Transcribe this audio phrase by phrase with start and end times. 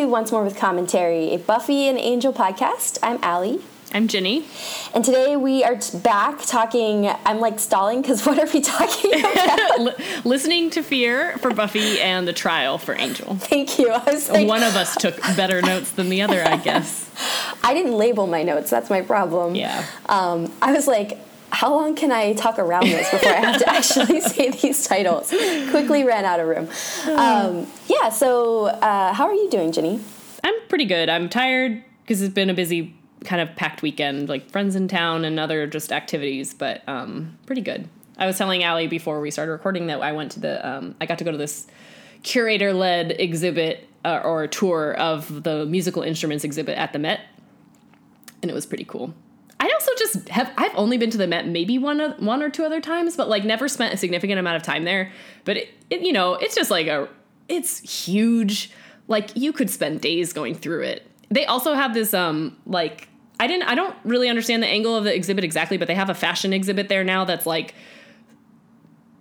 [0.00, 2.96] To Once More with Commentary, a Buffy and Angel podcast.
[3.02, 3.60] I'm Allie.
[3.92, 4.46] I'm Ginny.
[4.94, 7.06] And today we are back talking.
[7.26, 10.00] I'm like stalling because what are we talking about?
[10.24, 13.34] Listening to Fear for Buffy and The Trial for Angel.
[13.34, 13.90] Thank you.
[13.90, 17.10] I was like, One of us took better notes than the other, I guess.
[17.62, 18.70] I didn't label my notes.
[18.70, 19.54] That's my problem.
[19.54, 19.84] Yeah.
[20.08, 21.18] Um, I was like,
[21.60, 25.28] how long can I talk around this before I have to actually say these titles?
[25.28, 26.70] Quickly ran out of room.
[27.18, 30.00] Um, yeah, so uh, how are you doing, Ginny?
[30.42, 31.10] I'm pretty good.
[31.10, 32.94] I'm tired because it's been a busy,
[33.26, 37.60] kind of packed weekend, like friends in town and other just activities, but um, pretty
[37.60, 37.86] good.
[38.16, 41.04] I was telling Allie before we started recording that I went to the, um, I
[41.04, 41.66] got to go to this
[42.22, 47.20] curator led exhibit uh, or tour of the musical instruments exhibit at the Met,
[48.40, 49.12] and it was pretty cool.
[49.60, 52.64] I also just have I've only been to the Met maybe one one or two
[52.64, 55.12] other times, but like never spent a significant amount of time there.
[55.44, 57.08] But it, it, you know, it's just like a
[57.48, 58.72] it's huge.
[59.06, 61.06] Like you could spend days going through it.
[61.28, 63.08] They also have this um like
[63.38, 66.08] I didn't I don't really understand the angle of the exhibit exactly, but they have
[66.08, 67.74] a fashion exhibit there now that's like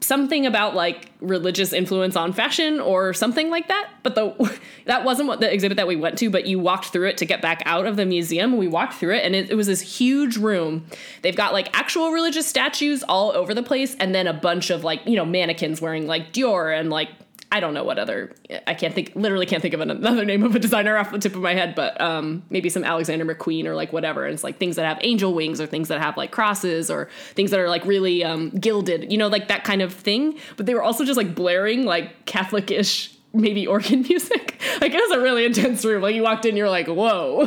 [0.02, 5.28] something about like religious influence on fashion or something like that but the that wasn't
[5.28, 7.62] what the exhibit that we went to but you walked through it to get back
[7.66, 8.58] out of the museum.
[8.58, 10.86] We walked through it and it, it was this huge room.
[11.22, 14.84] They've got like actual religious statues all over the place and then a bunch of
[14.84, 17.10] like you know mannequins wearing like dior and like
[17.52, 18.32] I don't know what other
[18.68, 21.36] I can't think literally can't think of another name of a designer off the tip
[21.36, 24.26] of my head, but um, maybe some Alexander McQueen or like whatever.
[24.26, 27.10] And it's like things that have angel wings or things that have like crosses or
[27.34, 30.38] things that are like really um, gilded, you know, like that kind of thing.
[30.58, 34.62] But they were also just like blaring like Catholic-ish maybe organ music.
[34.80, 36.04] Like it was a really intense room.
[36.04, 37.46] Like you walked in, you're like, whoa.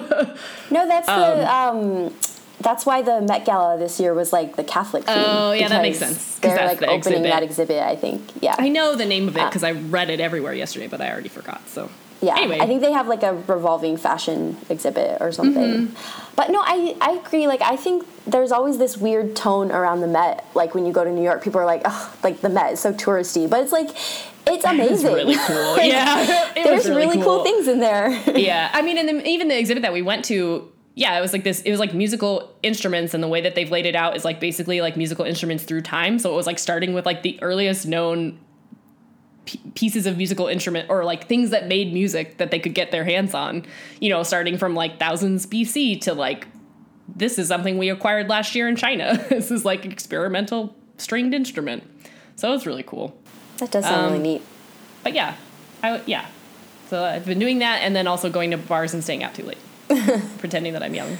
[0.70, 2.14] no, that's the um,
[2.62, 5.14] that's why the Met Gala this year was like the Catholic theme.
[5.17, 6.39] Oh yeah, that makes sense.
[6.39, 7.30] They're like the opening exhibit.
[7.30, 7.83] that exhibit.
[7.83, 8.23] I think.
[8.40, 8.56] Yeah.
[8.58, 11.28] I know the name of it because I read it everywhere yesterday, but I already
[11.28, 11.68] forgot.
[11.68, 11.90] So
[12.23, 12.61] yeah, anyway.
[12.61, 15.89] I think they have like a revolving fashion exhibit or something.
[15.89, 16.34] Mm-hmm.
[16.36, 17.48] But no, I I agree.
[17.48, 20.46] Like I think there's always this weird tone around the Met.
[20.55, 22.80] Like when you go to New York, people are like, oh, like the Met is
[22.80, 23.90] so touristy, but it's like.
[24.44, 25.14] It's amazing.
[25.14, 25.77] Really cool.
[25.83, 27.44] Yeah, it there's was really, really cool.
[27.44, 28.11] things in there.
[28.36, 31.33] yeah, I mean, and the, even the exhibit that we went to, yeah, it was
[31.33, 31.63] like this.
[31.63, 34.41] It was like musical instruments, and the way that they've laid it out is like
[34.41, 36.19] basically like musical instruments through time.
[36.19, 38.39] So it was like starting with like the earliest known
[39.47, 42.91] p- pieces of musical instrument or like things that made music that they could get
[42.91, 43.64] their hands on.
[44.01, 46.47] You know, starting from like thousands BC to like
[47.14, 49.17] this is something we acquired last year in China.
[49.29, 51.83] this is like experimental stringed instrument.
[52.36, 53.17] So it was really cool.
[53.59, 54.42] That does sound Um, really neat.
[55.03, 55.36] But yeah,
[55.83, 56.27] I yeah.
[56.89, 59.45] So I've been doing that, and then also going to bars and staying out too
[59.45, 59.59] late,
[60.38, 61.18] pretending that I'm young.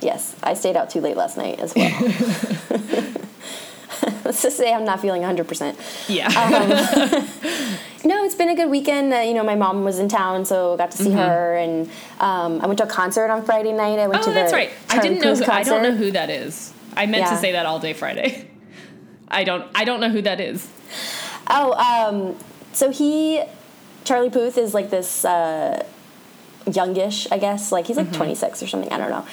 [0.00, 1.90] Yes, I stayed out too late last night as well.
[4.24, 6.08] Let's just say I'm not feeling 100%.
[6.08, 6.26] Yeah.
[6.26, 7.28] Um,
[8.04, 9.12] No, it's been a good weekend.
[9.12, 11.56] Uh, you know, my mom was in town, so I got to see her.
[11.56, 11.88] And
[12.18, 13.98] um, I went to a concert on Friday night.
[13.98, 14.70] I went oh, to the that's right.
[14.90, 15.34] I didn't know.
[15.34, 16.72] Puth Who, I don't know who that is.
[16.96, 18.48] I meant to say that all day Friday.
[19.28, 19.66] I don't.
[19.74, 20.68] I don't know who that is.
[21.48, 22.36] Oh, um,
[22.72, 23.42] so he,
[24.04, 25.84] Charlie Puth, is like this uh,
[26.70, 27.72] youngish, I guess.
[27.72, 28.16] Like he's like Mm-hmm.
[28.16, 28.92] 26 or something.
[28.92, 29.26] I don't know.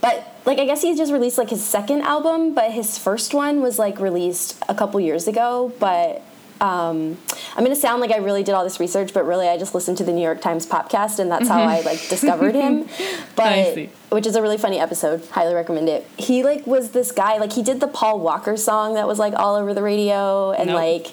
[0.00, 3.60] But like I guess he just released like his second album, but his first one
[3.62, 5.72] was like released a couple years ago.
[5.80, 6.22] But
[6.60, 7.18] um,
[7.56, 9.96] I'm gonna sound like I really did all this research, but really I just listened
[9.98, 12.84] to the New York Times podcast, and that's how I like discovered him.
[12.84, 13.20] Mm-hmm.
[13.36, 15.26] But which is a really funny episode.
[15.30, 16.06] Highly recommend it.
[16.16, 19.34] He like was this guy like he did the Paul Walker song that was like
[19.34, 20.76] all over the radio, and Nope.
[20.76, 21.06] like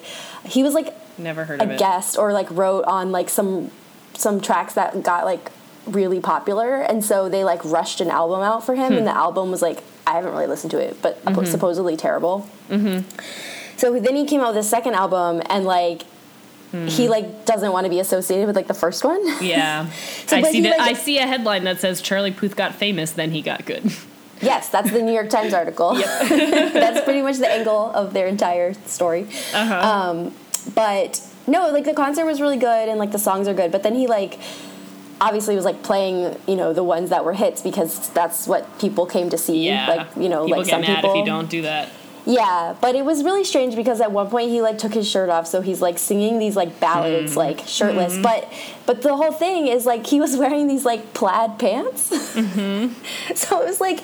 [0.46, 3.72] he was like Never heard a guest or like wrote on like some
[4.14, 5.50] some tracks that got like
[5.88, 9.50] really popular and so they like rushed an album out for him and the album
[9.50, 12.48] was like i haven't really listened to it but supposedly terrible
[13.78, 16.04] so then he came out with his second album and like
[16.88, 19.90] he like doesn't want to be associated with like the first one Yeah.
[20.28, 20.78] So, I see that.
[20.78, 23.92] like- I see a headline that says Charlie Puth got famous, then he got good.
[24.42, 28.74] yes that's the new york times article that's pretty much the angle of their entire
[28.88, 29.76] story Uh-huh.
[29.92, 30.34] um,
[30.74, 33.84] but no like the concert was really good and like the songs are good but
[33.84, 34.40] then he like
[35.22, 39.06] obviously was like playing you know the ones that were hits because that's what people
[39.06, 39.88] came to see yeah.
[39.88, 41.90] like you know people like get some mad people if you don't do that.
[42.26, 45.30] yeah but it was really strange because at one point he like took his shirt
[45.30, 47.38] off so he's like singing these like ballads mm.
[47.38, 48.14] like shirtless.
[48.14, 48.24] Mm-hmm.
[48.24, 48.52] But
[48.88, 52.10] but the whole thing is like he was wearing these like plaid pants.
[52.36, 52.94] Mm-hmm.
[53.36, 54.00] So it was like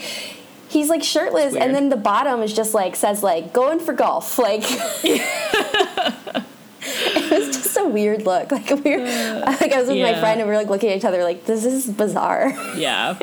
[0.69, 4.37] he's like shirtless and then the bottom is just like says like going for golf
[4.37, 4.63] like
[6.81, 9.03] it was just a weird look like we were
[9.45, 11.45] like i was with my friend and we were like looking at each other like
[11.45, 13.17] this is bizarre Yeah.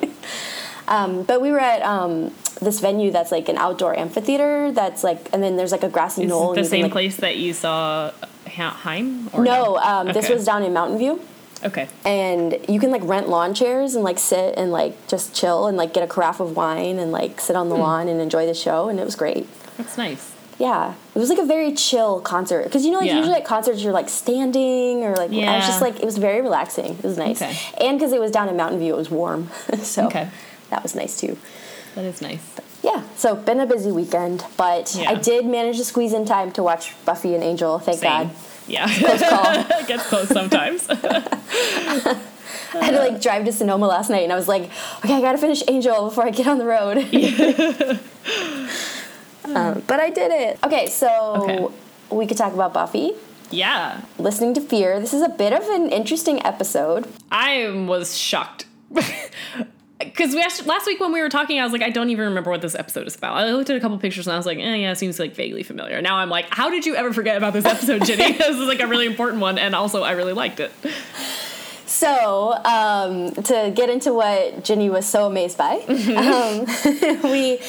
[0.89, 5.29] um, but we were at um, this venue that's like an outdoor amphitheater that's like
[5.33, 7.37] and then there's like a grassy Is knoll the you can, same like- place that
[7.37, 8.13] you saw
[8.47, 9.31] Haim?
[9.33, 10.35] Or no um, this Okay.
[10.35, 11.21] was down in mountain view
[11.65, 11.89] Okay.
[12.05, 15.77] and you can like rent lawn chairs and like sit and like just chill and
[15.79, 18.53] like get a carafe of wine and like sit on the lawn and enjoy the
[18.55, 19.47] show and it was great
[19.79, 20.34] That's nice.
[20.59, 23.19] Yeah it was like a very chill concert because you know like Yeah.
[23.19, 26.41] usually at concerts you're like standing or like i was just like it was very
[26.43, 27.57] relaxing it was nice Okay.
[27.81, 29.49] and because it was down in mountain view it was warm
[29.83, 30.29] so Okay.
[30.71, 31.37] that was nice too
[31.97, 32.41] That is nice.
[32.83, 35.11] yeah so been a busy weekend but Yeah.
[35.11, 38.11] i did manage to squeeze in time to watch buffy and angel thank Same.
[38.11, 38.31] god
[38.67, 38.87] Yeah.
[38.99, 39.45] close call.
[39.81, 40.87] it gets close sometimes.
[40.89, 42.17] I
[42.73, 44.65] had to like drive to Sonoma last night, and I was like,
[45.05, 46.97] okay, I gotta finish Angel before I get on the road.
[49.45, 50.59] Um, but I did it.
[50.65, 51.09] Okay, so
[51.43, 51.67] Okay.
[52.11, 53.13] we could talk about Buffy.
[53.51, 54.01] yeah.
[54.19, 55.01] Listening to Fear.
[55.01, 57.07] This is a bit of an interesting episode.
[57.31, 58.67] I was shocked.
[60.01, 62.27] Because we asked, last week when we were talking, I was like, I don't even
[62.27, 63.37] remember what this episode is about.
[63.39, 65.35] I looked at a couple pictures and I was like, eh, yeah, it seems like
[65.35, 66.03] vaguely familiar.
[66.03, 68.33] Now I'm like, how did you ever forget about this episode, Ginny?
[68.33, 70.73] this is like a really important one, and also I really liked it.
[71.87, 76.67] So, um, to get into what Ginny was so amazed by, um,
[77.31, 77.61] we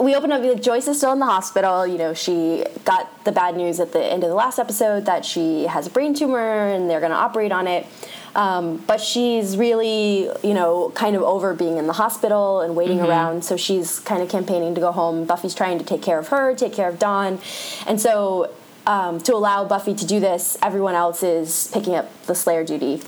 [0.00, 1.86] we open up like Joyce is still in the hospital.
[1.86, 5.24] You know, she got the bad news at the end of the last episode that
[5.24, 7.86] she has a brain tumor and they're going to operate on it.
[8.34, 13.00] Um, but she's really, you know, kind of over being in the hospital and waiting
[13.00, 13.44] around.
[13.44, 15.24] So she's kind of campaigning to go home.
[15.24, 17.40] Buffy's trying to take care of her, take care of Dawn,
[17.86, 18.52] and so
[18.86, 23.02] um, to allow Buffy to do this, everyone else is picking up the Slayer duty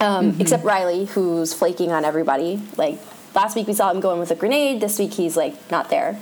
[0.00, 2.60] um, except Riley, who's flaking on everybody.
[2.76, 2.98] Like
[3.34, 4.80] last week, we saw him going with a grenade.
[4.80, 6.18] This week, he's like not there.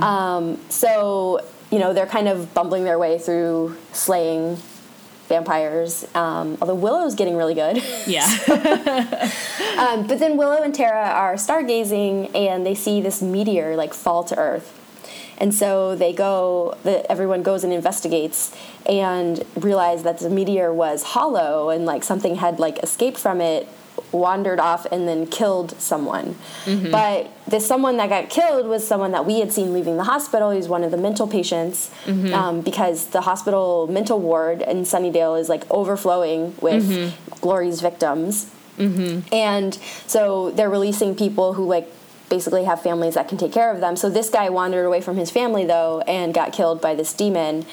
[0.00, 1.40] Um, so
[1.70, 4.56] you know they're kind of bumbling their way through slaying
[5.28, 6.06] vampires.
[6.14, 7.82] Um, although Willow's getting really good.
[8.06, 8.26] Yeah.
[9.78, 14.24] Um, but then Willow and Tara are stargazing and they see this meteor like fall
[14.24, 14.74] to Earth.
[15.38, 18.52] And so they go, the, everyone goes and investigates
[18.86, 23.68] and realize that the meteor was hollow and like something had like escaped from it,
[24.12, 26.36] wandered off, and then killed someone.
[26.64, 26.90] Mm-hmm.
[26.90, 30.50] But this someone that got killed was someone that we had seen leaving the hospital.
[30.50, 32.32] He was one of the mental patients mm-hmm.
[32.34, 37.40] um, because the hospital mental ward in Sunnydale is like overflowing with mm-hmm.
[37.40, 38.50] Glory's victims.
[39.32, 39.74] And
[40.06, 41.90] so they're releasing people who like
[42.28, 43.96] basically have families that can take care of them.
[43.96, 47.66] So this guy wandered away from his family though and got killed by this demon.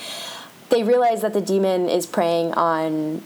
[0.69, 3.21] They realize that the demon is preying on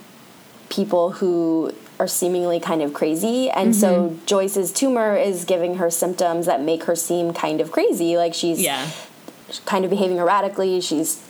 [0.68, 6.46] people who are seemingly kind of crazy and so Joyce's tumor is giving her symptoms
[6.46, 8.90] that make her seem kind of crazy like she's yeah.
[9.66, 10.80] kind of behaving erratically.
[10.80, 11.24] She's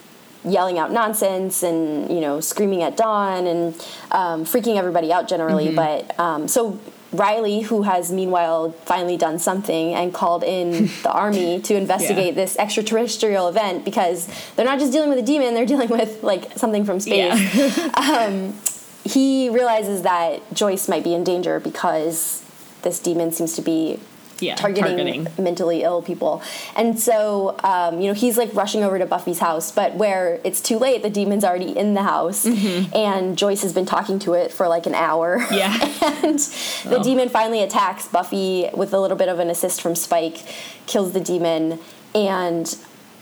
[0.45, 3.75] yelling out nonsense and you know screaming at Dawn and
[4.11, 5.75] um, freaking everybody out generally.
[5.75, 6.79] But um, so
[7.13, 12.57] Riley, who has meanwhile finally done something and called in the army to investigate this
[12.57, 16.85] extraterrestrial event because they're not just dealing with a demon; they're dealing with like something
[16.85, 17.83] from space Yeah.
[19.05, 22.43] he realizes that Joyce might be in danger because
[22.83, 23.99] this demon seems to be
[24.41, 24.55] Yeah.
[24.55, 26.41] targeting, mentally ill people.
[26.75, 30.63] And so, um, you know, he's like rushing over to Buffy's house, but where it's
[30.63, 34.51] too late, the demon's already in the house, and Joyce has been talking to it
[34.51, 35.45] for like an hour.
[35.53, 35.75] Yeah.
[36.25, 40.39] and the demon finally attacks Buffy with a little bit of an assist from Spike,
[40.87, 41.79] kills the demon,
[42.15, 42.77] and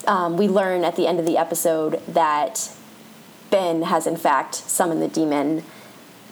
[0.06, 2.70] um, we learn at the end of the episode that
[3.50, 5.62] Ben has in fact summoned the demon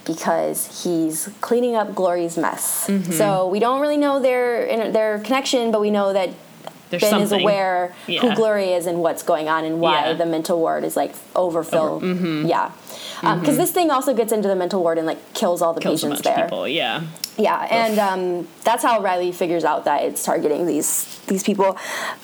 [0.04, 2.86] because he's cleaning up Glory's mess.
[2.86, 3.12] Mm-hmm.
[3.12, 6.30] So we don't really know their their connection, but we know that
[6.90, 8.20] There's Ben is aware Yeah.
[8.20, 10.08] who Glory is and what's going on and why Yeah.
[10.10, 10.18] Mm-hmm.
[10.18, 12.02] the mental ward is like overfilled.
[12.46, 12.70] Yeah,
[13.20, 16.02] because this thing also gets into the mental ward and like kills all the Kills
[16.02, 16.44] patients there.
[16.44, 16.68] people.
[16.68, 17.02] Yeah.
[17.38, 21.76] Yeah, and um, that's how Riley figures out that it's targeting these these people.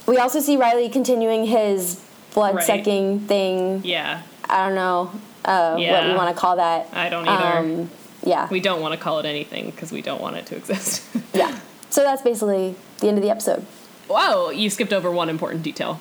[0.06, 2.00] We also see Riley continuing his
[2.32, 2.64] blood Right.
[2.64, 3.82] sucking thing.
[3.84, 4.22] Yeah.
[4.52, 5.10] I don't know
[5.44, 6.88] uh, what we want to call that.
[6.92, 7.58] I don't either.
[7.82, 7.90] Um,
[8.24, 11.02] yeah, we don't want to call it anything because we don't want it to exist.
[11.34, 11.58] yeah.
[11.90, 13.66] So that's basically the end of the episode.
[14.08, 15.98] Whoa, you skipped over one important detail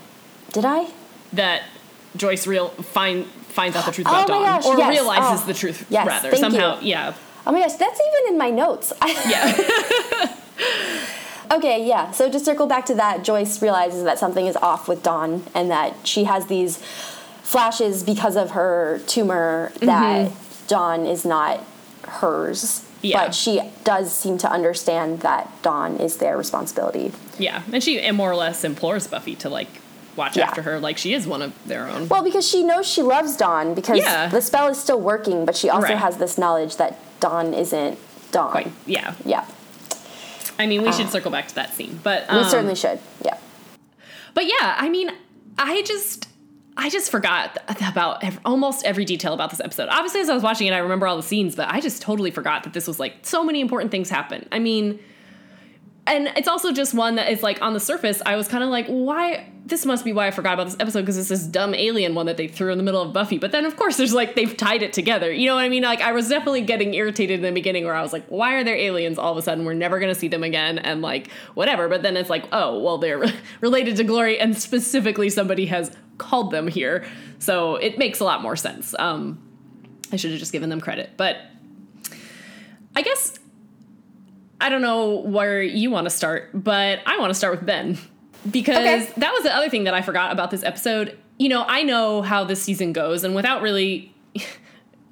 [0.51, 0.87] Did I?
[1.33, 1.63] that
[2.15, 4.89] Joyce real find finds out the truth Oh about my Dawn gosh, or yes.
[4.89, 5.47] realizes Oh.
[5.47, 6.79] the truth Yes, rather somehow.
[6.79, 6.89] you.
[6.89, 7.13] Yeah.
[7.47, 8.91] Oh my gosh, that's even in my notes.
[9.29, 10.35] Yeah.
[11.51, 12.11] Okay, yeah.
[12.11, 15.69] So to circle back to that, Joyce realizes that something is off with Dawn and
[15.69, 16.81] that she has these
[17.43, 20.31] flashes because of her tumor that
[20.67, 21.63] Dawn is not
[22.07, 22.85] hers.
[23.01, 23.25] Yeah.
[23.25, 27.11] But she does seem to understand that Dawn is their responsibility.
[27.39, 27.63] yeah.
[27.73, 29.67] And she and more or less implores Buffy to like
[30.15, 30.45] watch Yeah.
[30.47, 32.07] after her like she is one of their own.
[32.07, 34.27] Well, because she knows she loves Dawn because Yeah.
[34.27, 35.97] the spell is still working, but she also Right.
[35.97, 37.97] has this knowledge that Dawn isn't
[38.31, 38.51] Dawn.
[38.51, 38.71] Quite.
[38.85, 39.13] Yeah.
[39.25, 39.45] Yeah.
[40.59, 42.99] I mean, we should circle back to that scene, but We um, certainly should.
[43.25, 43.37] Yeah.
[44.35, 45.11] But yeah, I mean,
[45.57, 46.27] I just
[46.81, 49.87] I just forgot about almost every detail about this episode.
[49.89, 52.31] Obviously, as I was watching it, I remember all the scenes, but I just totally
[52.31, 54.49] forgot that this was like so many important things happen.
[54.51, 54.99] I mean,
[56.07, 58.71] and it's also just one that is like on the surface, I was kind of
[58.71, 59.47] like, why?
[59.63, 62.25] This must be why I forgot about this episode because it's this dumb alien one
[62.25, 63.37] that they threw in the middle of Buffy.
[63.37, 65.31] But then, of course, there's like they've tied it together.
[65.31, 65.83] You know what I mean?
[65.83, 68.63] Like I was definitely getting irritated in the beginning where I was like, why are
[68.63, 69.65] there aliens all of a sudden?
[69.65, 71.87] We're never gonna see them again, and like whatever.
[71.87, 73.23] But then it's like, oh, well, they're
[73.61, 77.05] related to Glory, and specifically somebody has called them here,
[77.39, 78.93] so it makes a lot more sense.
[78.99, 79.41] Um,
[80.11, 81.37] I should have just given them credit, but
[82.95, 83.39] I guess
[84.59, 87.97] I don't know where you want to start, but I want to start with Ben
[88.49, 89.11] because Okay.
[89.17, 91.17] that was the other thing that I forgot about this episode.
[91.39, 94.13] You know, I know how this season goes, and without really,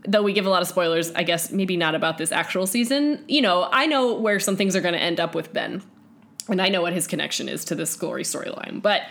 [0.08, 3.24] though we give a lot of spoilers, I guess maybe not about this actual season,
[3.28, 5.82] you know, I know where some things are going to end up with Ben,
[6.48, 8.82] and I know what his connection is to this glory storyline.
[8.82, 9.04] But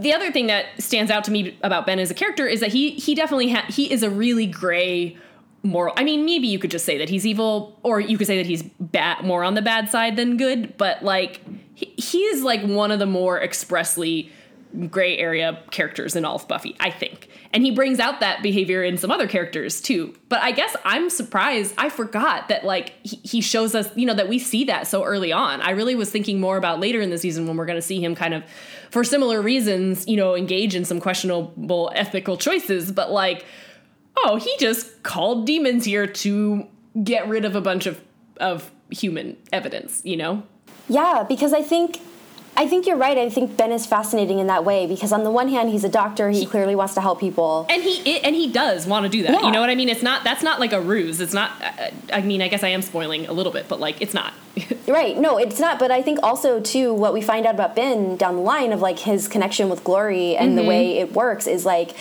[0.00, 2.72] the other thing that stands out to me about Ben as a character is that
[2.72, 5.16] he he definitely ha- he is a really gray
[5.62, 5.94] moral.
[5.96, 8.46] I mean, maybe you could just say that he's evil, or you could say that
[8.46, 10.76] he's bad, more on the bad side than good.
[10.76, 11.40] But like,
[11.74, 14.30] he, he is like one of the more expressly
[14.90, 17.28] gray area characters in all of Buffy, I think.
[17.56, 20.14] And he brings out that behavior in some other characters too.
[20.28, 21.74] But I guess I'm surprised.
[21.78, 25.04] I forgot that like he, he shows us, you know, that we see that so
[25.04, 25.62] early on.
[25.62, 27.98] I really was thinking more about later in the season when we're going to see
[27.98, 28.44] him kind of,
[28.90, 32.92] for similar reasons, you know, engage in some questionable ethical choices.
[32.92, 33.46] But like,
[34.18, 36.66] oh, he just called demons here to
[37.02, 37.98] get rid of a bunch of
[38.36, 40.42] of human evidence, you know?
[40.90, 42.02] Yeah, because I think
[42.56, 43.18] I think you're right.
[43.18, 45.88] I think Ben is fascinating in that way because on the one hand, he's a
[45.88, 46.30] doctor.
[46.30, 47.66] He, clearly wants to help people.
[47.68, 49.32] And he it, and he does want to do that.
[49.32, 49.42] Yeah.
[49.42, 49.88] You know what I mean?
[49.88, 51.20] It's not that's not like a ruse.
[51.20, 51.50] It's not.
[52.12, 54.32] I mean, I guess I am spoiling a little bit, but like it's not.
[54.88, 55.18] Right.
[55.18, 55.80] No, it's not.
[55.80, 58.80] But I think also too, what we find out about Ben down the line of
[58.80, 60.68] like his connection with Glory and the Mm-hmm.
[60.68, 61.96] way it works is like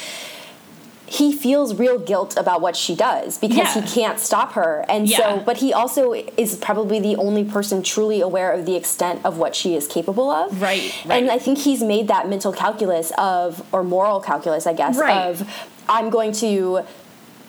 [1.08, 3.82] he feels real guilt about what she does because Yeah.
[3.82, 4.84] he can't stop her.
[4.90, 5.18] And Yeah.
[5.18, 9.38] so, but he also is probably the only person truly aware of the extent of
[9.38, 10.62] what she is capable of.
[10.62, 11.30] Right, And.
[11.30, 15.16] I think he's made that mental calculus of, or moral calculus, I guess, Right.
[15.30, 15.48] of
[15.88, 16.82] I'm going to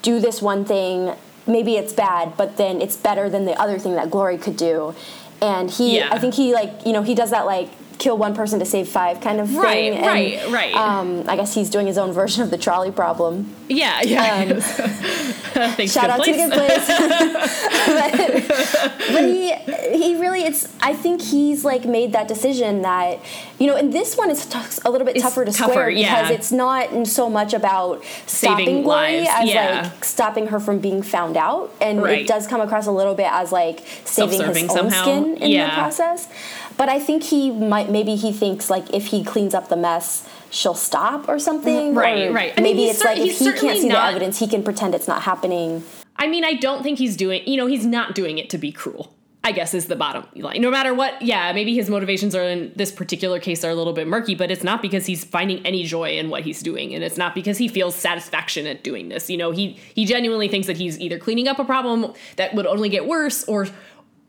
[0.03, 1.13] do this one thing.
[1.47, 4.95] Maybe it's bad, but then it's better than the other thing that Glory could do.
[5.41, 6.09] And he, Yeah.
[6.11, 8.89] I think he like, you know, he does that like kill one person to save
[8.89, 10.03] five kind of Right, thing.
[10.05, 10.75] right, and, right.
[10.75, 13.55] Um, I guess he's doing his own version of the trolley problem.
[13.69, 14.53] yeah, yeah.
[14.53, 14.61] Um,
[15.77, 16.87] Thanks, Shout out to the place.
[16.87, 17.67] good place.
[17.87, 19.53] but, but he
[19.97, 23.19] he really it's I think he's like made that decision that
[23.59, 25.91] you know and this one is t- a little bit It's tougher to tougher, square
[25.95, 29.91] because it's not so much about stopping Saving Glory lives, as yeah.
[29.95, 32.21] like stopping her from being found out and Right.
[32.21, 35.03] it does come across a little bit as like saving his own somehow.
[35.03, 35.71] skin in Yeah.
[35.71, 36.29] the process.
[36.77, 40.29] But I think he might maybe he thinks like if he cleans up the mess
[40.51, 42.53] she'll stop or something Right, or right.
[42.57, 44.47] I mean, maybe he's it's cer- like if he can't see not- the evidence he
[44.47, 45.83] can pretend it's not happening
[46.19, 48.73] I mean, I don't think he's doing, you know, he's not doing it to be
[48.73, 49.13] cruel.
[49.45, 50.61] I guess is the bottom line.
[50.61, 53.93] No matter what, yeah, maybe his motivations are in this particular case are a little
[53.93, 57.05] bit murky, but it's not because he's finding any joy in what he's doing, and
[57.05, 59.31] it's not because he feels satisfaction at doing this.
[59.31, 62.67] You know, he he genuinely thinks that he's either cleaning up a problem that would
[62.67, 63.69] only get worse, or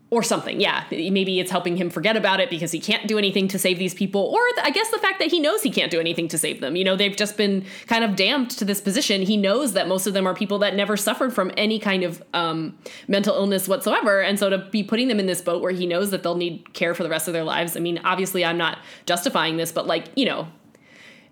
[0.10, 0.62] or something.
[0.62, 3.78] Yeah, maybe it's helping him forget about it because he can't do anything to save
[3.78, 6.30] these people, or th- I guess the fact that he knows he can't do anything
[6.30, 6.78] to save them.
[6.78, 9.22] You know, they've just been kind of damned to this position.
[9.22, 12.24] He knows that most of them are people that never suffered from any kind of
[12.34, 12.78] um,
[13.10, 16.12] mental illness whatsoever, and so to be putting them in this boat where he knows
[16.12, 17.76] that they'll need care for the rest of their lives.
[17.76, 20.48] I mean, obviously, I'm not justifying this, but like you know,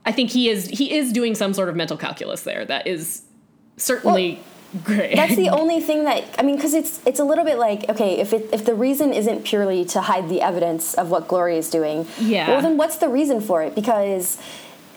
[0.05, 3.22] I think he is he is doing some sort of mental calculus there that is
[3.77, 4.39] certainly
[4.84, 5.15] great.
[5.15, 8.19] that's the only thing that I mean, because it's it's a little bit like okay,
[8.19, 11.69] if it, if the reason isn't purely to hide the evidence of what Glory is
[11.69, 12.50] doing, Yeah.
[12.50, 13.75] well then what's the reason for it?
[13.75, 14.38] Because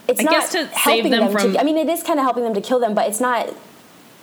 [0.09, 1.33] it's I not guess to save helping them them.
[1.33, 3.21] from- to, I mean, it is kind of helping them to kill them, but it's
[3.21, 3.53] not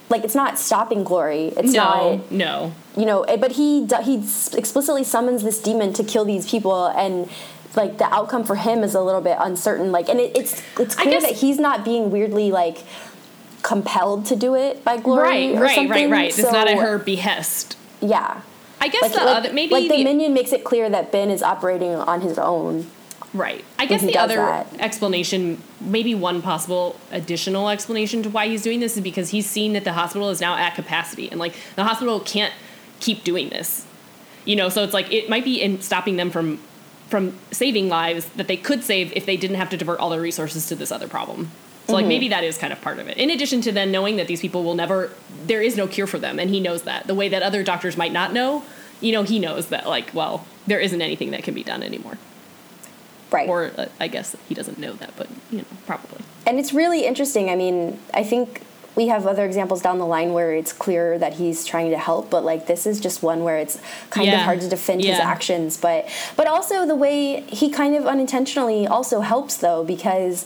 [0.10, 1.48] like it's not stopping Glory.
[1.58, 2.74] It's no, not no.
[2.98, 3.24] you know.
[3.24, 4.16] eh, But he he
[4.54, 7.30] explicitly summons this demon to kill these people and.
[7.76, 9.92] Like the outcome for him is a little bit uncertain.
[9.92, 12.78] Like, and it, it's it's clear guess- that he's not being weirdly like
[13.66, 15.90] compelled to do it by glory Right, or right, something.
[15.92, 16.30] right, right.
[16.40, 17.76] It's not at her behest.
[18.00, 18.42] Yeah.
[18.80, 21.12] I guess Like, the like, other maybe like the the- minion makes it clear that
[21.12, 22.86] Ben is operating on his own.
[23.34, 23.66] Right.
[23.80, 24.68] I guess the other that.
[24.80, 29.74] explanation, maybe one possible additional explanation to why he's doing this is because he's seen
[29.74, 32.54] that the hospital is now at capacity and like the hospital can't
[33.00, 33.86] keep doing this.
[34.46, 36.60] You know, so it's like it might be in stopping them from
[37.10, 40.22] from saving lives that they could save if they didn't have to divert all their
[40.22, 41.52] resources to this other problem.
[41.88, 43.18] So like maybe that is kind of part of it.
[43.18, 45.12] In addition to then knowing that these people will never
[45.46, 47.06] there is no cure for them and he knows that.
[47.08, 48.64] The way that other doctors might not know,
[49.02, 52.18] you know, he knows that like, well, there isn't anything that can be done anymore.
[53.32, 53.48] Right.
[53.50, 56.22] Or uh, I guess he doesn't know that, but you know, probably.
[56.48, 57.50] and it's really interesting.
[57.50, 58.62] I mean, I think
[58.96, 62.30] we have other examples down the line where it's clear that he's trying to help,
[62.30, 63.78] but like this is just one where it's
[64.10, 64.38] kind Yeah.
[64.38, 65.76] of hard to defend his actions.
[65.76, 70.46] But but also the way he kind of unintentionally also helps though because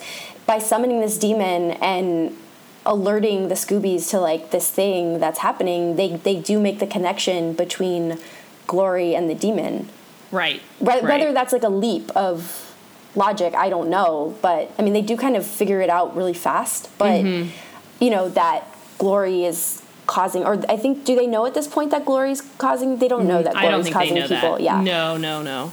[0.50, 2.36] by summoning this demon and
[2.84, 7.54] alerting the Scoobies to like this thing that's happening, they they do make the connection
[7.54, 8.18] between
[8.66, 9.90] Glory and the demon.
[10.32, 10.60] Right.
[10.80, 11.04] Whe- right.
[11.04, 12.74] Whether that's like a leap of
[13.16, 14.36] logic, I don't know.
[14.42, 16.90] But I mean, they do kind of figure it out really fast.
[16.98, 18.04] But Mm-hmm.
[18.04, 18.60] you know that
[18.98, 22.98] Glory is causing, or I think, do they know at this point that Glory's causing?
[22.98, 24.52] They don't know that Mm, I don't Glory's causing know people.
[24.58, 24.62] that.
[24.62, 24.82] Yeah.
[24.82, 25.72] No, no, no.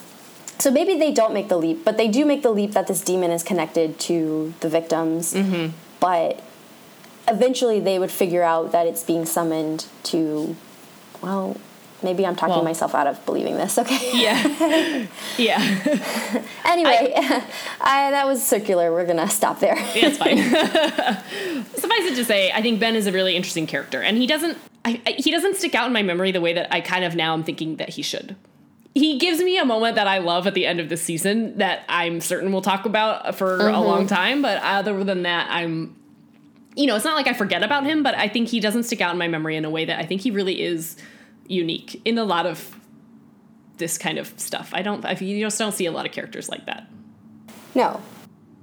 [0.58, 3.00] So maybe they don't make the leap, but they do make the leap that this
[3.02, 5.34] demon is connected to the victims.
[5.34, 5.74] Mm-hmm.
[6.00, 6.42] But
[7.28, 10.56] eventually, they would figure out that it's being summoned to.
[11.22, 11.56] Well,
[12.02, 13.78] maybe I'm talking Well- myself out of believing this.
[13.78, 14.10] Okay.
[14.14, 15.06] Yeah.
[15.38, 16.42] yeah.
[16.66, 17.12] Anyway,
[17.80, 18.92] I, that was circular.
[18.92, 19.76] We're gonna stop there.
[19.76, 20.36] Yeah, it's fine.
[21.74, 24.58] Suffice it to say, I think Ben is a really interesting character, and he doesn't
[24.86, 27.16] I, I, he doesn't stick out in my memory the way that I kind of
[27.16, 28.36] now am thinking that he should.
[28.96, 31.84] He gives me a moment that I love at the end of the season that
[31.86, 33.84] I'm certain we'll talk about for a mm-hmm.
[33.84, 35.94] long time, but other than that, I'm
[36.76, 39.02] you know, it's not like I forget about him, but I think he doesn't stick
[39.02, 40.96] out in my memory in a way that I think he really is
[41.46, 42.78] unique in a lot of
[43.76, 44.70] this kind of stuff.
[44.72, 46.88] I don't I, you just don't see a lot of characters like that
[47.74, 48.00] No,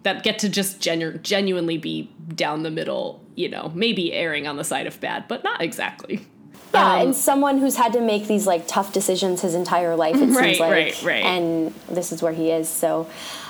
[0.02, 4.58] that get to just genu- genuinely be down the middle, you know, maybe erring on
[4.58, 6.26] the side of bad, but not exactly.
[6.74, 10.16] Yeah, Um, and someone who's had to make these like tough decisions his entire life,
[10.16, 11.24] it Right, seems like, right, right.
[11.24, 12.68] and this is where he is.
[12.68, 13.08] So,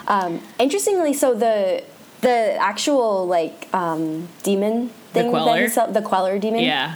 [0.08, 1.84] um, interestingly, so the
[2.22, 5.68] the actual like um, demon thing that Queller?
[5.68, 6.63] he the Queller demon.
[6.63, 6.96] Yeah.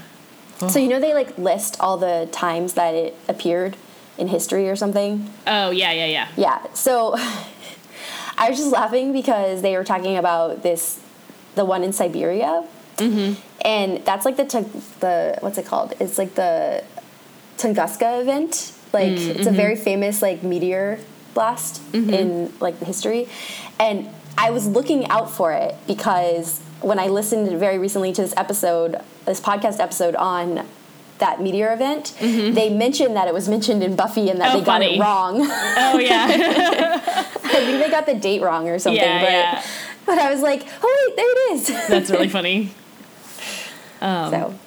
[0.70, 3.78] So you know they like list all the times that it appeared
[4.18, 5.30] in history or something.
[5.46, 6.28] Oh, yeah, yeah, yeah.
[6.36, 6.74] Yeah.
[6.74, 7.16] So
[8.38, 11.00] I was just laughing because they were talking about this,
[11.56, 12.66] the one in Siberia,
[12.98, 13.40] mm-hmm.
[13.66, 14.44] and that's like the
[15.00, 15.94] the what's it called?
[16.00, 16.84] It's like the
[17.58, 18.74] Tunguska event.
[18.94, 19.56] Like mm, it's a mm-hmm.
[19.56, 21.00] very famous like meteor
[21.34, 22.14] blast mm-hmm.
[22.14, 23.28] in like the history,
[23.80, 28.34] and I was looking out for it because when I listened very recently to this
[28.38, 30.66] episode, this podcast episode on
[31.20, 32.54] that meteor event, mm-hmm.
[32.54, 34.98] they mentioned that it was mentioned in Buffy and that Oh, they got funny.
[34.98, 35.42] it wrong.
[35.42, 36.28] Oh, yeah.
[37.44, 39.02] I think they got the date wrong or something.
[39.02, 39.66] Yeah, but, yeah.
[40.06, 41.88] but I was like, oh wait, there it is.
[41.88, 42.72] That's really funny.
[44.02, 44.60] Um, so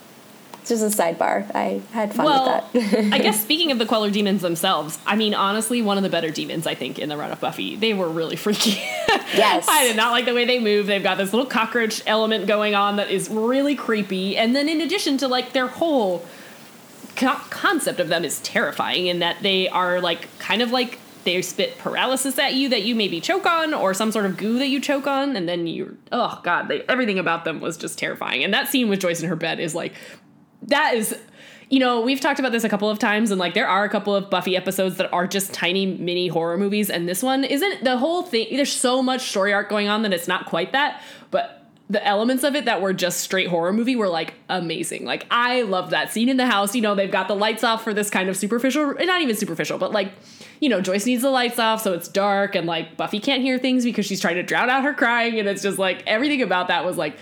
[0.61, 1.51] it's just a sidebar.
[1.55, 3.13] I had fun Well, with that.
[3.15, 6.31] I guess speaking of the Queller demons themselves, I mean, honestly, one of the better
[6.31, 7.77] demons, I think, in the run of Buffy.
[7.77, 8.73] They were really freaky.
[9.35, 9.67] yes.
[9.69, 10.87] I did not like the way they move.
[10.87, 14.37] They've got this little cockroach element going on that is really creepy.
[14.37, 16.25] And then, in addition to like their whole
[17.17, 21.41] co- concept of them is terrifying in that they are like kind of like they
[21.43, 24.69] spit paralysis at you that you maybe choke on or some sort of goo that
[24.69, 28.43] you choke on and then you oh god they, everything about them was just terrifying
[28.45, 29.95] and that scene with joyce in her bed is like
[30.63, 31.17] that is
[31.69, 33.89] you know we've talked about this a couple of times and like there are a
[33.89, 37.85] couple of buffy episodes that are just tiny mini horror movies and this one isn't
[37.85, 41.03] the whole thing there's so much story arc going on that it's not quite that
[41.31, 45.05] but the elements of it that were just straight horror movie were like amazing.
[45.05, 46.73] Like I love that scene in the house.
[46.77, 49.77] You know, they've got the lights off for this kind of superficial, not even superficial,
[49.77, 50.13] but like,
[50.61, 53.59] you know, Joyce needs the lights off so it's dark and like Buffy can't hear
[53.59, 56.69] things because she's trying to drown out her crying and it's just like everything about
[56.69, 57.17] that was like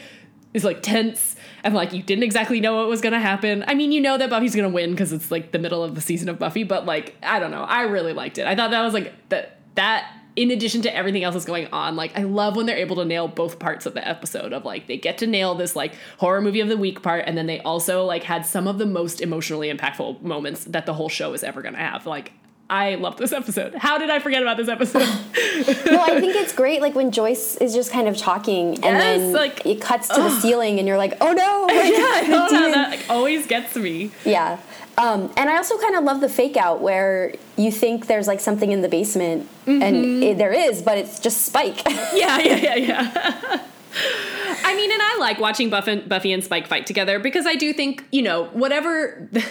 [0.55, 3.65] is like tense and like you didn't exactly know what was gonna happen.
[3.67, 6.01] I mean, you know that Buffy's gonna win because it's like the middle of the
[6.01, 8.47] season of Buffy, but like I don't know, I really liked it.
[8.47, 11.97] I thought that was like that that in addition to everything else that's going on,
[11.97, 14.87] like I love when they're able to nail both parts of the episode of like
[14.87, 17.61] they get to nail this like horror movie of the week part, and then they
[17.61, 21.43] also like had some of the most emotionally impactful moments that the whole show is
[21.43, 22.07] ever gonna have.
[22.07, 22.33] Like
[22.71, 23.75] I love this episode.
[23.77, 25.01] How did I forget about this episode?
[25.91, 26.83] no, I think it's great.
[26.83, 30.17] Like when Joyce is just kind of talking, and Yes, then like- it cuts to
[30.21, 31.67] the ceiling, and you're like, oh no!
[31.75, 34.11] Like, yeah, know how that like, always gets me.
[34.25, 34.59] Yeah.
[34.99, 38.41] Um, and I also kind of love the fake out where you think there's like
[38.41, 39.83] something in the basement, Mm-hmm.
[39.83, 41.83] and it, there is, but it's just Spike.
[42.15, 43.63] Yeah, yeah, yeah, yeah.
[43.95, 48.05] I mean, and I like watching Buffy and, Spike fight together because I do think,
[48.13, 49.45] you know, whatever the,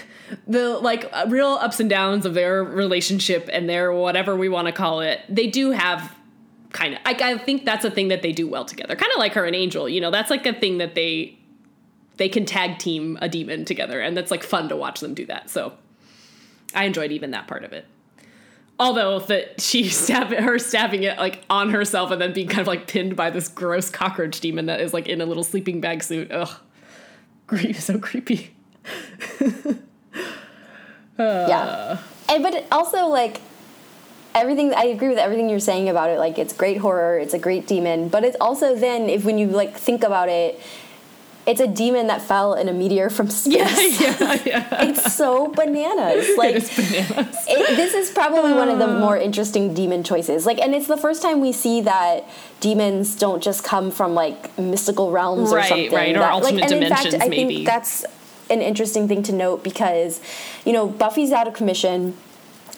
[0.48, 4.68] the like uh, real ups and downs of their relationship and their whatever we want
[4.68, 6.16] to call it, they do have
[6.72, 7.00] kind of.
[7.06, 8.96] I, I think that's a thing that they do well together.
[8.96, 11.38] Kind of like her and Angel, you know, that's like a thing that they
[12.18, 15.26] they can tag team a demon together, and that's like fun to watch them do
[15.28, 15.50] that.
[15.50, 15.74] So
[16.74, 17.86] I enjoyed even that part of it.
[18.80, 22.68] Although that she stab her stabbing it like on herself and then being kind of
[22.68, 26.04] like pinned by this gross cockroach demon that is like in a little sleeping bag
[26.04, 26.32] suit.
[26.32, 26.56] Ugh,
[27.48, 28.52] Cre- so creepy.
[31.20, 31.48] Uh.
[31.50, 31.98] yeah.
[32.30, 33.42] And but also like
[34.36, 36.20] everything I agree with everything you're saying about it.
[36.20, 39.48] Like it's great horror, it's a great demon, but it's also then if when you
[39.48, 40.60] like think about it,
[41.48, 44.00] it's a demon that fell in a meteor from space.
[44.02, 44.84] Yeah, yeah, yeah.
[44.84, 46.28] it's so bananas.
[46.38, 47.46] Like it is bananas.
[47.48, 49.00] it, this is probably one of the uh.
[49.00, 50.46] more interesting demon choices.
[50.46, 52.26] Like, and it's the first time we see that
[52.60, 55.92] demons don't just come from like mystical realms or something.
[55.92, 57.56] right, or that, alternate like, and in fact, dimensions, I maybe.
[57.56, 58.06] think that's
[58.50, 60.22] an interesting thing to note because,
[60.66, 62.16] you know, Buffy's out of commission.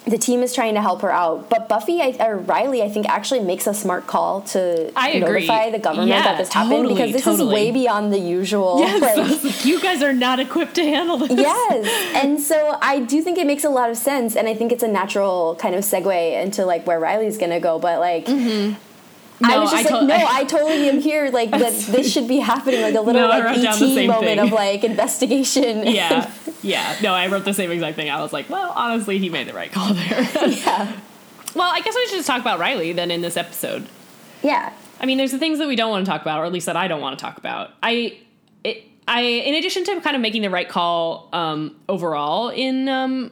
[0.05, 3.07] The team is trying to help her out, but Buffy I, or Riley, I think,
[3.07, 5.41] actually makes a smart call to I agree.
[5.45, 7.49] notify the government Yeah, that this happened because this totally.
[7.49, 8.79] is way beyond the usual.
[8.79, 11.31] Yes, like, you guys are not equipped to handle this.
[11.31, 14.71] yes and so i do think it makes a lot of sense and i think
[14.71, 18.75] it's a natural kind of segue into like where riley's gonna go but like I
[19.41, 21.29] No, was just I like, to- no, I totally am here.
[21.31, 22.81] Like that, this should be happening.
[22.81, 24.39] Like a little No, I like ET moment thing.
[24.39, 25.85] of like investigation.
[25.87, 26.97] Yeah, yeah.
[27.01, 28.09] No, I wrote the same exact thing.
[28.09, 30.21] I was like, well, honestly, he made the right call there.
[30.49, 30.99] yeah,
[31.55, 33.87] well, I guess we should just talk about Riley then in this episode.
[34.43, 34.73] yeah.
[35.01, 36.65] I mean, there's the things that we don't want to talk about, or at least
[36.65, 37.71] that I don't want to talk about.
[37.81, 38.17] I,
[38.65, 43.31] it, I, in addition to kind of making the right call um, overall in um,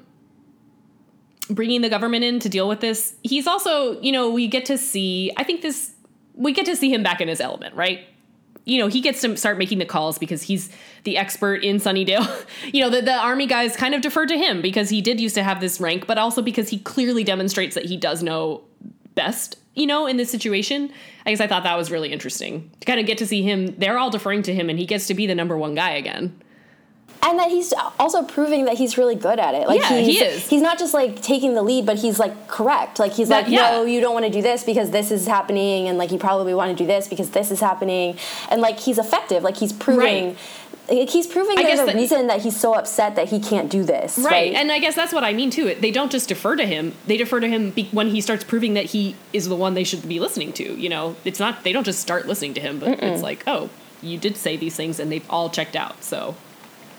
[1.49, 4.77] bringing the government in to deal with this, he's also, you know, we get to
[4.77, 5.31] see.
[5.35, 5.91] I think this,
[6.37, 8.07] we get to see him back in his element, right?
[8.63, 10.69] You know, he gets to start making the calls because he's
[11.03, 12.45] the expert in Sunnydale.
[12.73, 15.35] you know, the, the army guys kind of defer to him because he did used
[15.35, 18.61] to have this rank, but also because he clearly demonstrates that he does know
[19.15, 20.91] best, you know, in this situation.
[21.25, 23.67] I guess I thought that was really interesting to kind of get to see him.
[23.77, 26.41] They're all deferring to him, and he gets to be the number one guy again.
[27.23, 29.67] And that he's also proving that he's really good at it.
[29.67, 30.47] Like Yeah, he's, he is.
[30.49, 32.99] He's not just like taking the lead, but he's like correct.
[32.99, 33.71] Like he's That- like, yeah.
[33.71, 36.53] no, you don't want to do this because this is happening, and like you probably
[36.53, 38.17] want to do this because this is happening,
[38.49, 39.43] and like he's effective.
[39.43, 40.27] Like he's proving.
[40.27, 40.37] Right.
[40.89, 43.69] Like he's proving I there's a that- reason that he's so upset that he can't
[43.69, 44.17] do this.
[44.19, 44.53] Right.
[44.53, 45.75] And I guess that's what I mean too.
[45.75, 46.93] They don't just defer to him.
[47.07, 49.83] They defer to him be- when he starts proving that he is the one they
[49.83, 50.63] should be listening to.
[50.63, 53.69] You know, it's not, they don't just start listening to him, but it's like, oh,
[54.01, 56.05] you did say these things and they've all checked out.
[56.05, 56.35] So,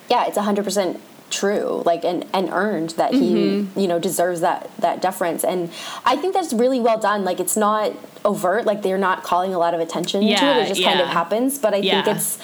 [0.08, 3.74] yeah, it's hundred percent true, like and and earned that Mm-hmm.
[3.76, 5.70] he you know deserves that that deference, and
[6.04, 7.24] I think that's really well done.
[7.24, 7.92] Like it's not
[8.24, 10.56] overt, like they're not calling a lot of attention to it.
[10.64, 12.02] It just kind of happens, but I Yeah.
[12.02, 12.38] think it's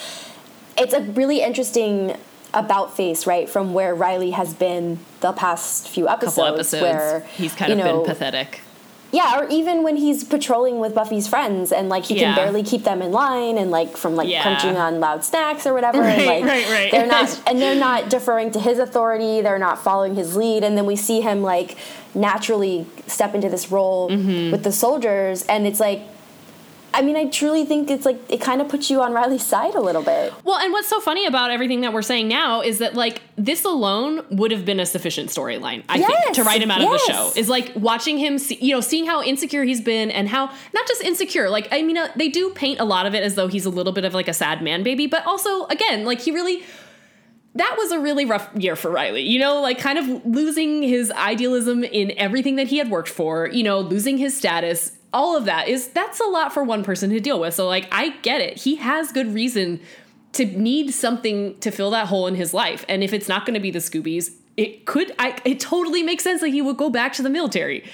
[0.77, 2.17] it's a really interesting
[2.53, 7.21] about face, right, from where Riley has been the past few episodes, couple episodes, where
[7.37, 8.61] he's kind you of know, been pathetic.
[9.15, 12.35] Yeah, or even when he's patrolling with Buffy's friends and like he Yeah.
[12.35, 14.43] can barely keep them in line and like from like Yeah.
[14.43, 16.01] crunching on loud snacks or whatever.
[16.01, 16.91] Right, and, like, right, right.
[16.91, 19.41] They're not and they're not deferring to his authority.
[19.41, 20.65] They're not following his lead.
[20.65, 21.77] And then we see him like
[22.15, 24.51] naturally step into this role Mm-hmm.
[24.53, 26.01] with the soldiers, and it's like.
[26.95, 29.75] I mean, I truly think it's like it kind of puts you on Riley's side
[29.75, 30.33] a little bit.
[30.45, 33.65] Well, and what's so funny about everything that we're saying now is that like this
[33.65, 36.99] alone would have been a sufficient storyline, I think, to write him out of the
[36.99, 37.33] show.
[37.37, 40.87] Is like watching him, see, you know, seeing how insecure he's been and how not
[40.87, 41.51] just insecure.
[41.51, 43.71] Like I mean, uh, they do paint a lot of it as though he's a
[43.71, 46.63] little bit of like a sad man baby, but also again, like he really.
[47.57, 51.13] That was a really rough year for Riley, you know, like kind of losing his
[51.13, 55.47] idealism in everything that he had worked for, you know, losing his status, all of
[55.47, 57.55] that is that's a lot for one person to deal with.
[57.55, 58.59] So like I get it.
[58.59, 59.81] He has good reason
[60.33, 62.85] to need something to fill that hole in his life.
[62.89, 66.25] And if it's not going to be the Scoobies, it could I it totally makes
[66.25, 67.85] sense that he would go back to the military.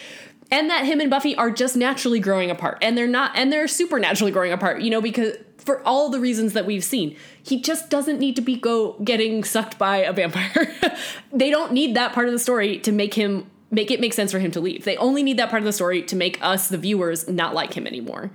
[0.52, 2.78] And that him and Buffy are just naturally growing apart.
[2.82, 6.54] And they're not and they're supernaturally growing apart, you know, because for all the reasons
[6.54, 7.16] that we've seen.
[7.42, 10.74] He just doesn't need to be go getting sucked by a vampire.
[11.32, 14.32] they don't need that part of the story to make him make it make sense
[14.32, 14.84] for him to leave.
[14.84, 17.74] They only need that part of the story to make us the viewers not like
[17.74, 18.30] him anymore.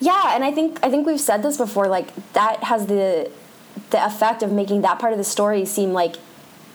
[0.00, 1.86] Yeah, and I think I think we've said this before.
[1.88, 3.30] Like that has the
[3.90, 6.16] the effect of making that part of the story seem like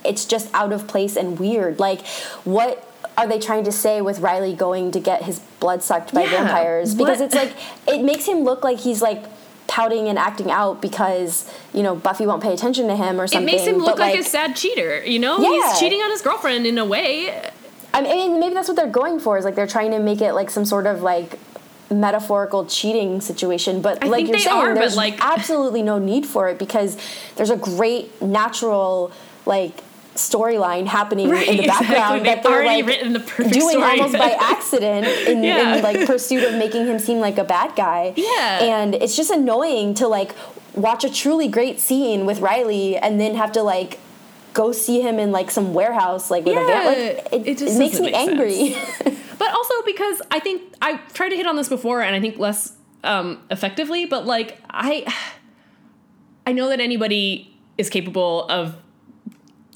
[0.06, 1.80] it's just out of place and weird.
[1.80, 2.06] Like
[2.44, 2.84] what
[3.18, 6.30] are they trying to say with Riley going to get his blood sucked by Yeah,
[6.44, 6.94] vampires?
[6.96, 7.54] Because what- it's like
[7.88, 9.24] it makes him look like he's like
[9.68, 13.48] pouting and acting out because you know Buffy won't pay attention to him or something.
[13.50, 15.40] It makes him look but, like, a sad cheater, you know?
[15.40, 15.50] Yeah.
[15.70, 17.52] He's cheating on his girlfriend in a way.
[18.06, 19.38] I mean, maybe that's what they're going for.
[19.38, 21.40] Is like they're trying to make it like some sort of like
[21.90, 23.82] metaphorical cheating situation.
[23.82, 26.98] But I like you're saying, are, there's like- absolutely no need for it because
[27.36, 29.12] there's a great natural
[29.46, 29.84] like
[30.16, 33.84] storyline happening Right, in the background They've that they're like written the perfect doing story.
[34.00, 35.76] almost by accident in, Yeah.
[35.76, 38.14] in like pursuit of making him seem like a bad guy.
[38.18, 38.60] Yeah.
[38.64, 40.34] and it's just annoying to like
[40.74, 44.00] watch a truly great scene with Riley and then have to like.
[44.58, 46.86] Go see him in like some warehouse, like with a van.
[46.86, 48.76] Like Yeah, it, it it, just makes me angry.
[49.38, 52.40] But also because I think I tried to hit on this before and I think
[52.40, 55.06] less um, effectively, but like I
[56.48, 58.76] I know that anybody is capable of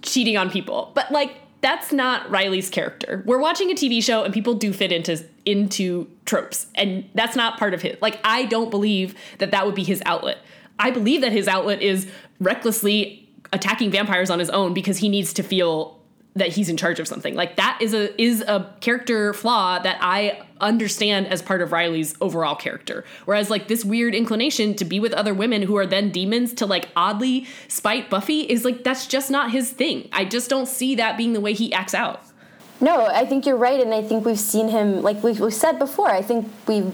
[0.01, 3.23] cheating on people, but like that's not Riley's character.
[3.27, 7.59] We're watching a TV show and people do fit into into tropes and that's not
[7.59, 8.01] part of his.
[8.01, 10.39] Like I don't believe that that would be his outlet.
[10.79, 15.33] I believe that his outlet is recklessly attacking vampires on his own because he needs
[15.33, 16.01] to feel
[16.35, 17.35] that he's in charge of something.
[17.35, 22.15] Like that is a is a character flaw that I understand as part of Riley's
[22.21, 23.03] overall character.
[23.25, 26.65] Whereas like this weird inclination to be with other women who are then demons to
[26.65, 30.07] like oddly spite Buffy is like that's just not his thing.
[30.13, 32.23] I just don't see that being the way he acts out.
[32.79, 35.79] No, I think you're right and I think we've seen him like we've, we've said
[35.79, 36.09] before.
[36.09, 36.93] I think we've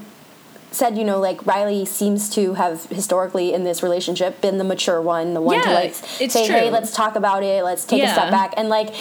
[0.72, 5.02] said, you know, like Riley seems to have historically in this relationship been the mature
[5.02, 6.56] one, the one Yeah, to like say, true.
[6.56, 8.54] hey, let's talk about it, let's take a step back.
[8.58, 8.94] And like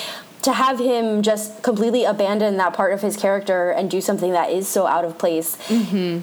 [0.43, 4.51] to have him just completely abandon that part of his character and do something that
[4.51, 6.21] is so out of place, Mm-hmm.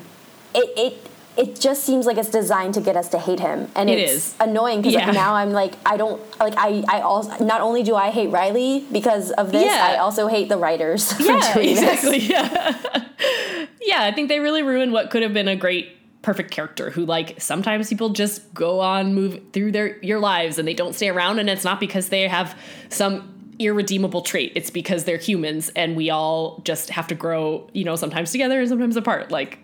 [0.55, 3.89] it, it it just seems like it's designed to get us to hate him, and
[3.89, 4.35] It it's is.
[4.39, 5.05] annoying because Yeah.
[5.07, 8.27] like now I'm like I don't like I I also not only do I hate
[8.29, 9.83] Riley because of this, Yeah.
[9.93, 11.11] I also hate the writers.
[11.19, 11.81] Yeah, doing this.
[11.81, 12.19] exactly.
[12.19, 12.77] Yeah.
[13.83, 17.05] yeah, I think they really ruined what could have been a great perfect character who
[17.05, 21.09] like sometimes people just go on move through their your lives and they don't stay
[21.09, 25.97] around and it's not because they have some irredeemable trait it's because they're humans and
[25.97, 29.59] we all just have to grow you know sometimes together and sometimes apart like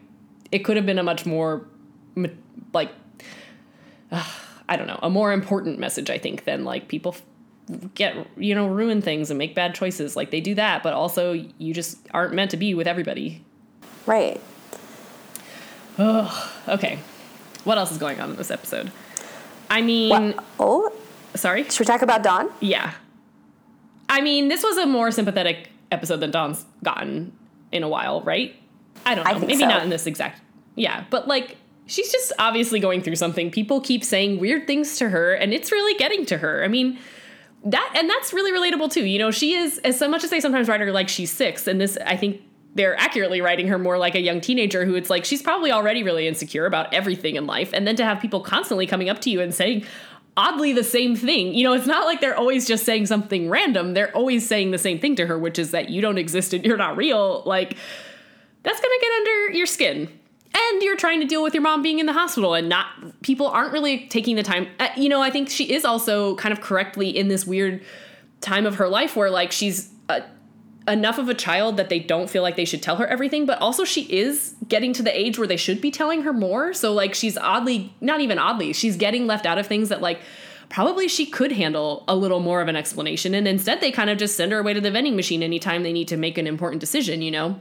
[0.51, 1.65] it could have been a much more
[2.73, 2.91] like
[4.69, 7.15] I don't know, a more important message, I think, than like people
[7.95, 10.15] get, you know, ruin things and make bad choices.
[10.15, 13.43] Like they do that, but also you just aren't meant to be with everybody.
[14.09, 14.41] Right.
[15.99, 16.97] Oh, Okay.
[17.63, 18.91] What else is going on in this episode?
[19.69, 20.93] I mean, Well, oh,
[21.35, 21.63] sorry?
[21.65, 22.49] should we talk about Dawn?
[22.59, 22.93] Yeah.
[24.07, 27.31] I mean, this was a more sympathetic episode than Dawn's gotten
[27.71, 28.55] in a while, right?
[29.05, 29.31] I don't know.
[29.31, 29.67] I Maybe so.
[29.67, 30.41] not in this exact.
[30.75, 33.51] Yeah, but like she's just obviously going through something.
[33.51, 36.63] People keep saying weird things to her and it's really getting to her.
[36.63, 36.97] I mean,
[37.65, 39.05] that and that's really relatable too.
[39.05, 41.67] You know, she is as so much as they sometimes write her like she's 6
[41.67, 42.41] and this I think
[42.79, 46.01] they're accurately writing her more like a young teenager who it's like she's probably already
[46.01, 49.29] really insecure about everything in life and then to have people constantly coming up to
[49.29, 49.83] you and saying
[50.37, 51.53] oddly the same thing.
[51.53, 53.95] You know, it's not like they're always just saying something random.
[53.95, 56.63] They're always saying the same thing to her, which is that you don't exist and
[56.63, 57.43] you're not real.
[57.45, 57.75] Like,
[58.63, 60.07] that's gonna get under your skin.
[60.55, 62.87] And you're trying to deal with your mom being in the hospital and not,
[63.23, 64.67] people aren't really taking the time.
[64.79, 67.83] Uh, you know, I think she is also kind of correctly in this weird
[68.39, 70.21] time of her life where, like, she's uh,
[70.89, 73.59] enough of a child that they don't feel like they should tell her everything, but
[73.61, 76.73] also she is getting to the age where they should be telling her more.
[76.73, 80.19] So, like, she's oddly, not even oddly, she's getting left out of things that, like,
[80.69, 83.33] probably she could handle a little more of an explanation.
[83.33, 85.93] And instead, they kind of just send her away to the vending machine anytime they
[85.93, 87.59] need to make an important decision, you know?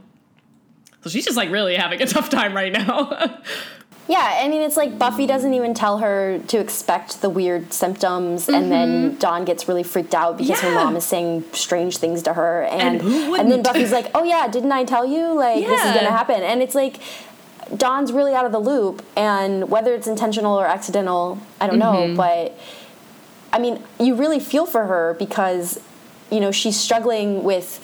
[1.02, 3.40] So she's just like really having a tough time right now.
[4.08, 8.48] Yeah, I mean, it's like Buffy doesn't even tell her to expect the weird symptoms,
[8.48, 10.74] and then Dawn gets really freaked out because her Mm-hmm.
[10.76, 13.62] Mom is saying strange things to her, and who and, then?
[13.62, 15.34] Buffy's like, "Oh yeah, didn't I tell you?
[15.34, 17.00] Like this is gonna happen?" And it's like
[17.76, 22.14] Dawn's really out of the loop, and whether it's intentional or accidental, I don't Mm-hmm.
[22.14, 22.58] know, but
[23.52, 25.78] I mean, you really feel for her because
[26.30, 27.78] you know she's struggling with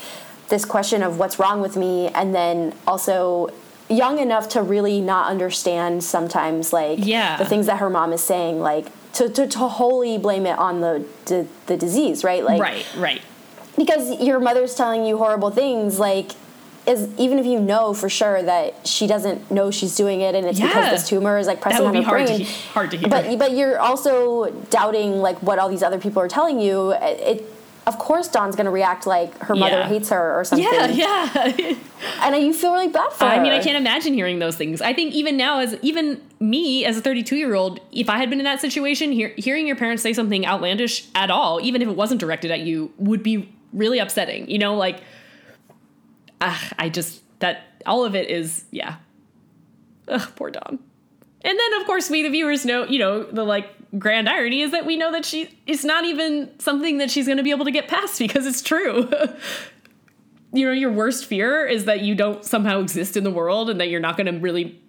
[0.48, 3.50] this question of what's wrong with me, and then also
[3.88, 7.36] young enough to really not understand sometimes like Yeah.
[7.36, 10.80] the things that her mom is saying like to, to, to wholly blame it on
[10.80, 13.22] the, the the disease right like right, right.
[13.76, 16.32] because your mother's telling you horrible things like
[16.86, 20.46] is even if you know for sure that she doesn't know she's doing it and
[20.46, 20.66] it's Yeah.
[20.68, 23.08] because this tumor is like pressing on her hard to brain he- hard to hear.
[23.08, 27.44] but but you're also doubting like what all these other people are telling you it
[27.86, 29.88] of course Dawn's gonna react like her mother Yeah.
[29.88, 31.74] hates her or something Yeah, yeah.
[32.22, 34.80] and you feel really bad for her I mean, I can't imagine hearing those things.
[34.80, 38.30] I think even now, as even me as a 32 year old, if I had
[38.30, 41.88] been in that situation, hear, hearing your parents say something outlandish at all, even if
[41.88, 44.48] it wasn't directed at you, would be really upsetting.
[44.48, 45.00] You know, like,
[46.40, 48.96] ah, I just that all of it is yeah.
[50.08, 50.78] Ugh, poor Dawn.
[51.42, 54.72] And then, of course, we the viewers know, you know, the like grand irony is
[54.72, 57.64] that we know that she it's not even something that she's going to be able
[57.64, 59.08] to get past because it's true.
[60.52, 63.80] you know, your worst fear is that you don't somehow exist in the world and
[63.80, 64.80] that you're not going to really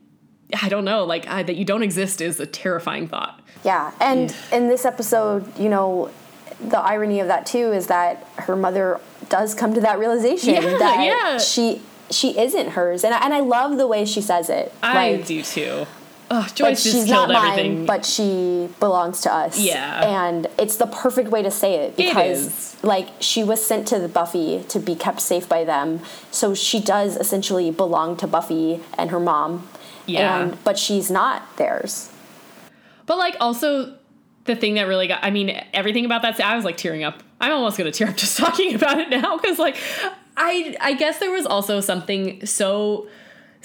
[0.61, 3.41] I don't know, like uh, that you don't exist is a terrifying thought.
[3.63, 6.11] Yeah, and in this episode, you know,
[6.61, 10.77] the irony of that too is that her mother does come to that realization Yeah,
[10.77, 11.37] that yeah.
[11.39, 14.71] she she isn't hers, and I, and I love the way she says it.
[14.83, 15.87] I like, do too.
[16.31, 17.77] Ugh, Joyce just she's killed not everything.
[17.79, 19.59] mine, but she belongs to us.
[19.59, 20.25] Yeah.
[20.25, 24.07] and it's the perfect way to say it because, like, she was sent to the
[24.07, 25.99] Buffy to be kept safe by them,
[26.31, 29.67] so she does essentially belong to Buffy and her mom.
[30.07, 30.39] Yeah.
[30.39, 32.11] and but she's not theirs.
[33.05, 33.95] But like also
[34.45, 37.23] the thing that really got I mean everything about that I was like tearing up.
[37.41, 39.77] I'm almost going to tear up just talking about it now cuz like
[40.37, 43.07] I I guess there was also something so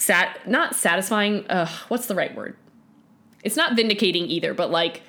[0.01, 2.57] sat not satisfying uh what's the right word?
[3.43, 5.03] It's not vindicating either, but like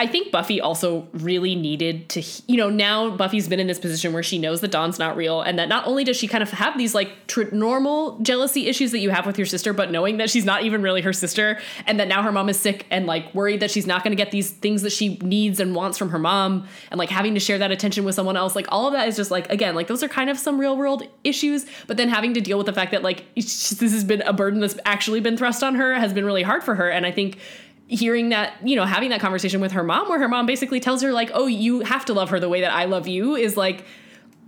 [0.00, 4.12] I think Buffy also really needed to, you know, now Buffy's been in this position
[4.12, 6.50] where she knows that Dawn's not real, and that not only does she kind of
[6.52, 10.18] have these like tr- normal jealousy issues that you have with your sister, but knowing
[10.18, 13.06] that she's not even really her sister, and that now her mom is sick and
[13.06, 15.98] like worried that she's not going to get these things that she needs and wants
[15.98, 18.86] from her mom, and like having to share that attention with someone else, like all
[18.86, 21.66] of that is just like, again, like those are kind of some real world issues,
[21.88, 24.60] but then having to deal with the fact that like this has been a burden
[24.60, 27.38] that's actually been thrust on her has been really hard for her, and I think
[27.88, 31.02] hearing that, you know, having that conversation with her mom where her mom basically tells
[31.02, 33.56] her like, "Oh, you have to love her the way that I love you" is
[33.56, 33.84] like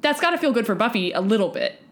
[0.02, 1.82] that's got to feel good for Buffy a little bit.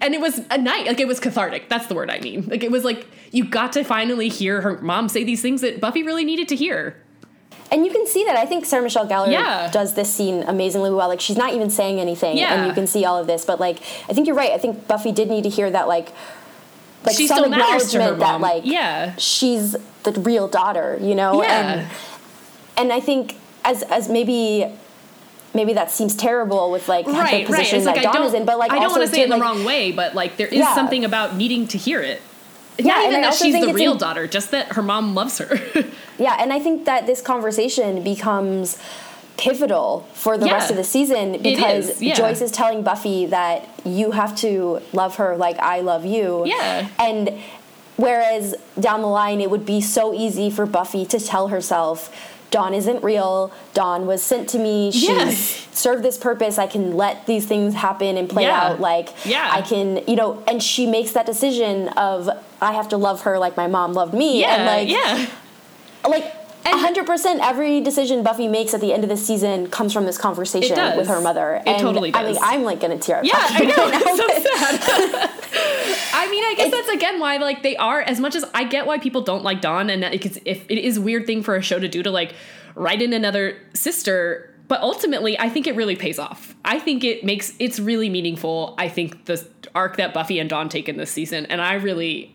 [0.00, 1.68] And it was a night, like it was cathartic.
[1.68, 2.46] That's the word I mean.
[2.48, 5.80] Like it was like you got to finally hear her mom say these things that
[5.80, 7.00] Buffy really needed to hear.
[7.72, 8.36] And you can see that.
[8.36, 9.70] I think Sarah Michelle Gellar Yeah.
[9.72, 11.08] does this scene amazingly well.
[11.08, 12.52] Like she's not even saying anything, Yeah.
[12.54, 13.44] and you can see all of this.
[13.44, 14.52] But like, I think you're right.
[14.52, 15.88] I think Buffy did need to hear that.
[15.88, 16.12] Like,
[17.04, 19.14] like She some still matters to her acknowledgement that like Yeah.
[19.16, 20.98] she's the real daughter.
[21.00, 21.72] You know, Yeah.
[21.72, 21.86] and
[22.76, 24.66] and I think as as maybe.
[25.56, 27.46] Maybe that seems terrible with like the Right, right.
[27.46, 29.24] position It's that like Dawn is in, but like I don't want to say it
[29.26, 30.74] in the wrong way, but like there is Yeah.
[30.74, 32.20] something about needing to hear it.
[32.76, 35.60] Yeah, Not even that she's the real in- daughter, just that her mom loves her.
[36.18, 38.78] Yeah, and I think that this conversation becomes
[39.36, 40.52] pivotal for the Yeah.
[40.54, 42.14] rest of the season because is, yeah.
[42.14, 46.44] Joyce is telling Buffy that you have to love her like I love you.
[46.46, 46.86] Yeah.
[46.98, 47.38] And
[47.96, 52.14] whereas down the line it would be so easy for Buffy to tell herself
[52.50, 53.50] Dawn isn't real.
[53.72, 54.92] Dawn was sent to me.
[54.92, 55.66] She Yes.
[55.72, 56.56] served this purpose.
[56.56, 58.60] I can let these things happen and play Yeah.
[58.66, 58.80] out.
[58.80, 59.48] Like Yeah.
[59.50, 60.38] I can, you know.
[60.46, 64.14] And she makes that decision of I have to love her like my mom loved
[64.14, 64.40] me.
[64.40, 65.26] yeah, and like yeah.
[66.08, 66.32] like
[66.72, 70.18] hundred percent every decision Buffy makes at the end of the season comes from this
[70.18, 71.62] conversation with her mother.
[71.66, 72.24] It totally does.
[72.24, 73.24] I mean, I'm like gonna tear up.
[73.24, 73.86] Yeah, I know.
[73.86, 75.30] it now, It's so sad.
[76.14, 78.86] I mean, I guess that's again why like they are as much as I get
[78.86, 81.62] why people don't like Dawn, and it's, if it is a weird thing for a
[81.62, 82.34] show to do to like
[82.74, 84.50] write in another sister.
[84.66, 86.54] But ultimately, I think it really pays off.
[86.64, 88.74] I think it makes it's really meaningful.
[88.78, 92.34] I think the arc that Buffy and Dawn take in this season, and I really,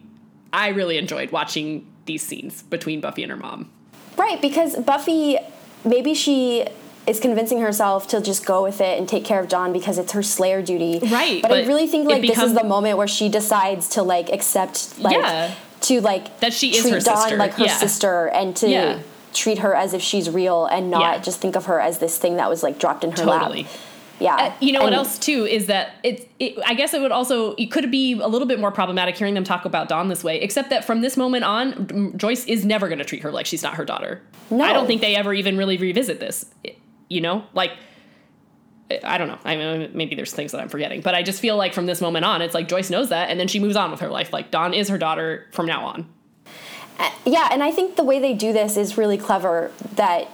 [0.53, 3.71] I really enjoyed watching these scenes between Buffy and her mom.
[4.19, 5.37] Right, because Buffy,
[5.85, 6.67] maybe she
[7.07, 10.11] is convincing herself to just go with it and take care of Dawn because it's
[10.11, 10.99] her Slayer duty.
[11.07, 14.29] Right, But, I really think like this is the moment where she decides to like
[14.29, 15.55] accept like Yeah.
[15.81, 17.77] to like That she is treat her Dawn sister, like her yeah.
[17.77, 18.99] sister and to Yeah.
[19.33, 22.35] treat her as if she's real and not just think of her as this thing
[22.35, 23.63] that was like dropped in her Totally.
[23.63, 23.71] lap.
[24.19, 24.35] Yeah.
[24.35, 26.25] Uh, you know what else too is that it's.
[26.39, 29.33] It, I guess it would also it could be a little bit more problematic hearing
[29.33, 30.41] them talk about Dawn this way.
[30.41, 33.63] Except that from this moment on, Joyce is never going to treat her like she's
[33.63, 34.21] not her daughter.
[34.49, 34.63] No.
[34.63, 36.45] I don't think they ever even really revisit this.
[37.07, 37.71] You know, like
[39.03, 39.39] I don't know.
[39.45, 42.01] I mean, maybe there's things that I'm forgetting, but I just feel like from this
[42.01, 44.33] moment on, it's like Joyce knows that, and then she moves on with her life.
[44.33, 46.09] Like Dawn is her daughter from now on.
[47.25, 49.71] Yeah, and I think the way they do this is really clever.
[49.95, 50.29] That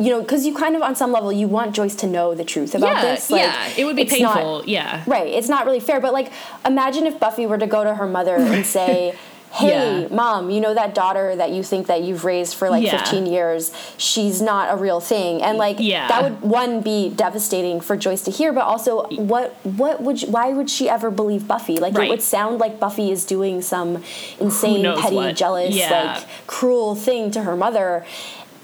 [0.00, 2.44] you know, because you kind of on some level you want Joyce to know the
[2.44, 3.30] truth about yeah, this.
[3.30, 4.62] Like, yeah, it would be it's not- painful.
[4.66, 6.00] yeah, right, it's not really fair.
[6.00, 6.32] But like,
[6.64, 9.14] imagine if Buffy were to go to her mother and say.
[9.52, 10.14] Hey, Yeah.
[10.14, 12.98] mom, you know that daughter that you think that you've raised for like Yeah.
[13.02, 15.42] 15 years, she's not a real thing.
[15.42, 16.06] And like Yeah.
[16.06, 20.28] that would one be devastating for Joyce to hear, but also what what would you,
[20.28, 21.80] why would she ever believe Buffy?
[21.80, 22.06] Like Right.
[22.06, 24.04] it would sound like Buffy is doing some
[24.38, 25.34] insane, petty, what?
[25.34, 28.06] jealous, like cruel thing to her mother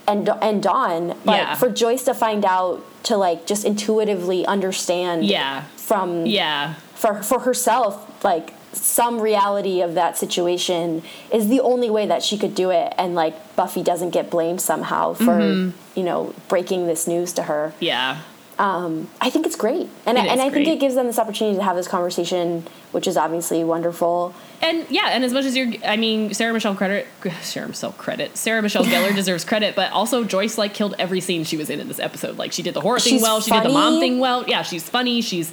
[0.08, 1.14] and and Dawn.
[1.24, 1.54] But Yeah.
[1.54, 6.74] for Joyce to find out to like just intuitively understand yeah, from yeah.
[6.94, 12.36] for for herself like some reality of that situation is the only way that she
[12.36, 15.70] could do it and like Buffy doesn't get blamed somehow for Mm-hmm.
[15.98, 17.72] you know breaking this news to her.
[17.80, 18.18] Yeah.
[18.58, 19.88] Um, I think it's great.
[20.06, 22.66] And I, and I think it gives them this opportunity to have this conversation
[22.96, 24.34] which is obviously wonderful.
[24.62, 27.07] And yeah, and as much as you're, I mean, Sarah Michelle credit,
[27.42, 31.44] Sarah Michelle credit, Sarah Michelle Gellar deserves credit, but also Joyce like killed every scene
[31.44, 32.38] she was in in this episode.
[32.38, 34.48] Like she did the horror thing She's well, she did the mom thing well.
[34.48, 35.52] Yeah, she's funny, she's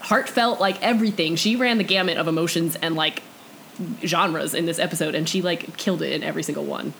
[0.00, 1.36] heartfelt, like everything.
[1.36, 3.22] She ran the gamut of emotions and like
[4.04, 6.94] genres in this episode, and she like killed it in every single one.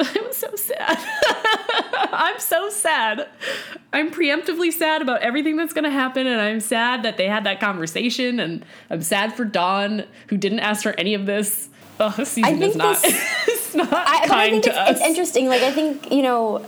[0.14, 0.98] It was so sad.
[2.12, 3.28] I'm so sad.
[3.92, 7.44] I'm preemptively sad about everything that's going to happen, and I'm sad that they had
[7.44, 11.68] that conversation, and I'm sad for Dawn, who didn't ask for any of this.
[11.98, 13.14] Oh, this season think is not, this-
[13.48, 14.90] it's not I, but I kind think to it's, us.
[14.96, 15.48] it's interesting.
[15.48, 16.64] Like I think you know,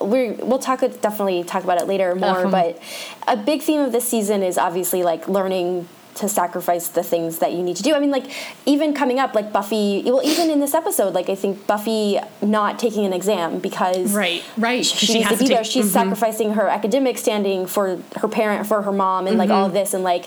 [0.00, 2.46] we we'll talk definitely talk about it later more.
[2.46, 2.50] Uh-huh.
[2.50, 2.82] But
[3.28, 7.52] a big theme of this season is obviously like learning to sacrifice the things that
[7.52, 7.94] you need to do.
[7.94, 8.30] I mean, like
[8.66, 10.02] even coming up, like Buffy.
[10.04, 14.42] Well, even in this episode, like I think Buffy not taking an exam because right,
[14.58, 15.62] right, she, she needs has to be to there.
[15.64, 15.92] take- She's mhm.
[15.92, 19.66] sacrificing her academic standing for her parent, for her mom, and like all Mm-hmm.
[19.68, 20.26] of this, and like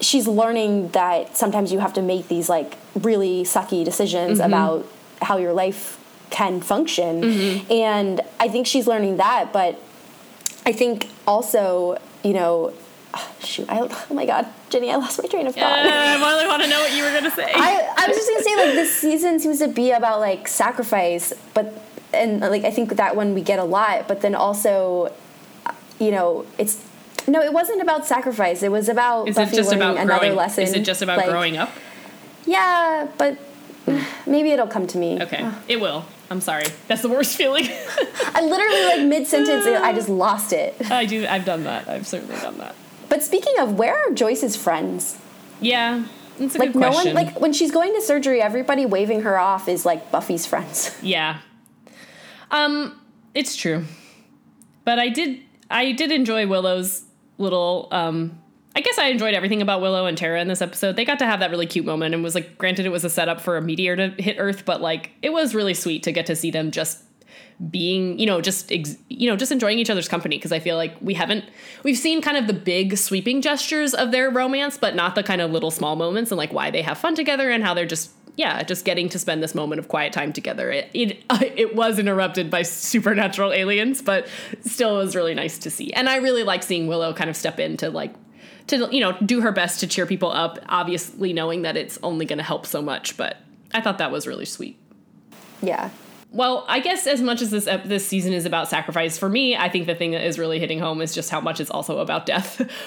[0.00, 4.48] she's learning that sometimes you have to make these like really sucky decisions Mm-hmm.
[4.52, 4.86] about
[5.22, 5.98] how your life
[6.30, 7.72] can function, Mm-hmm.
[7.72, 9.78] and I think she's learning that, but
[10.66, 12.72] I think also, you know.
[13.40, 13.68] Shoot!
[13.68, 14.90] I, oh my God, Ginny!
[14.90, 15.64] I lost my train of thought.
[15.64, 17.52] I really want to know what you were gonna say.
[17.54, 21.32] I, I was just gonna say like this season seems to be about like sacrifice,
[21.52, 21.82] but
[22.14, 25.12] and like I think that one we get a lot, but then also,
[25.98, 26.82] you know, it's
[27.28, 28.62] no, it wasn't about sacrifice.
[28.62, 30.36] It was about is Buffy it just learning about another growing?
[30.36, 30.64] lesson.
[30.64, 31.70] Is it just about like, growing up?
[32.46, 33.38] Yeah, but
[34.26, 35.22] maybe it'll come to me.
[35.22, 36.04] Okay, it will.
[36.30, 36.64] I'm sorry.
[36.88, 37.68] That's the worst feeling.
[38.34, 40.90] I literally like mid sentence, I just lost it.
[40.90, 41.26] I do.
[41.26, 41.88] I've done that.
[41.88, 42.74] I've certainly done that.
[43.12, 45.20] But speaking of, where are Joyce's friends?
[45.60, 46.06] Yeah,
[46.38, 47.14] that's a Like good no question.
[47.14, 50.96] one, like when she's going to surgery, everybody waving her off is like Buffy's friends.
[51.02, 51.40] Yeah.
[52.50, 52.98] Um,
[53.34, 53.84] it's true.
[54.86, 55.40] But I did
[55.70, 57.02] I did enjoy Willow's
[57.36, 58.38] little um
[58.74, 60.96] I guess I enjoyed everything about Willow and Tara in this episode.
[60.96, 63.10] They got to have that really cute moment and was like granted it was a
[63.10, 66.24] setup for a meteor to hit Earth, but like it was really sweet to get
[66.26, 67.02] to see them just
[67.70, 70.76] being, you know, just ex- you know, just enjoying each other's company because I feel
[70.76, 71.44] like we haven't
[71.82, 75.40] we've seen kind of the big sweeping gestures of their romance, but not the kind
[75.40, 78.10] of little small moments and like why they have fun together and how they're just
[78.36, 80.70] yeah, just getting to spend this moment of quiet time together.
[80.70, 84.26] It it it was interrupted by supernatural aliens, but
[84.62, 85.92] still was really nice to see.
[85.92, 88.14] And I really like seeing Willow kind of step in to like
[88.68, 92.26] to you know do her best to cheer people up, obviously knowing that it's only
[92.26, 93.38] going to help so much, but
[93.74, 94.78] I thought that was really sweet.
[95.62, 95.90] Yeah.
[96.32, 99.68] Well, I guess as much as this this season is about sacrifice, for me, I
[99.68, 102.26] think the thing that is really hitting home is just how much it's also about
[102.26, 102.60] death.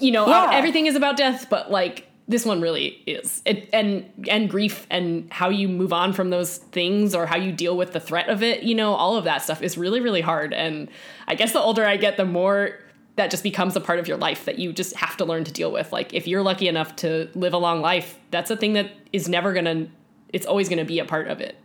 [0.00, 0.50] You know, Yeah.
[0.52, 5.32] everything is about death, but like this one really is, it, and and grief and
[5.32, 8.42] how you move on from those things or how you deal with the threat of
[8.42, 8.64] it.
[8.64, 10.52] You know, all of that stuff is really really hard.
[10.52, 10.88] And
[11.28, 12.80] I guess the older I get, the more
[13.14, 15.52] that just becomes a part of your life that you just have to learn to
[15.52, 15.92] deal with.
[15.92, 19.28] Like if you're lucky enough to live a long life, that's a thing that is
[19.28, 19.86] never gonna.
[20.32, 21.56] It's always gonna be a part of it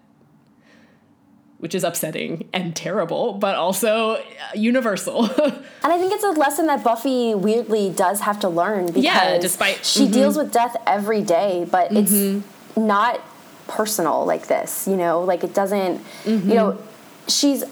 [1.62, 4.22] which is upsetting and terrible, but also uh,
[4.56, 5.30] universal.
[5.84, 9.38] And I think it's a lesson that Buffy weirdly does have to learn because Yeah,
[9.40, 10.14] despite- she mhm.
[10.14, 12.44] deals with death every day, but it's
[12.78, 13.20] not
[13.68, 16.78] personal like this, you know, like it doesn't, you know,
[17.28, 17.64] she's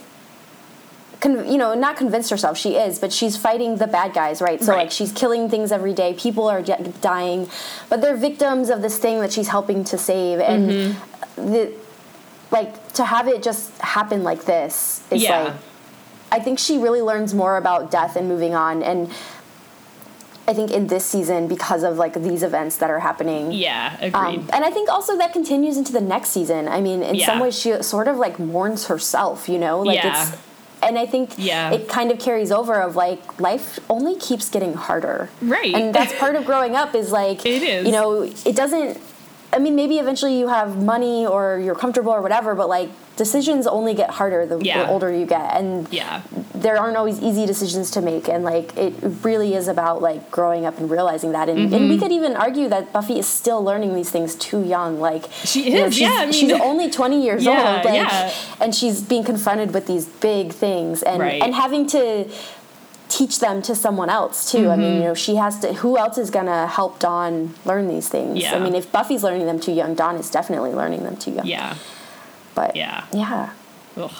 [1.21, 4.61] con- you know, not convinced herself she is, but she's fighting the bad guys, right?
[4.63, 4.83] So Right.
[4.83, 6.13] like she's killing things every day.
[6.13, 7.49] People are dying,
[7.89, 10.95] but they're victims of this thing that she's helping to save and
[11.35, 11.71] the
[12.51, 15.43] like to have it just happen like this is Yeah.
[15.43, 15.53] like
[16.31, 19.11] I think she really learns more about death and moving on and
[20.47, 23.51] I think in this season because of like these events that are happening.
[23.51, 24.39] yeah, agreed.
[24.39, 26.67] Um, and I think also that continues into the next season.
[26.67, 29.81] I mean, in some ways, she sort of like mourns herself, you know?
[29.81, 30.23] Like Yeah.
[30.29, 30.37] it's,
[30.81, 31.69] and I think Yeah.
[31.69, 35.29] it kind of carries over of like life only keeps getting harder.
[35.39, 35.75] Right.
[35.75, 37.85] And that's part of growing up is like, It is.
[37.85, 38.97] you know, it doesn't,
[39.51, 43.65] I mean, maybe eventually you have money or you're comfortable or whatever, but like decisions
[43.67, 44.83] only get harder the, Yeah.
[44.83, 45.55] the older you get.
[45.57, 46.21] And yeah.
[46.53, 48.93] there aren't always easy decisions to make and like it
[49.23, 51.99] really is about like growing up and realizing that and, and we Mm-hmm.
[51.99, 55.77] could even argue that buffy is still learning these things too young like She you
[55.79, 58.31] know, is, she's, yeah, I mean- she's only 20 years Yeah, old like yeah.
[58.61, 61.41] and she's being confronted with these big things and Right.
[61.41, 62.29] and having to
[63.09, 64.81] teach them to someone else too i Mm-hmm.
[64.81, 68.39] mean you know she has to who else is gonna help dawn learn these things
[68.39, 68.55] Yeah.
[68.55, 71.45] i mean if buffy's learning them too young dawn is definitely learning them too young
[71.45, 71.75] Yeah.
[72.55, 73.05] but Yeah.
[73.11, 73.49] yeah
[73.97, 74.11] Ugh.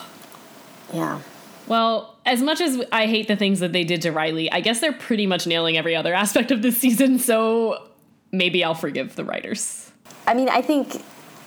[0.94, 1.20] yeah
[1.68, 4.80] Well, as much as I hate the things that they did to Riley, I guess
[4.80, 7.88] they're pretty much nailing every other aspect of this season, so
[8.32, 9.92] maybe I'll forgive the writers.
[10.26, 11.04] I mean, I think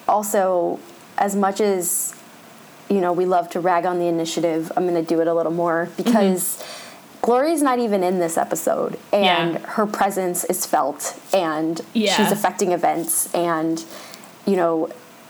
[0.06, 0.78] also
[1.18, 2.14] as much as
[2.88, 5.34] you know we love to rag on the initiative, I'm going to do it a
[5.34, 6.62] little more because
[7.22, 9.58] Glory's not even in this episode, and Yeah.
[9.60, 12.14] her presence is felt, and Yeah.
[12.16, 13.84] she's affecting events, and
[14.44, 14.88] you know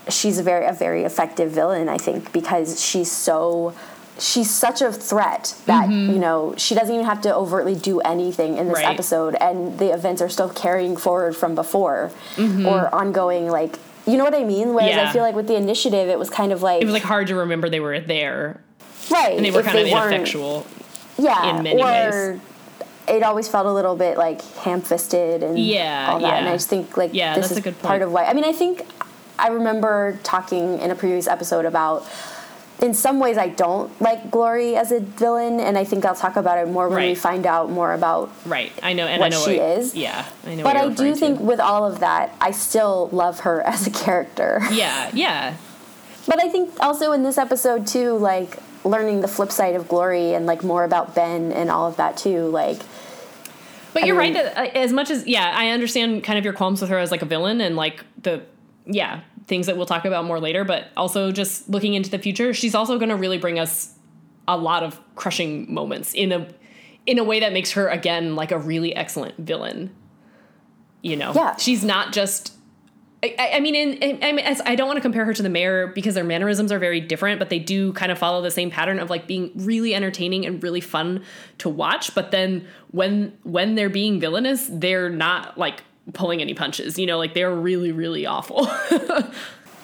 [0.09, 3.73] she's a very a very effective villain, I think, because she's so.
[4.19, 8.57] She's such a threat that you know she doesn't even have to overtly do anything
[8.59, 8.87] in this Mm-hmm.
[8.87, 8.95] Right.
[8.95, 13.49] episode, and the events are still carrying forward from before or ongoing.
[13.51, 14.75] Like you know what I mean?
[14.75, 14.99] Whereas Mm-hmm.
[14.99, 15.09] Yeah.
[15.09, 17.27] I feel like with the initiative, it was kind of like It was like hard
[17.29, 18.61] to remember they were there,
[19.11, 20.67] right, and they were if kind of ineffectual.
[21.23, 22.41] Yeah, in many or
[23.09, 26.35] it always felt a little bit like ham-fisted and Yeah, all that.
[26.41, 26.49] And.
[26.49, 28.25] I just think like Yeah, this is a good part of why.
[28.25, 28.87] I mean, I think
[29.39, 32.07] I remember talking in a previous episode about
[32.81, 36.37] in some ways I don't like Glory as a villain, and I think I'll talk
[36.37, 38.73] about it more when we find out more about Right.
[38.83, 39.95] I know, and what I know she what, is.
[39.95, 40.65] Yeah, I know.
[40.65, 41.45] But I do think to.
[41.45, 44.61] with all of that, I still love her as a character.
[44.73, 45.57] Yeah, yeah,
[46.27, 50.35] But I think also in this episode too, like learning the flip side of Glory
[50.35, 52.79] and like more about Ben and all of that too, like
[53.93, 56.45] But I you're mean- right that uh, as much as yeah, I understand kind of
[56.45, 58.43] your qualms with her as like a villain and like the
[58.87, 60.65] yeah things that we'll talk about more later.
[60.65, 63.95] But also just looking into the future, she's also going to really bring us
[64.49, 66.49] a lot of crushing moments in a
[67.07, 69.95] in a way that makes her again like a really excellent villain.
[71.03, 71.57] You know, Yeah.
[71.57, 72.53] she's not just.
[73.25, 75.49] I- I, I mean, in, I mean, I don't want to compare her to the
[75.49, 78.69] mayor because their mannerisms are very different, but they do kind of follow the same
[78.71, 81.23] pattern of like being really entertaining and really fun
[81.59, 82.15] to watch.
[82.15, 85.83] But then when when they're being villainous, they're not like
[86.15, 86.99] pulling any punches.
[86.99, 88.67] You know, like they're really really awful.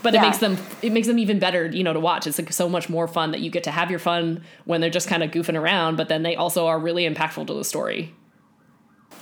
[0.02, 2.26] but it makes them it makes them even better, you know, to watch.
[2.26, 4.90] It's like so much more fun that you get to have your fun when they're
[4.90, 8.12] just kind of goofing around, but then they also are really impactful to the story.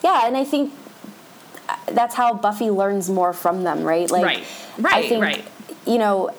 [0.02, 0.72] yeah, and I think
[1.92, 4.10] that's how Buffy learns more from them, right?
[4.10, 4.44] Like Right.
[4.78, 5.44] right, I think, right.
[5.86, 6.30] You know,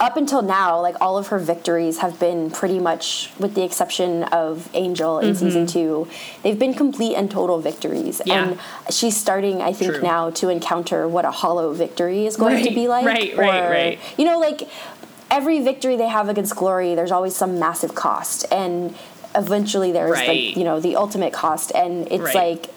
[0.00, 4.24] up until now, like all of her victories have been pretty much, with the exception
[4.24, 6.08] of Angel in season two,
[6.42, 8.18] they've been complete and total victories.
[8.18, 8.28] Mm-hmm.
[8.28, 8.48] Yeah.
[8.48, 8.60] And
[8.94, 10.02] she's starting, I think, True.
[10.02, 13.04] now to encounter what a hollow victory is going to be like.
[13.06, 13.98] right, right, right.
[14.18, 14.68] You know, like
[15.30, 18.96] every victory they have against Glory, there's always some massive cost, and
[19.36, 20.28] eventually there's Right.
[20.28, 22.34] like you know the ultimate cost, and it's Right.
[22.34, 22.70] like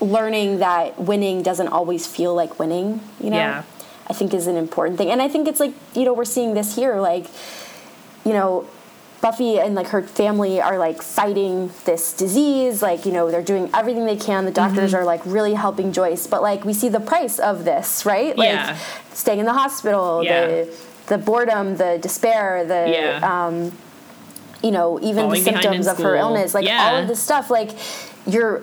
[0.00, 3.00] learning that winning doesn't always feel like winning.
[3.20, 3.62] You know, Yeah.
[4.08, 6.54] I think is an important thing, and I think it's like you know we're seeing
[6.54, 7.26] this here, like
[8.24, 8.66] you know.
[9.20, 12.82] Buffy and like her family are like fighting this disease.
[12.82, 14.44] Like you know they're doing everything they can.
[14.44, 15.02] The doctors Mm-hmm.
[15.02, 18.38] are like really helping Joyce, but like we see the price of this, right?
[18.38, 18.76] Like Yeah.
[19.12, 20.46] staying in the hospital, Yeah.
[20.46, 20.68] the
[21.08, 23.46] the boredom, the despair, the Yeah.
[23.46, 23.72] um,
[24.62, 27.70] you know, even Falling the symptoms of her illness, like all of this stuff, like
[28.24, 28.62] you're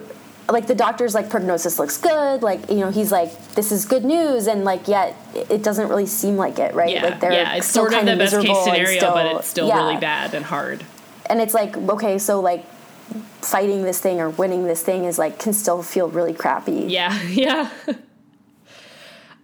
[0.49, 4.05] like the doctor's like prognosis looks good, like you know he's like this is good
[4.05, 6.91] news, and like yet it doesn't really seem like it, right?
[6.91, 9.67] Yeah, like they're yeah, it's still sort of the best case scenario, but it's still
[9.67, 9.77] yeah.
[9.77, 10.85] really bad and hard.
[11.27, 12.65] And it's like okay, so like
[13.41, 16.85] fighting this thing or winning this thing is like can still feel really crappy.
[16.87, 17.71] Yeah, yeah.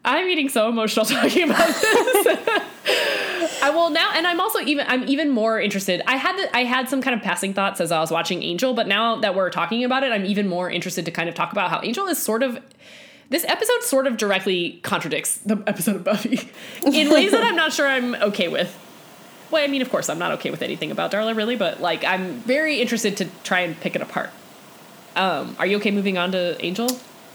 [0.04, 2.28] I'm getting so emotional talking about this.
[3.64, 6.02] I will now, and I'm also even I'm even more interested.
[6.08, 8.74] I had the, I had some kind of passing thoughts as I was watching Angel,
[8.74, 11.52] but now that we're talking about it, I'm even more interested to kind of talk
[11.52, 12.60] about how Angel is sort of.
[13.30, 16.52] This episode sort of directly contradicts the episode of Buffy
[16.86, 18.78] in ways that I'm not sure I'm okay with.
[19.52, 22.04] Well, I mean, of course, I'm not okay with anything about Darla, really, but like,
[22.04, 24.32] I'm very interested to try and pick it apart.
[25.16, 26.90] Um, are you okay moving on to Angel?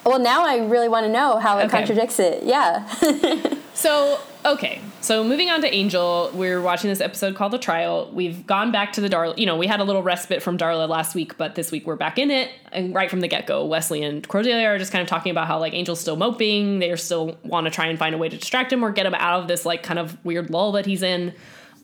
[0.07, 1.79] Well, now I really want to know how it Okay.
[1.79, 2.45] contradicts it.
[2.45, 2.89] Yeah.
[3.77, 4.81] So, okay.
[5.03, 8.11] So, moving on to Angel, we're watching this episode called The Trial.
[8.11, 9.37] We've gone back to the Darla.
[9.37, 11.95] You know, we had a little respite from Darla last week, but this week we're
[11.95, 12.51] back in it.
[12.73, 15.47] And right from the get go, Wesley and Cordelia are just kind of talking about
[15.47, 16.79] how, like, Angel's still moping.
[16.79, 19.15] They still want to try and find a way to distract him or get him
[19.15, 21.35] out of this, like, kind of weird lull that he's in.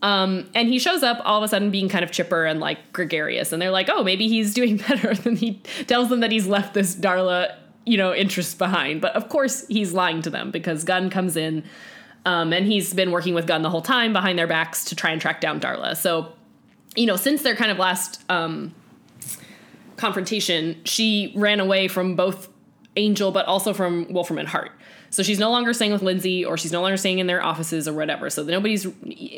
[0.01, 2.93] Um, and he shows up all of a sudden being kind of chipper and like
[2.93, 3.53] gregarious.
[3.53, 5.13] And they're like, oh, maybe he's doing better.
[5.27, 7.55] And he tells them that he's left this Darla,
[7.85, 9.01] you know, interest behind.
[9.01, 11.65] But of course, he's lying to them because Gunn comes in
[12.25, 15.11] um, and he's been working with Gunn the whole time behind their backs to try
[15.11, 15.97] and track down Darla.
[15.97, 16.33] So,
[16.95, 18.75] you know, since their kind of last um,
[19.97, 22.49] confrontation, she ran away from both
[22.97, 24.71] Angel but also from Wolfram and Hart.
[25.11, 27.87] So she's no longer staying with Lindsey or she's no longer staying in their offices
[27.87, 28.31] or whatever.
[28.31, 28.87] So nobody's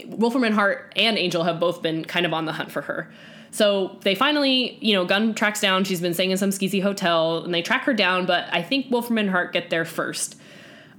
[0.06, 3.12] Wolfram and Hart and Angel have both been kind of on the hunt for her.
[3.54, 5.84] So they finally, you know, Gunn tracks down.
[5.84, 8.90] She's been staying in some skeezy hotel and they track her down, but I think
[8.90, 10.34] Wolfram and Hart get there first.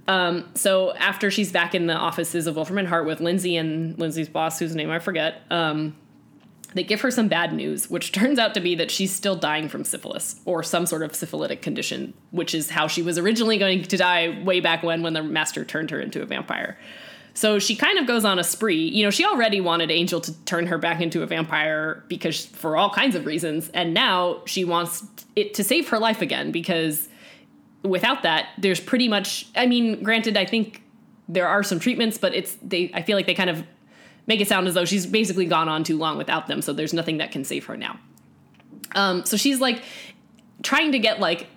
[0.08, 3.98] Um, so after she's back in the offices of Wolfram and Hart with Lindsey and
[3.98, 5.96] Lindsey's boss, whose name I forget, um,
[6.72, 9.68] they give her some bad news, which turns out to be that she's still dying
[9.68, 13.82] from syphilis or some sort of syphilitic condition, which is how she was originally going
[13.82, 16.78] to die way back when, when the master turned her into a vampire.
[17.36, 18.88] So she kind of goes on a spree.
[18.88, 22.78] You know, she already wanted Angel to turn her back into a vampire because for
[22.78, 25.04] all kinds of reasons, and now she wants
[25.36, 27.10] it to save her life again because
[27.82, 29.48] without that, there's pretty much.
[29.54, 30.82] I mean, granted, I think
[31.28, 32.90] there are some treatments, but it's they.
[32.94, 33.62] I feel like they kind of
[34.26, 36.62] make it sound as though she's basically gone on too long without them.
[36.62, 38.00] So there's nothing that can save her now.
[38.94, 39.82] Um, so she's like
[40.62, 41.48] trying to get like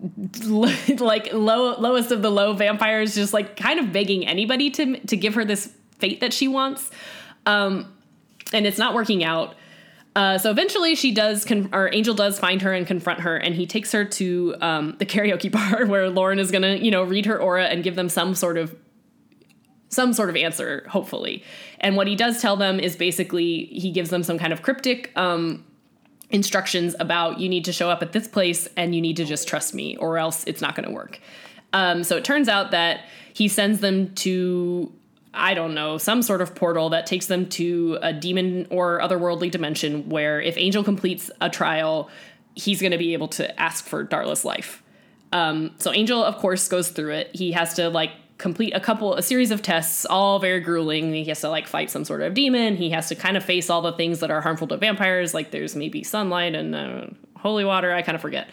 [1.00, 5.16] like low lowest of the low vampires, just like kind of begging anybody to to
[5.16, 6.90] give her this fate that she wants,
[7.46, 7.92] um,
[8.52, 9.54] and it's not working out.
[10.14, 13.54] Uh, so eventually, she does, con- or Angel does find her and confront her, and
[13.54, 17.26] he takes her to um, the karaoke bar where Lorne is gonna, you know, read
[17.26, 18.74] her aura and give them some sort of
[19.90, 21.42] some sort of answer, hopefully.
[21.80, 25.12] And what he does tell them is basically he gives them some kind of cryptic
[25.16, 25.64] um,
[26.30, 29.48] instructions about you need to show up at this place and you need to just
[29.48, 31.20] trust me or else it's not going to work.
[31.72, 34.92] Um, so it turns out that he sends them to
[35.34, 39.50] I don't know, some sort of portal that takes them to a demon or otherworldly
[39.50, 42.10] dimension where if Angel completes a trial,
[42.54, 44.82] he's going to be able to ask for Darla's life.
[45.32, 47.30] Um, so Angel, of course, goes through it.
[47.34, 51.12] He has to like complete a couple, a series of tests, all very grueling.
[51.12, 52.76] He has to like fight some sort of demon.
[52.76, 55.50] He has to kind of face all the things that are harmful to vampires, like
[55.50, 57.92] there's maybe sunlight and uh, holy water.
[57.92, 58.48] I kind of forget.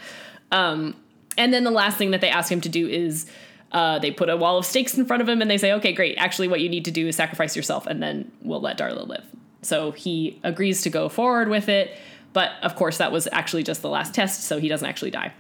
[0.52, 0.96] Um,
[1.38, 3.28] and then the last thing that they ask him to do is
[3.72, 5.94] uh, they put a wall of stakes in front of him and they say, okay,
[5.94, 6.18] great.
[6.18, 9.26] Actually, what you need to do is sacrifice yourself and then we'll let Darla live.
[9.62, 11.96] So he agrees to go forward with it.
[12.34, 15.32] But of course, that was actually just the last test, so he doesn't actually die.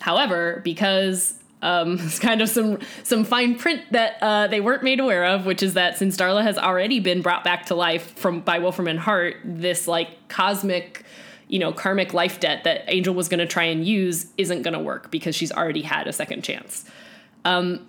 [0.00, 1.34] However, because
[1.64, 5.46] um, it's kind of some some fine print that uh, they weren't made aware of,
[5.46, 8.86] which is that since Darla has already been brought back to life from by Wolfram
[8.86, 11.04] and Hart, this like cosmic,
[11.48, 14.74] you know, karmic life debt that Angel was going to try and use isn't going
[14.74, 16.84] to work because she's already had a second chance.
[17.44, 17.86] Um,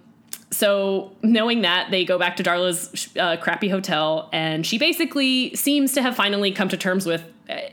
[0.52, 5.94] so knowing that they go back to darla's uh, crappy hotel and she basically seems
[5.94, 7.26] to have finally come to terms with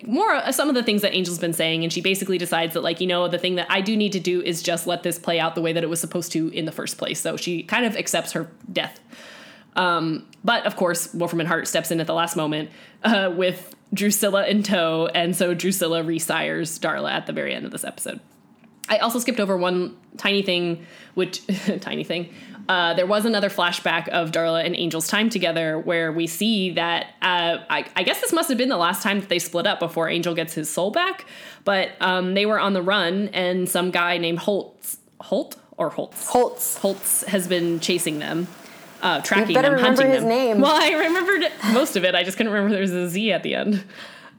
[0.04, 2.82] more uh, some of the things that angel's been saying and she basically decides that
[2.82, 5.18] like you know the thing that i do need to do is just let this
[5.18, 7.20] play out the way that it was supposed to in the first place.
[7.20, 9.00] So she kind of accepts her death.
[9.74, 12.70] Um, but of course wolfram and hart steps in at the last moment
[13.04, 17.70] uh, with drusilla in tow and so drusilla resires darla at the very end of
[17.70, 18.20] this episode
[18.88, 21.42] I also skipped over one tiny thing, which
[21.80, 22.32] tiny thing.
[22.68, 27.06] Uh, there was another flashback of Darla and Angel's time together where we see that
[27.20, 29.80] uh, I, I, guess this must have been the last time that they split up
[29.80, 31.26] before Angel gets his soul back.
[31.64, 36.28] But um, they were on the run, and some guy named Holtz, Holt or Holtz,
[36.28, 38.46] Holtz, Holtz has been chasing them,
[39.02, 40.28] uh, tracking you better them, remember hunting his them.
[40.28, 40.60] name.
[40.60, 42.14] Well, I remembered most of it.
[42.14, 43.84] I just couldn't remember there was a Z at the end.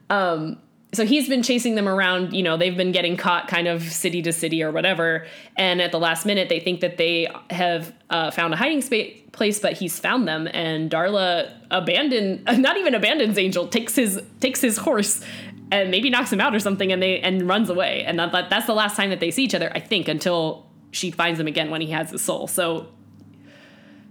[0.08, 0.58] Um,
[0.96, 4.22] so he's been chasing them around you know they've been getting caught kind of city
[4.22, 5.26] to city or whatever.
[5.56, 9.20] And at the last minute they think that they have uh, found a hiding space
[9.32, 10.48] place but he's found them.
[10.52, 15.24] And darla abandon not even abandons angel takes his takes his horse
[15.72, 18.04] and maybe knocks him out or something and they and runs away.
[18.04, 21.10] And that, that's the last time that they see each other i think until she
[21.10, 22.46] finds him again when he has his soul.
[22.46, 22.88] So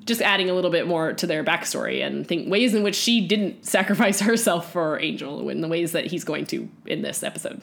[0.05, 3.25] just adding a little bit more to their backstory and think ways in which she
[3.25, 7.61] didn't sacrifice herself for Angel in the ways that he's going to in this episode.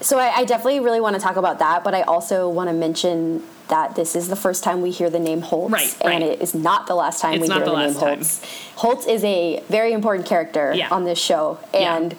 [0.00, 2.74] So I, I definitely really want to talk about that, but I also want to
[2.74, 6.40] mention that this is the first time we hear the name Holtz, right, and it
[6.40, 8.16] is not the last time it's we hear the, the name time.
[8.16, 8.44] Holtz.
[8.76, 10.88] Holtz is a very important character yeah.
[10.90, 12.12] on this show, and.
[12.12, 12.18] Yeah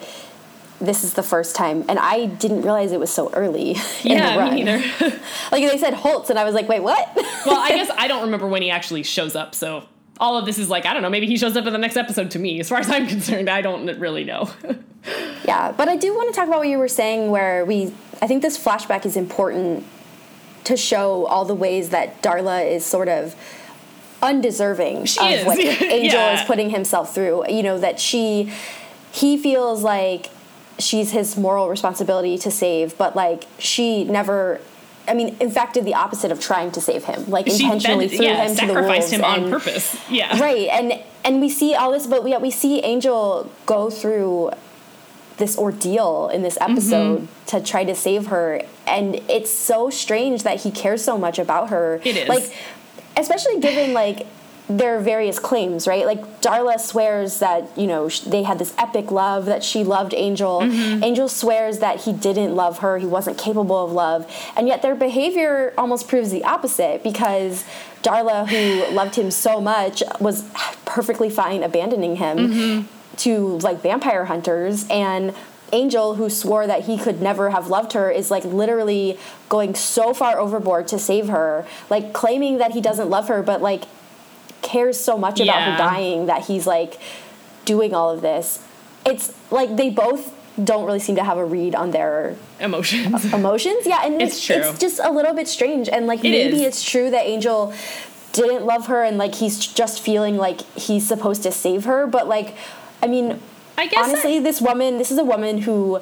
[0.79, 3.75] this is the first time, and I didn't realize it was so early.
[4.03, 4.77] yeah, me neither.
[5.51, 7.09] like they said Holtz, and I was like, wait, what?
[7.45, 9.83] well, I guess I don't remember when he actually shows up, so
[10.19, 11.09] all of this is like I don't know.
[11.09, 12.31] Maybe he shows up in the next episode.
[12.31, 14.49] To me, as far as I'm concerned, I don't really know.
[15.45, 17.93] yeah, but I do want to talk about what you were saying, where we.
[18.21, 19.85] I think this flashback is important
[20.65, 23.35] to show all the ways that Darla is sort of
[24.21, 25.45] undeserving she of is.
[25.45, 26.39] what Angel yeah.
[26.39, 27.49] is putting himself through.
[27.49, 28.51] You know that she,
[29.11, 30.29] he feels like
[30.79, 34.61] she's his moral responsibility to save, but like she never.
[35.09, 37.29] I mean, in fact, did the opposite of trying to save him.
[37.29, 38.87] Like she intentionally bent, threw yeah, him to the wolves.
[38.87, 40.09] sacrificed him and, on purpose.
[40.09, 40.67] Yeah, right.
[40.67, 44.51] And and we see all this, but we we see Angel go through
[45.37, 47.45] this ordeal in this episode mm-hmm.
[47.45, 51.69] to try to save her, and it's so strange that he cares so much about
[51.69, 52.01] her.
[52.03, 52.53] It is like,
[53.15, 54.27] especially given like
[54.69, 56.05] their various claims, right?
[56.05, 60.59] Like Darla swears that you know they had this epic love that she loved Angel.
[60.59, 61.03] Mm-hmm.
[61.03, 64.95] Angel swears that he didn't love her, he wasn't capable of love, and yet their
[64.95, 67.63] behavior almost proves the opposite because
[68.03, 70.49] Darla, who loved him so much, was
[70.85, 73.15] perfectly fine abandoning him mm-hmm.
[73.17, 75.33] to like vampire hunters and.
[75.73, 80.13] Angel, who swore that he could never have loved her, is like literally going so
[80.13, 83.83] far overboard to save her, like claiming that he doesn't love her, but like
[84.67, 85.71] cares so much about Yeah.
[85.71, 86.99] her dying that he's like
[87.65, 88.59] doing all of this.
[89.05, 93.31] It's like they both don't really seem to have a read on their Emotions.
[93.41, 93.85] emotions.
[93.85, 94.55] Yeah, and It's true.
[94.57, 96.67] It's just a little bit strange, and like It maybe is.
[96.69, 97.73] it's true that Angel
[98.33, 102.07] didn't love her, and like he's just feeling like he's supposed to save her.
[102.07, 102.55] But like,
[103.03, 103.39] I mean,
[103.77, 105.99] I guess honestly, this woman, this is a woman who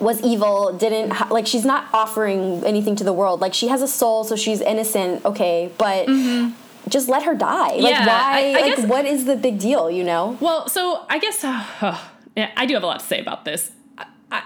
[0.00, 3.82] was evil didn't ha- like she's not offering anything to the world like she has
[3.82, 6.54] a soul so she's innocent okay but mm-hmm.
[6.88, 7.92] Just let her die like.
[7.92, 11.04] Yeah, why I- I like guess- what is the big deal you know Well, so
[11.08, 11.98] I guess uh,
[12.36, 13.72] yeah, I do have a lot to say about this.
[13.96, 14.42] I, I,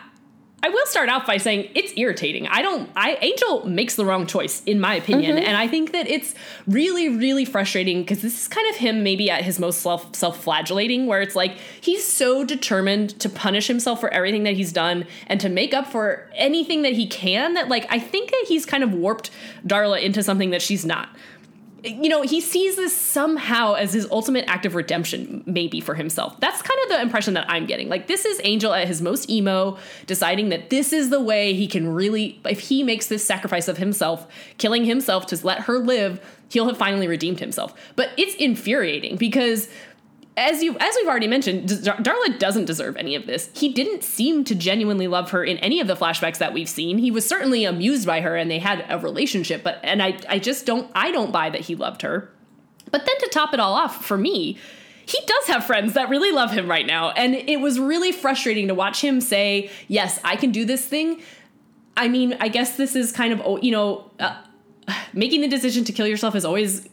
[0.65, 2.47] I will start out by saying it's irritating.
[2.47, 5.45] I don't I Angel makes the wrong choice in my opinion mm-hmm.
[5.45, 6.35] and I think that it's
[6.69, 11.07] really really frustrating because this is kind of him maybe at his most self self-flagellating
[11.07, 15.41] where it's like he's so determined to punish himself for everything that he's done and
[15.41, 18.85] to make up for anything that he can that like I think that he's kind
[18.85, 19.33] of warped
[19.67, 21.09] Darla into something that she's not
[21.85, 26.39] you know, he sees this somehow as his ultimate act of redemption, maybe for himself.
[26.41, 27.89] That's kind of the impression that I'm getting.
[27.89, 31.67] Like, this is Angel at his most emo, deciding that this is the way he
[31.67, 34.27] can really, if he makes this sacrifice of himself,
[34.59, 36.21] killing himself to let her live,
[36.51, 37.75] he'll have finally redeemed himself.
[37.97, 39.69] But it's infuriating because
[40.37, 43.51] as you as we've already mentioned, Darla doesn't deserve any of this.
[43.55, 46.99] He didn't seem to genuinely love her in any of the flashbacks that we've seen.
[46.99, 50.39] He was certainly amused by her and they had a relationship, but and I I
[50.39, 52.31] just don't I don't buy that he loved her.
[52.91, 54.59] But then to top it all off, for me,
[55.05, 58.69] he does have friends that really love him right now, and it was really frustrating
[58.69, 61.21] to watch him say, "Yes, I can do this thing."
[61.97, 64.41] I mean, I guess this is kind of you know, uh,
[65.13, 66.89] making the decision to kill yourself is always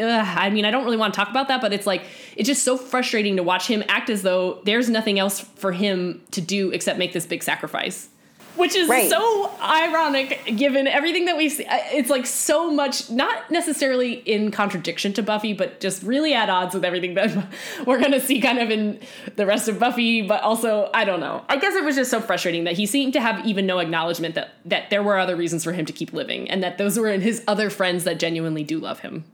[0.00, 2.04] I mean, I don't really want to talk about that, but it's like
[2.36, 6.22] it's just so frustrating to watch him act as though there's nothing else for him
[6.32, 8.08] to do except make this big sacrifice.
[8.56, 9.10] Which is right.
[9.10, 11.66] so ironic given everything that we've seen.
[11.68, 16.74] It's like so much, not necessarily in contradiction to Buffy, but just really at odds
[16.74, 17.36] with everything that
[17.86, 18.98] we're going to see kind of in
[19.36, 20.22] the rest of Buffy.
[20.22, 21.44] But also, I don't know.
[21.50, 24.34] I guess it was just so frustrating that he seemed to have even no acknowledgement
[24.36, 27.10] that, that there were other reasons for him to keep living and that those were
[27.10, 29.24] in his other friends that genuinely do love him.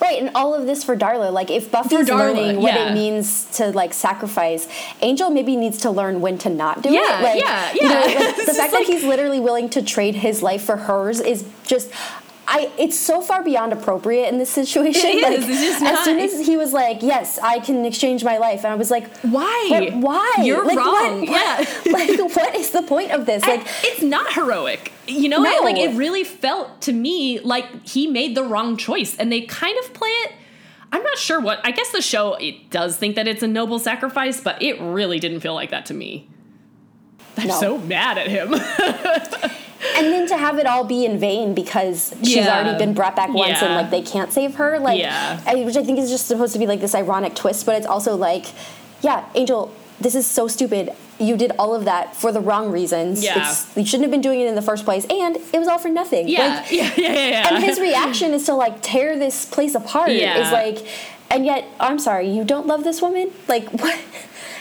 [0.00, 1.30] Right, and all of this for Darla.
[1.30, 2.90] Like, if Buffy's Darla, learning what yeah.
[2.90, 4.66] it means to like sacrifice,
[5.02, 7.22] Angel maybe needs to learn when to not do yeah, it.
[7.22, 7.82] Like, yeah, yeah.
[7.82, 10.76] You know, like, the fact like, that he's literally willing to trade his life for
[10.76, 11.90] hers is just.
[12.52, 15.02] I, it's so far beyond appropriate in this situation.
[15.04, 15.82] It like, is.
[15.82, 18.90] as soon as he was like, "Yes, I can exchange my life," and I was
[18.90, 19.90] like, "Why?
[19.92, 20.34] Why?
[20.42, 21.20] You're like, wrong.
[21.20, 21.58] What, yeah.
[21.92, 23.46] like, what is the point of this?
[23.46, 24.90] Like, it's not heroic.
[25.10, 25.50] You know, no.
[25.50, 29.42] it, like it really felt to me like he made the wrong choice, and they
[29.42, 30.32] kind of play it
[30.92, 31.60] I'm not sure what.
[31.64, 35.18] I guess the show it does think that it's a noble sacrifice, but it really
[35.18, 36.28] didn't feel like that to me.
[37.36, 37.60] I'm no.
[37.60, 38.52] so mad at him.
[39.96, 42.58] and then to have it all be in vain because she's yeah.
[42.58, 43.66] already been brought back once yeah.
[43.66, 45.40] and like they can't save her, like, yeah.
[45.46, 47.86] I, which I think is just supposed to be like this ironic twist, but it's
[47.86, 48.46] also like,
[49.00, 50.90] yeah, Angel, this is so stupid
[51.20, 53.22] you did all of that for the wrong reasons.
[53.22, 53.48] Yeah.
[53.48, 55.78] It's, you shouldn't have been doing it in the first place, and it was all
[55.78, 56.28] for nothing.
[56.28, 56.60] Yeah.
[56.60, 60.10] Like, yeah, yeah, yeah, And his reaction is to like tear this place apart.
[60.10, 60.46] Yeah.
[60.46, 60.86] Is like,
[61.30, 63.30] and yet, oh, I'm sorry, you don't love this woman?
[63.48, 63.98] Like, what?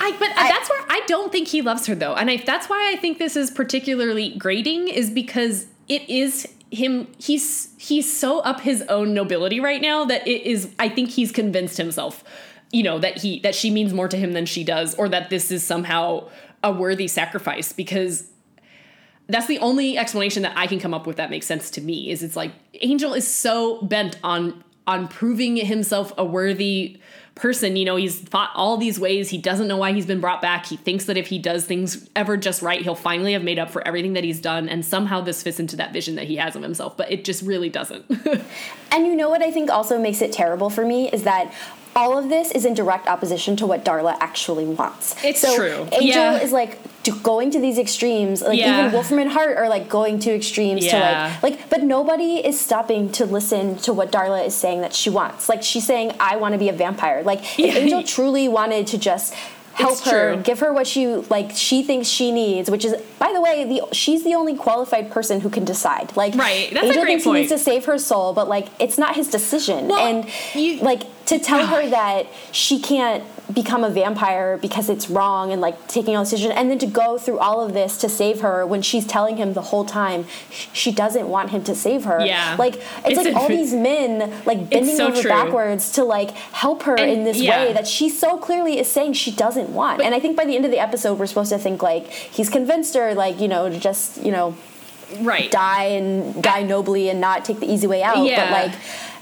[0.01, 2.69] I, but I, that's where I don't think he loves her though, and I, that's
[2.69, 7.07] why I think this is particularly grating, is because it is him.
[7.17, 10.69] He's he's so up his own nobility right now that it is.
[10.79, 12.23] I think he's convinced himself,
[12.71, 15.29] you know, that he that she means more to him than she does, or that
[15.29, 16.29] this is somehow
[16.63, 18.29] a worthy sacrifice because
[19.27, 22.09] that's the only explanation that I can come up with that makes sense to me
[22.09, 22.51] is it's like
[22.81, 26.99] Angel is so bent on on proving himself a worthy
[27.35, 27.75] person.
[27.75, 29.29] You know, he's fought all these ways.
[29.29, 30.65] He doesn't know why he's been brought back.
[30.65, 33.69] He thinks that if he does things ever just right, he'll finally have made up
[33.69, 34.67] for everything that he's done.
[34.67, 37.43] And somehow this fits into that vision that he has of himself, but it just
[37.43, 38.05] really doesn't.
[38.91, 41.53] and you know what I think also makes it terrible for me is that
[41.95, 45.15] all of this is in direct opposition to what Darla actually wants.
[45.23, 45.87] It's so true.
[45.91, 46.39] Angel yeah.
[46.39, 46.79] is like
[47.23, 48.41] going to these extremes.
[48.41, 48.79] Like yeah.
[48.79, 51.37] even Wolfram and Hart are like going to extremes yeah.
[51.39, 54.93] to like like but nobody is stopping to listen to what Darla is saying that
[54.93, 55.49] she wants.
[55.49, 57.23] Like she's saying I want to be a vampire.
[57.23, 59.33] Like if Angel truly wanted to just
[59.79, 60.43] help it's her, true.
[60.43, 63.93] give her what she like she thinks she needs, which is by the way, the
[63.93, 66.15] she's the only qualified person who can decide.
[66.15, 67.37] Like right, that's Angel a great thinks point.
[67.37, 69.87] he needs to save her soul, but like it's not his decision.
[69.87, 73.23] Well, and you, like to tell her that she can't
[73.53, 77.17] become a vampire because it's wrong and like taking a decision and then to go
[77.17, 80.25] through all of this to save her when she's telling him the whole time
[80.71, 84.19] she doesn't want him to save her yeah like it's, it's like all these men
[84.45, 85.29] like bending so over true.
[85.29, 87.65] backwards to like help her and, in this yeah.
[87.65, 90.45] way that she so clearly is saying she doesn't want but, and i think by
[90.45, 93.47] the end of the episode we're supposed to think like he's convinced her like you
[93.47, 94.55] know to just you know
[95.21, 98.51] right die and die nobly and not take the easy way out yeah.
[98.51, 98.79] but like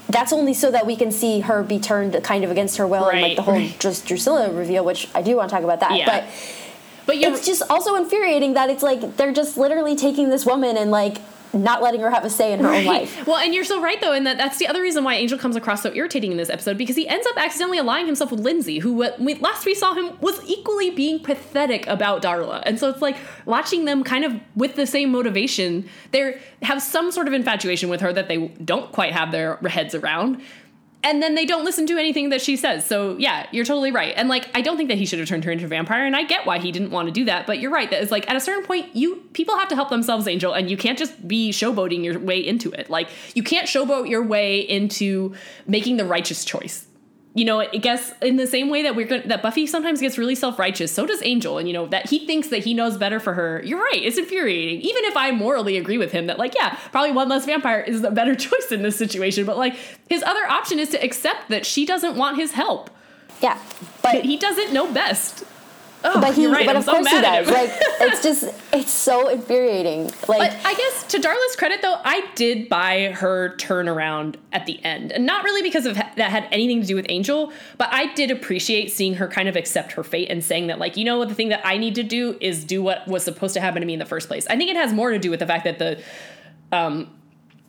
[0.08, 3.06] that's only so that we can see her be turned kind of against her will
[3.06, 3.78] right, and like the whole right.
[3.78, 5.96] Drusilla reveal, which I do want to talk about that.
[5.96, 6.06] Yeah.
[6.06, 6.24] But
[7.06, 10.90] but it's just also infuriating that it's like they're just literally taking this woman and
[10.90, 11.18] like
[11.52, 12.80] not letting her have a say in her right.
[12.80, 13.26] own life.
[13.26, 15.56] Well, and you're so right though, and that that's the other reason why Angel comes
[15.56, 18.78] across so irritating in this episode because he ends up accidentally allying himself with Lindsey,
[18.78, 23.02] who we, last we saw him was equally being pathetic about Darla, and so it's
[23.02, 25.88] like watching them kind of with the same motivation.
[26.10, 29.94] They have some sort of infatuation with her that they don't quite have their heads
[29.94, 30.42] around.
[31.04, 32.84] And then they don't listen to anything that she says.
[32.84, 34.12] So yeah, you're totally right.
[34.16, 36.16] And like, I don't think that he should have turned her into a vampire, and
[36.16, 37.46] I get why he didn't want to do that.
[37.46, 37.88] But you're right.
[37.90, 40.70] That is like at a certain point, you people have to help themselves, Angel, and
[40.70, 42.90] you can't just be showboating your way into it.
[42.90, 45.34] Like you can't showboat your way into
[45.66, 46.87] making the righteous choice
[47.34, 50.18] you know, I guess in the same way that we're going that Buffy sometimes gets
[50.18, 52.96] really self righteous, so does Angel, and you know that he thinks that he knows
[52.96, 53.62] better for her.
[53.64, 54.80] You're right; it's infuriating.
[54.80, 58.02] Even if I morally agree with him that, like, yeah, probably one less vampire is
[58.02, 59.76] a better choice in this situation, but like
[60.08, 62.90] his other option is to accept that she doesn't want his help.
[63.42, 63.58] Yeah,
[64.02, 65.44] but he doesn't know best.
[66.04, 66.64] Oh, but he, right.
[66.64, 67.48] but I'm of so course he does.
[67.48, 67.70] Like
[68.00, 70.04] it's just, it's so infuriating.
[70.28, 74.82] Like But I guess to Darla's credit, though, I did buy her turnaround at the
[74.84, 78.12] end, and not really because of that had anything to do with Angel, but I
[78.14, 81.18] did appreciate seeing her kind of accept her fate and saying that, like, you know,
[81.18, 83.80] what the thing that I need to do is do what was supposed to happen
[83.80, 84.46] to me in the first place.
[84.48, 86.00] I think it has more to do with the fact that the,
[86.70, 87.10] um,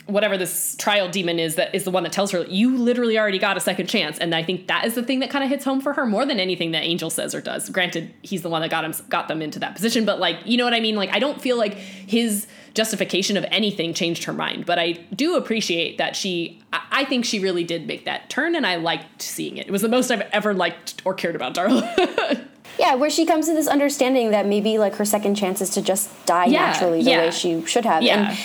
[0.09, 3.39] whatever this trial demon is that is the one that tells her you literally already
[3.39, 4.17] got a second chance.
[4.17, 6.25] And i think that is the thing that kind of hits home for her more
[6.25, 7.69] than anything that angel says or does.
[7.69, 10.57] Granted he's the one that got him got them into that position but like you
[10.57, 10.95] know what i mean?
[10.95, 15.35] Like i don't feel like his justification of anything changed her mind but i do
[15.35, 19.21] appreciate that she i, I think she really did make that turn and i liked
[19.21, 19.67] seeing it.
[19.67, 22.45] It was the most i've ever liked or cared about darla.
[22.79, 25.81] Yeah, where she comes to this understanding that maybe like her second chance is to
[25.81, 27.19] just die Yeah, naturally the yeah.
[27.25, 28.03] way she should have.
[28.03, 28.29] yeah.
[28.29, 28.39] And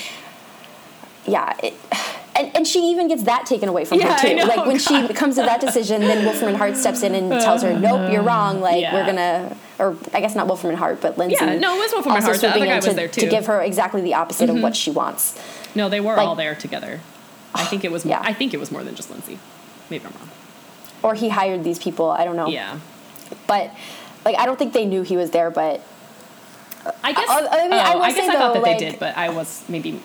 [1.26, 1.74] yeah, it,
[2.36, 4.34] and and she even gets that taken away from Yeah, her too.
[4.34, 5.08] know, Like when God.
[5.08, 8.12] she comes to that decision, then Wolfram Hart steps in and tells her, oh, "Nope,
[8.12, 8.60] you're wrong.
[8.60, 8.94] Like Yeah.
[8.94, 11.36] we're gonna." Or I guess not Wolfram Hart, but Lindsey.
[11.40, 12.40] Yeah, no, it was Wolfram Hart.
[12.40, 14.72] The other guy was to, there, to give her exactly the opposite of what mm-hmm.
[14.74, 15.34] she wants.
[15.74, 17.00] no they were Like- all there together
[17.56, 18.22] i think it was more Yeah.
[18.30, 19.38] i think it was more than just lindsey
[19.90, 20.30] maybe i'm wrong
[21.02, 22.10] Or he hired these people.
[22.10, 22.46] I don't know.
[22.48, 22.78] yeah
[23.48, 23.70] But
[24.24, 25.50] like I don't think they knew he was there.
[25.50, 25.80] But
[27.02, 27.28] I guess.
[27.28, 28.90] I- I mean, I oh, will I guess say, I thought though, that like- they
[28.90, 30.00] did, but I was maybe.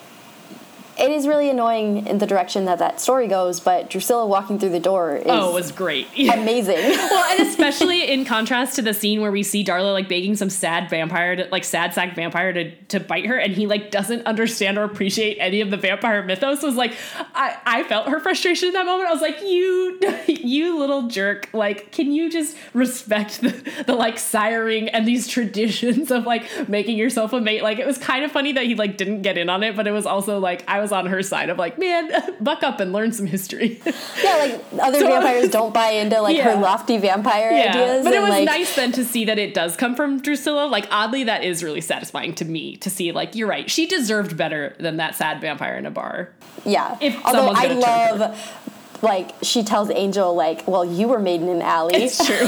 [1.00, 3.60] It is really annoying in the direction that that story goes.
[3.60, 6.08] But Drusilla walking through the door is Oh, it was great.
[6.18, 6.76] amazing.
[6.76, 10.50] well, and especially in contrast to the scene where we see Darla like begging some
[10.50, 14.26] sad vampire, to, like sad sack vampire to, to bite her, and he like doesn't
[14.26, 16.62] understand or appreciate any of the vampire mythos.
[16.64, 16.94] Was like,
[17.36, 19.10] I I felt her frustration in that moment.
[19.10, 21.50] I was like, you you little jerk.
[21.54, 26.98] Like, can you just respect the, the like siring and these traditions of like making
[26.98, 27.64] yourself a mate?
[27.64, 29.88] Like, it was kind of funny that he like didn't get in on it, but
[29.88, 32.12] it was also like I was on her side of like, man,
[32.42, 33.82] buck up and learn some history.
[34.24, 36.56] yeah, like other So- vampires don't buy into like Yeah.
[36.56, 38.04] her lofty vampire ideas.
[38.04, 40.66] But it was like, nice then to see that it does come from Drusilla.
[40.68, 43.12] Like oddly, that is really satisfying to me to see.
[43.12, 46.30] Like you're right, she deserved better than that sad vampire in a bar.
[46.66, 46.98] Yeah.
[47.02, 48.18] If Although I gonna turn her.
[48.18, 48.66] love,
[49.02, 51.96] like, she tells Angel, like, well, you were made in an alley.
[51.96, 52.46] It's true.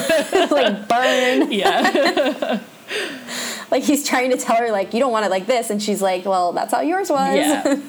[0.51, 1.49] like, burn.
[1.49, 2.59] yeah,
[3.75, 5.69] Like, he's trying to tell her, like, you don't want it like this.
[5.69, 7.35] And she's like, well, that's how yours was.
[7.35, 7.63] yeah.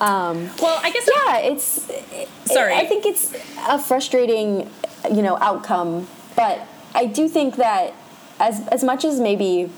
[0.00, 1.88] well, I guess yeah, it's.
[1.88, 2.74] it- Sorry.
[2.74, 3.32] I think it's
[3.68, 4.68] a frustrating,
[5.10, 6.06] you know, outcome.
[6.36, 6.60] But
[6.94, 7.94] I do think that
[8.38, 9.70] as, as much as maybe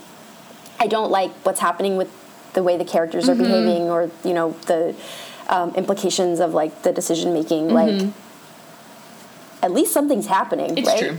[0.79, 2.11] I don't like what's happening with
[2.53, 3.41] the way the characters Mm-hmm.
[3.41, 4.95] are behaving or, you know, the
[5.47, 8.09] um, implications of, like, the decision making, like,
[9.61, 10.77] at least something's happening, Mm-hmm.
[10.79, 10.99] it's right?
[10.99, 11.17] true.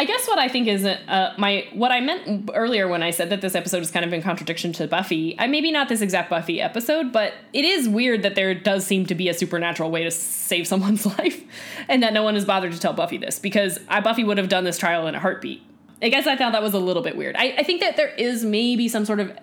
[0.00, 3.28] I guess what I think is uh, my what I meant earlier when I said
[3.28, 5.38] that this episode is kind of in contradiction to Buffy.
[5.38, 9.04] I maybe not this exact Buffy episode, but it is weird that there does seem
[9.04, 11.44] to be a supernatural way to save someone's life,
[11.86, 14.48] and that no one has bothered to tell Buffy this because I, Buffy would have
[14.48, 15.60] done this trial in a heartbeat.
[16.00, 17.36] I guess I thought that was a little bit weird.
[17.36, 19.36] I, I think that there is maybe some sort of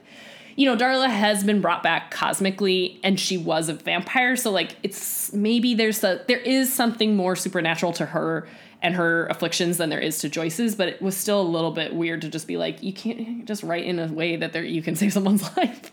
[0.56, 4.76] you know, Darla has been brought back cosmically and she was a vampire, so like
[4.82, 8.48] it's maybe there's a there is something more supernatural to her
[8.82, 11.96] and her afflictions than there is to Joyce's, but it was still a little bit
[11.96, 14.82] weird to just be like, you can't just write in a way that there you
[14.82, 15.92] can save someone's life.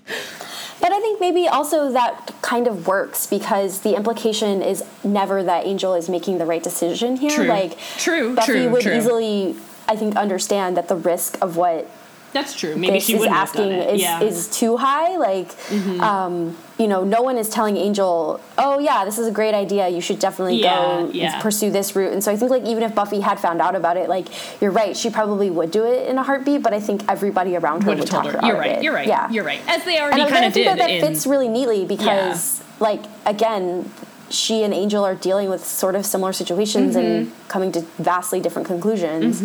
[0.80, 5.66] But I think maybe also that kind of works because the implication is never that
[5.66, 7.30] Angel is making the right decision here.
[7.30, 7.47] True.
[7.47, 8.95] Like True, Buffy true, would true.
[8.95, 9.57] easily,
[9.89, 11.89] I think, understand that the risk of what
[12.35, 12.76] That's true.
[12.76, 14.18] Maybe this she is asking is, yeah.
[14.18, 14.26] Mm-hmm.
[14.28, 15.16] is too high.
[15.16, 15.51] Like,
[16.03, 19.89] um, you know, no one is telling Angel, "Oh yeah, this is a great idea.
[19.89, 21.41] You should definitely Yeah, go yeah.
[21.41, 23.97] pursue this route." And so I think like even if Buffy had found out about
[23.97, 24.26] it, like
[24.61, 26.62] you're right, she probably would do it in a heartbeat.
[26.62, 28.32] But I think everybody around her would would, talk her.
[28.32, 28.39] her.
[28.43, 28.70] You're out of right.
[28.78, 28.82] it.
[28.82, 29.07] You're right.
[29.07, 29.30] Yeah.
[29.30, 29.61] You're right.
[29.68, 31.85] As they And already kind I of think did that that in fits really neatly
[31.87, 33.89] because, like, again,
[34.30, 37.49] she and Angel are dealing with sort of similar situations and Mm-hmm.
[37.49, 39.41] coming to vastly different conclusions.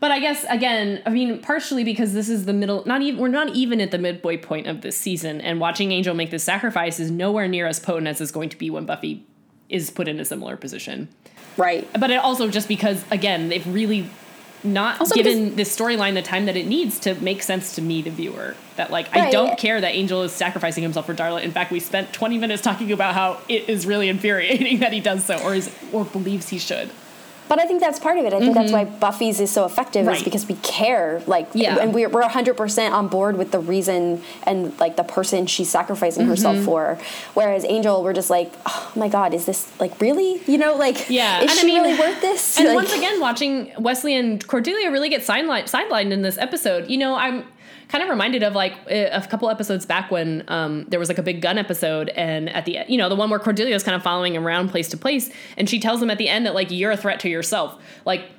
[0.00, 2.84] But I guess again, I mean, partially because this is the middle.
[2.86, 6.14] Not even we're not even at the midway point of this season, and watching Angel
[6.14, 9.24] make this sacrifice is nowhere near as potent as it's going to be when Buffy
[9.68, 11.08] is put in a similar position.
[11.56, 11.88] Right.
[11.98, 14.10] But it also just because again they've really
[14.64, 18.00] not Also given this storyline the time that it needs to make sense to me,
[18.02, 18.56] the viewer.
[18.76, 21.42] That like I don't care that Angel is sacrificing himself for Darla.
[21.42, 25.00] In fact, we spent 20 minutes talking about how it is really infuriating that he
[25.00, 26.90] does so or is or believes he should.
[27.48, 28.32] But I think that's part of it.
[28.32, 31.78] I think that's why Buffy's is so effective, is because we care, like, Yeah.
[31.78, 35.68] and we're we're hundred percent on board with the reason and like the person she's
[35.70, 36.64] sacrificing herself Mm-hmm.
[36.64, 36.98] for.
[37.34, 40.40] Whereas Angel, we're just like, oh my god, is this like really?
[40.46, 42.58] You know, like, Yeah, is and I she mean- really worth this?
[42.58, 46.88] And Like- once again, watching Wesley and Cordelia really get sidelined, sidelined in this episode,
[46.90, 47.44] you know, I'm
[47.88, 51.18] kind of reminded of like a a couple episodes back when um, there was like
[51.18, 53.94] a big Gunn episode, and at the you know the one where Cordelia is kind
[53.94, 56.54] of following him around place to place, and she tells him at the end that
[56.54, 58.30] like you're a threat to yourself, like.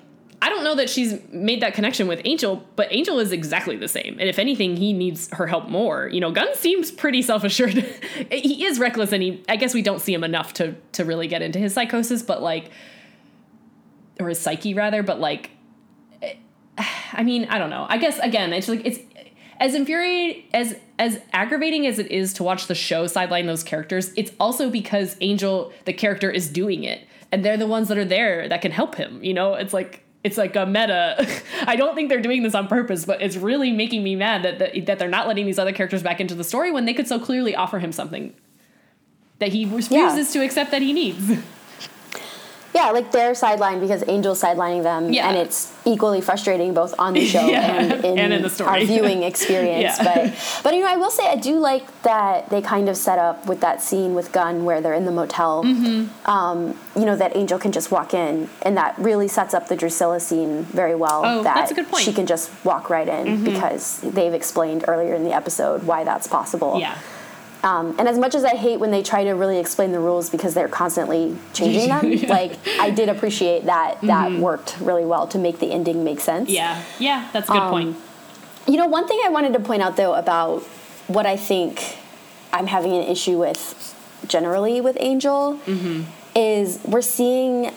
[0.42, 3.88] I don't know that she's made that connection with Angel, but Angel is exactly the
[3.88, 4.18] same.
[4.20, 6.08] And if anything, he needs her help more.
[6.10, 7.74] You know, Gunn seems pretty self assured.
[8.32, 11.28] he is reckless, and he, I guess we don't see him enough to to really
[11.28, 12.22] get into his psychosis.
[12.22, 12.70] But like,
[14.20, 15.52] or his psyche rather but like
[17.14, 19.00] i mean i don't know i guess again it's like it's
[19.60, 24.14] as infuriating as as aggravating as it is to watch the show sideline those characters
[24.16, 27.08] it's also because angel the character is doing it.
[27.32, 29.56] And they're the ones that are there that can help him you know?
[29.56, 31.28] It's like it's like a meta.
[31.68, 34.60] I don't think they're doing this on purpose but it's really making me mad that,
[34.60, 37.08] that that they're not letting these other characters back into the story when they could
[37.08, 38.34] so clearly offer him something
[39.40, 41.32] that he refuses to accept that he needs
[42.76, 45.28] yeah, like they're sidelined because Angel's sidelining them, Yeah.
[45.30, 48.70] and it's equally frustrating both on the show Yeah, and, in and in the story.
[48.70, 49.98] our viewing experience.
[49.98, 50.04] Yeah.
[50.04, 53.18] But but you know, I will say I do like that they kind of set
[53.18, 55.64] up with that scene with Gunn where they're in the motel.
[55.64, 56.30] Mm-hmm.
[56.30, 59.76] Um, you know that Angel can just walk in, and that really sets up the
[59.76, 61.22] Drusilla scene very well.
[61.26, 62.02] Oh, that that's a good point.
[62.04, 62.12] Mm-hmm.
[62.12, 66.28] She can just walk right in because they've explained earlier in the episode why that's
[66.28, 66.80] possible.
[66.80, 66.98] yeah
[67.66, 70.30] Um, and as much as I hate when they try to really explain the rules
[70.30, 72.18] because they're constantly changing them, Yeah.
[72.20, 72.30] Mm-hmm.
[72.30, 76.48] like I did appreciate that that worked really well to make the ending make sense.
[76.50, 77.98] Yeah, yeah, that's a good Um, point.
[78.68, 80.62] You know, one thing I wanted to point out though about
[81.08, 81.98] what I think
[82.54, 83.96] I'm having an issue with
[84.28, 86.04] generally with Angel Mm-hmm.
[86.36, 87.72] is we're seeing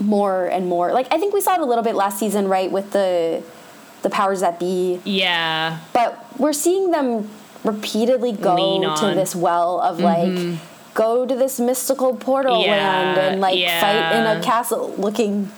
[0.00, 0.92] more and more.
[0.92, 3.42] Like I think we saw it a little bit last season, right, with the
[4.02, 7.28] the powers that be, Yeah, but we're seeing them
[7.64, 8.62] repeatedly go to.
[8.88, 9.16] Mm-hmm.
[9.16, 10.58] this well of like
[10.94, 15.50] go to this mystical portal Yeah, land and like fight in a castle looking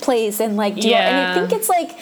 [0.00, 1.98] place and like do and I think it's like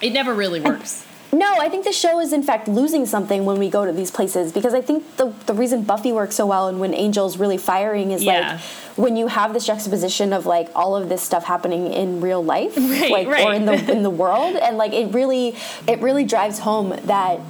[0.00, 1.06] it never really works.
[1.32, 4.10] no, I think the show is in fact losing something when we go to these
[4.10, 7.58] places because I think the the reason Buffy works so well and when Angel's really
[7.58, 8.52] firing is Yeah.
[8.52, 8.60] like
[8.98, 12.76] when you have this juxtaposition of like all of this stuff happening in real life,
[12.76, 15.56] Right, like or in the in the world, and like it really
[15.88, 17.40] it really drives home that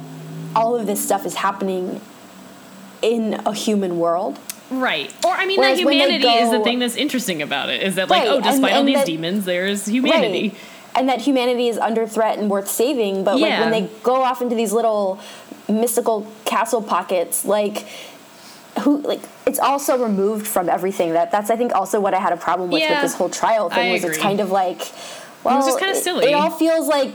[0.55, 2.01] all of this stuff is happening
[3.01, 4.39] in a human world.
[4.69, 5.13] Right.
[5.25, 7.83] Or I mean, Whereas the when they humanity is the thing that's interesting about it.
[7.83, 10.49] Is that like, oh, Right, oh, and- despite all these that- demons, there's humanity.
[10.49, 10.57] Right.
[10.95, 14.41] And that humanity is under threat and worth saving, but like when they go off
[14.43, 15.19] into these little
[15.67, 17.87] mystical castle pockets, like
[18.81, 21.13] who like it's also removed from everything.
[21.13, 23.29] That that's I think also what I had a problem with Yeah, with this whole
[23.29, 24.91] trial thing I was it's kind of like
[25.43, 27.11] well was just kinda it- It, all feels like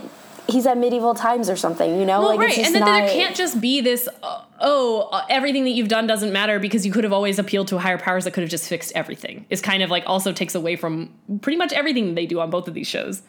[0.49, 2.21] he's at medieval times or something, you know?
[2.21, 4.09] Well, like right, and then not there can't just be this.
[4.23, 7.69] Uh, oh, uh, everything that you've done doesn't matter because you could have always appealed
[7.69, 9.45] to higher powers that could have just fixed everything.
[9.51, 12.67] Is kind of like also takes away from pretty much everything they do on both
[12.67, 13.23] of these shows.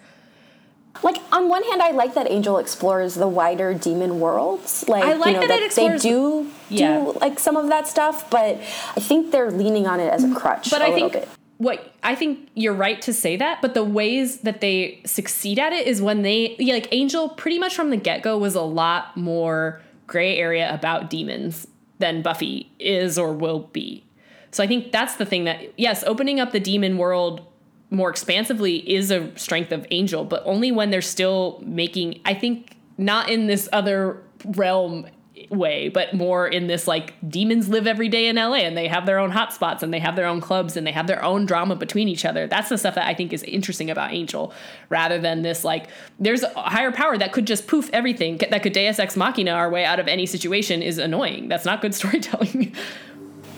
[1.03, 4.85] like on one hand I like that Angel explores the wider demon worlds.
[4.87, 6.99] Like I like you know, that it explores- they do Yeah.
[6.99, 8.57] do like some of that stuff, but
[8.97, 11.27] I think they're leaning on it as a crutch But I think bit.
[11.59, 15.73] What I think you're right to say that, but the ways that they succeed at
[15.73, 18.61] it is when they yeah, like Angel pretty much from the get go was a
[18.61, 21.67] lot more gray area about demons
[21.99, 24.05] than Buffy is or will be.
[24.51, 27.45] So I think that's the thing that yes, opening up the demon world
[27.89, 32.77] more expansively is a strength of Angel, but only when they're still making I think
[32.97, 35.07] not in this other realm
[35.49, 39.05] way, but more in this like demons live every day in LA and they have
[39.05, 41.75] their own hotspots and they have their own clubs and they have their own drama
[41.75, 42.45] between each other.
[42.47, 44.53] That's the stuff that I think is interesting about Angel,
[44.89, 45.87] rather than this like
[46.19, 49.69] there's a higher power that could just poof everything that could Deus Ex Machina our
[49.69, 51.47] way out of any situation is annoying.
[51.47, 52.75] That's not good storytelling.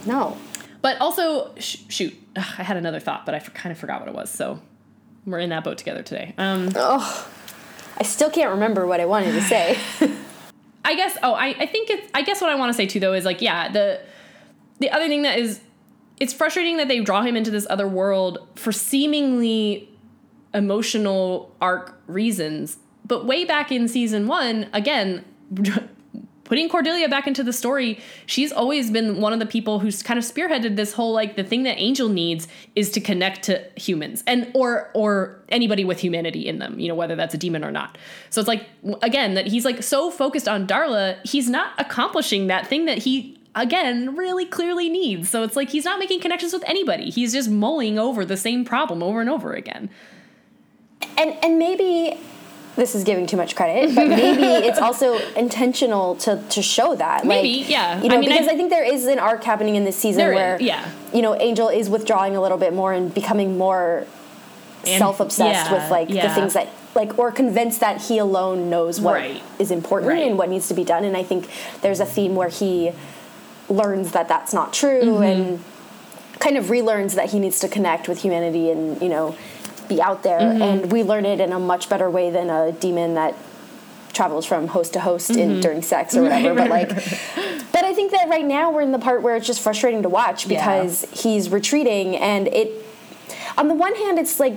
[0.05, 0.37] No.
[0.81, 3.99] but also, sh- shoot, Ugh, I had another thought, but I f- kind of forgot
[3.99, 4.29] what it was.
[4.29, 4.59] So
[5.25, 6.33] we're in that boat together today.
[6.37, 7.27] Um, Oh,
[7.97, 9.77] I still can't remember what I wanted to say.
[10.83, 11.17] I guess.
[11.21, 12.09] Oh, I, I think it's.
[12.13, 14.01] I guess what I want to say too, though, is like, yeah, the
[14.79, 15.61] the other thing that is,
[16.19, 19.89] it's frustrating that they draw him into this other world for seemingly
[20.53, 22.77] emotional arc reasons.
[23.05, 25.23] But way back in season one, again,
[26.51, 30.17] putting Cordelia back into the story, she's always been one of the people who's kind
[30.17, 32.45] of spearheaded this whole like the thing that Angel needs
[32.75, 36.93] is to connect to humans and or or anybody with humanity in them, you know,
[36.93, 37.97] whether that's a demon or not.
[38.31, 38.67] So it's like
[39.01, 43.39] again that he's like so focused on Darla, he's not accomplishing that thing that he
[43.55, 45.29] again really clearly needs.
[45.29, 47.11] So it's like he's not making connections with anybody.
[47.11, 49.89] He's just mulling over the same problem over and over again.
[51.17, 52.19] And and maybe
[52.75, 57.25] this is giving too much credit, but maybe it's also intentional to, to show that.
[57.25, 58.01] Maybe, like, yeah.
[58.01, 59.97] You know, I mean, because I- I, think there is an arc happening in this
[59.97, 60.89] season There is, where, yeah.
[61.13, 64.05] you know, Angel is withdrawing a little bit more and becoming more
[64.85, 66.27] And- self-obsessed yeah, with like yeah.
[66.27, 69.21] the things that like or convinced that he alone knows what
[69.59, 69.71] is Right.
[69.71, 70.23] important Right.
[70.27, 71.03] and what needs to be done.
[71.05, 71.49] And I think
[71.81, 72.91] there's a theme where he
[73.69, 75.23] learns that that's not true Mm-hmm.
[75.23, 75.63] and
[76.39, 79.35] kind of relearns that he needs to connect with humanity and you know
[79.95, 80.61] be out there Mm-hmm.
[80.61, 83.35] and we learn it in a much better way than a demon that
[84.13, 86.89] travels from host to host in during sex or whatever but like
[87.75, 90.09] but i think that right now we're in the part where it's just frustrating to
[90.09, 90.59] watch Yeah.
[90.59, 92.69] because he's retreating and it
[93.57, 94.55] on the one hand it's like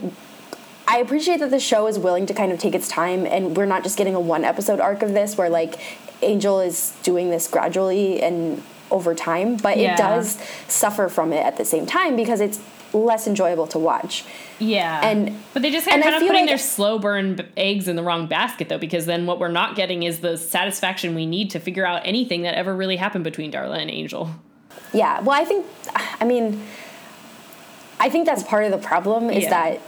[0.86, 3.64] I appreciate that the show is willing to kind of take its time and we're
[3.64, 5.80] not just getting a one episode arc of this where like
[6.20, 9.94] Angel is doing this gradually and over time, but Yeah.
[9.94, 12.58] it does suffer from it at the same time because it's
[12.94, 14.24] less enjoyable to watch.
[14.58, 15.00] Yeah.
[15.04, 18.02] And- but they just kind of putting like- their slow burn b- eggs in the
[18.02, 21.58] wrong basket though because then what we're not getting is the satisfaction we need to
[21.60, 24.30] figure out anything that ever really happened between Darla and Angel.
[24.92, 25.66] Yeah, well, I think,
[26.20, 26.62] I mean,
[27.98, 29.50] I think that's part of the problem is Yeah.
[29.50, 29.80] that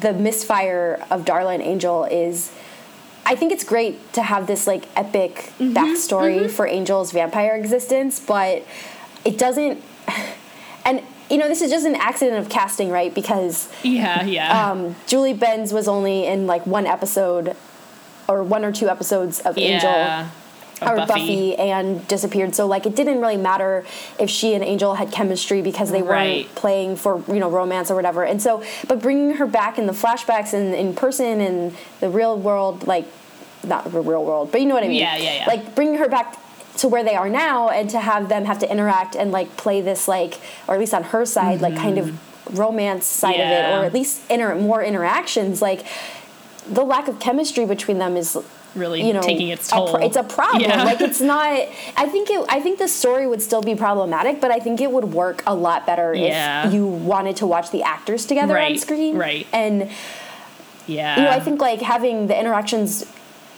[0.00, 2.52] the misfire of Darla and Angel is.
[3.26, 8.20] I think it's great to have this like epic Mm-hmm, backstory for Angel's vampire existence,
[8.20, 8.62] but
[9.24, 9.82] it doesn't.
[10.86, 11.00] And
[11.34, 13.12] you know, this is just an accident of casting, right?
[13.12, 14.70] Because Yeah, yeah.
[14.70, 17.56] um, Julie Benz was only in like one episode,
[18.28, 20.30] or one or two episodes of Angel yeah.
[20.80, 21.56] Of or Buffy.
[21.56, 22.54] and disappeared.
[22.54, 23.84] So like it didn't really matter
[24.20, 26.44] if she and Angel had chemistry because they Right.
[26.46, 28.22] weren't playing for you know romance or whatever.
[28.24, 32.38] And so, but bringing her back in the flashbacks and in person and the real
[32.38, 33.06] world, like
[33.64, 34.98] not the real world, but you know what I mean.
[35.00, 35.46] Yeah, yeah, yeah.
[35.46, 36.36] Like bringing her back
[36.78, 39.80] to where they are now and to have them have to interact and like play
[39.80, 43.64] this like or at least on her side like kind of romance side of it
[43.64, 43.80] Mm-hmm.
[43.82, 45.86] Or at least inter- more interactions like
[46.68, 48.36] the lack of chemistry between them is
[48.74, 49.92] Really you know taking its a toll.
[49.94, 50.62] pro- it's a problem.
[50.62, 50.82] Yeah.
[50.82, 51.46] Like it's not.
[51.96, 52.44] I think it.
[52.48, 55.54] I think the story would still be problematic, but I think it would work a
[55.54, 56.66] lot better Yeah.
[56.66, 59.16] if you wanted to watch the actors together on screen.
[59.16, 59.46] right.
[59.52, 59.92] And
[60.88, 61.16] yeah.
[61.16, 63.04] you know, I think like having the interactions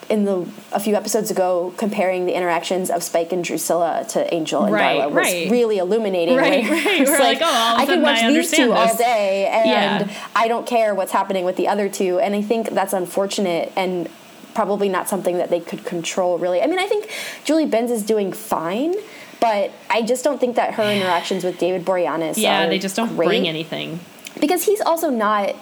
[0.09, 4.65] in the a few episodes ago, comparing the interactions of Spike and Drusilla to Angel
[4.65, 5.51] and Right, Darla was right.
[5.51, 6.37] really illuminating.
[6.37, 7.01] Right, right.
[7.01, 9.47] it's We're like, oh, of a I can watch I these two understand all day,
[9.49, 10.17] and Yeah.
[10.37, 12.19] I don't care what's happening with the other two.
[12.21, 14.09] And I think that's unfortunate and
[14.55, 16.63] probably not something that they could control really.
[16.63, 17.11] I mean, I think
[17.45, 18.95] Julie Benz is doing fine.
[19.39, 23.15] But I just don't think that her interactions with David Boreanaz yeah, they just don't
[23.15, 24.01] great bring anything.
[24.41, 25.55] because he's also not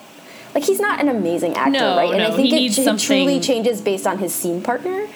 [0.55, 2.13] like he's not an amazing actor, No, right?
[2.15, 5.07] And I think he it, it truly changes based on his scene partner.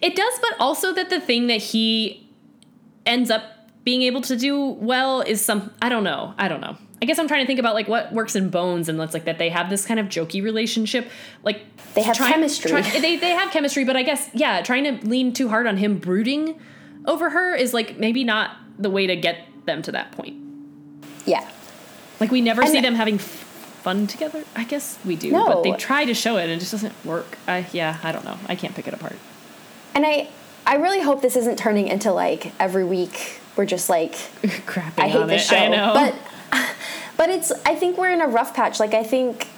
[0.00, 2.28] It does, but also that the thing that he
[3.06, 3.42] ends up
[3.84, 6.34] being able to do well is some I don't know.
[6.38, 6.76] I don't know.
[7.00, 9.24] I guess I'm trying to think about like what works in Bones and that's like
[9.24, 11.08] that they have this kind of jokey relationship.
[11.44, 11.62] Like
[11.94, 12.72] They have chemistry.
[13.00, 15.98] they they have chemistry, but I guess yeah, trying to lean too hard on him
[15.98, 16.60] brooding
[17.06, 20.36] over her is like maybe not the way to get them to that point.
[21.24, 21.48] Yeah.
[22.20, 23.47] Like we never And- see them having f-
[23.82, 24.44] fun together.
[24.56, 25.46] I guess we do, No.
[25.46, 27.38] but they try to show it and it just doesn't work.
[27.46, 28.38] I yeah, I don't know.
[28.48, 29.16] I can't pick it apart.
[29.94, 30.28] And I
[30.66, 34.12] I really hope this isn't turning into like every week we're just like
[34.42, 35.54] Crapping I hate on this it.
[35.54, 35.56] show.
[35.56, 35.92] I know.
[35.94, 36.14] But
[37.16, 38.78] but it's I think we're in a rough patch.
[38.80, 39.48] Like I think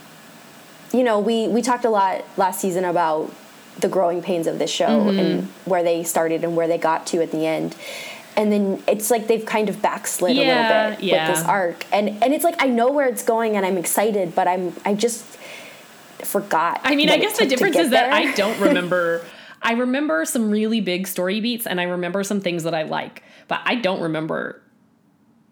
[0.92, 3.32] you know, we we talked a lot last season about
[3.78, 5.18] the growing pains of this show Mm-hmm.
[5.18, 7.74] and where they started and where they got to at the end.
[8.36, 11.28] And then it's like they've kind of backslid a little bit yeah.
[11.28, 11.84] with this arc.
[11.92, 14.94] And and it's like I know where it's going and I'm excited, but I'm I
[14.94, 15.24] just
[16.24, 16.80] forgot.
[16.84, 18.12] I mean, I guess the difference is that there.
[18.12, 19.24] I don't remember.
[19.62, 23.22] I remember some really big story beats, and I remember some things that I like,
[23.46, 24.62] but I don't remember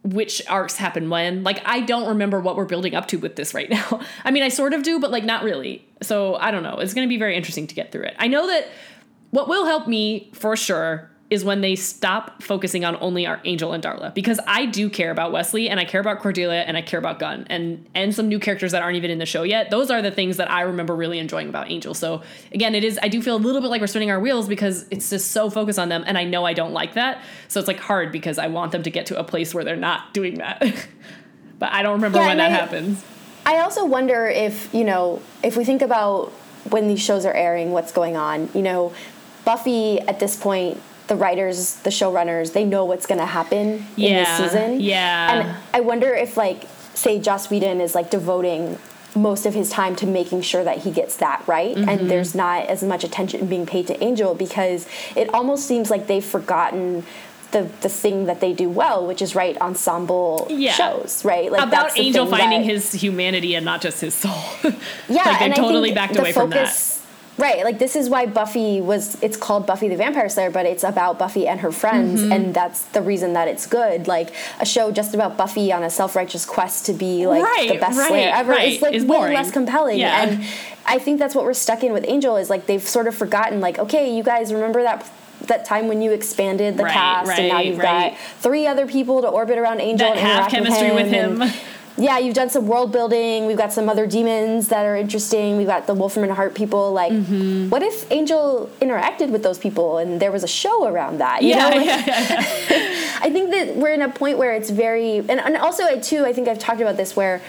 [0.02, 1.42] which arcs happen when.
[1.42, 4.00] Like, I don't remember what we're building up to with this right now.
[4.24, 5.86] I mean, I sort of do, but like not really.
[6.02, 6.76] So I don't know.
[6.76, 8.14] It's going to be very interesting to get through it.
[8.18, 8.68] I know that
[9.30, 13.74] what will help me for sure is when they stop focusing on only our Angel
[13.74, 16.80] and Darla because I do care about Wesley and I care about Cordelia and I
[16.80, 19.70] care about Gunn and and some new characters that aren't even in the show yet.
[19.70, 21.92] Those are the things that I remember really enjoying about Angel.
[21.92, 22.22] So
[22.52, 24.86] again, it is I do feel a little bit like we're spinning our wheels because
[24.90, 27.22] it's just so focused on them and I know I don't like that.
[27.48, 29.76] So it's like hard because I want them to get to a place where they're
[29.76, 30.62] not doing that.
[31.58, 33.04] but I don't remember Yeah, when that I- happens.
[33.44, 36.32] I also wonder if, you know, if we think about
[36.70, 38.92] when these shows are airing, what's going on, you know,
[39.46, 40.78] Buffy at this point
[41.08, 44.80] the writers, the showrunners, they know what's going to happen Yeah, in this season.
[44.80, 45.32] yeah.
[45.32, 46.64] And I wonder if like
[46.94, 48.78] say Joss Whedon is like devoting
[49.16, 51.88] most of his time to making sure that he gets that right Mm-hmm.
[51.88, 54.86] and there's not as much attention being paid to Angel because
[55.16, 57.04] it almost seems like they've forgotten
[57.52, 60.72] the, the thing that they do well, which is write ensemble Yeah.
[60.72, 61.50] shows, right?
[61.50, 64.34] Like About Angel finding that- his humanity and not just his soul.
[65.08, 66.68] yeah, like they totally backed away from that.
[67.38, 69.16] Right, like this is why Buffy was.
[69.22, 72.32] It's called Buffy the Vampire Slayer, but it's about Buffy and her friends, Mm-hmm.
[72.32, 74.08] and that's the reason that it's good.
[74.08, 77.78] Like a show just about Buffy on a self-righteous quest to be like Right, the
[77.78, 78.72] best right, Slayer ever right.
[78.72, 79.34] is like Is way boring.
[79.34, 79.98] less compelling.
[80.00, 80.22] Yeah.
[80.22, 80.44] And
[80.84, 83.60] I think that's what we're stuck in with Angel is like they've sort of forgotten.
[83.60, 85.08] Like, okay, you guys remember that.
[85.42, 88.10] That time when you expanded the Right, cast, and now you've right.
[88.10, 91.40] got three other people to orbit around Angel That and have chemistry with him.
[91.42, 91.54] and-
[91.98, 93.46] yeah, you've done some world building.
[93.46, 95.56] We've got some other demons that are interesting.
[95.56, 96.92] We've got the Wolfram and Hart people.
[96.92, 97.70] Like, Mm-hmm.
[97.70, 101.42] what if Angel interacted with those people and there was a show around that?
[101.42, 101.76] You Yeah, know?
[101.76, 103.18] Like, yeah, yeah, yeah.
[103.20, 106.24] I think that we're in a point where it's very, and, and also I, too,
[106.24, 107.42] I think I've talked about this where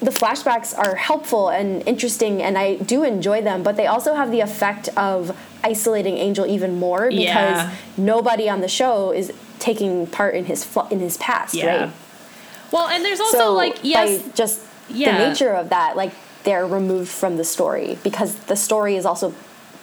[0.00, 4.30] the flashbacks are helpful and interesting, and I do enjoy them, but they also have
[4.30, 7.22] the effect of isolating Angel even more because
[7.58, 7.70] Yeah.
[7.96, 11.66] nobody on the show is taking part in his fl- in his past, Yeah.
[11.84, 11.90] right?
[12.74, 15.16] Well, and there's also so like yes, just Yeah.
[15.16, 19.30] the nature of that, like they're removed from the story because the story is also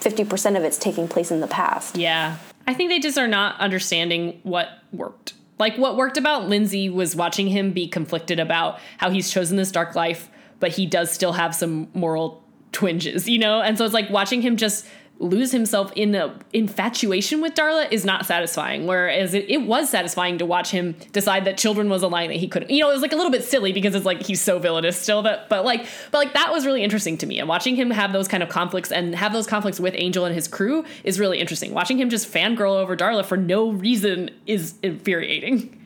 [0.02, 1.98] fifty percent of it's taking place in the past.
[1.98, 2.38] Yeah.
[2.68, 5.34] I think they just are not understanding what worked.
[5.58, 9.72] Like what worked about Lindsey was watching him be conflicted about how he's chosen this
[9.72, 13.62] dark life, but he does still have some moral twinges, you know?
[13.62, 14.86] And so it's like watching him just
[15.22, 18.88] lose himself in a infatuation with Darla is not satisfying.
[18.88, 22.38] Whereas it, it was satisfying to watch him decide that children was a line that
[22.38, 22.72] he couldn't.
[22.72, 25.00] You know, it was like a little bit silly because it's like he's so villainous
[25.00, 27.40] still that but like but like that was really interesting to me.
[27.40, 30.34] And watching him have those kind of conflicts and have those conflicts with Angel and
[30.34, 31.74] his crew is really interesting.
[31.74, 35.78] Watching him just fangirl over Darla for no reason is infuriating.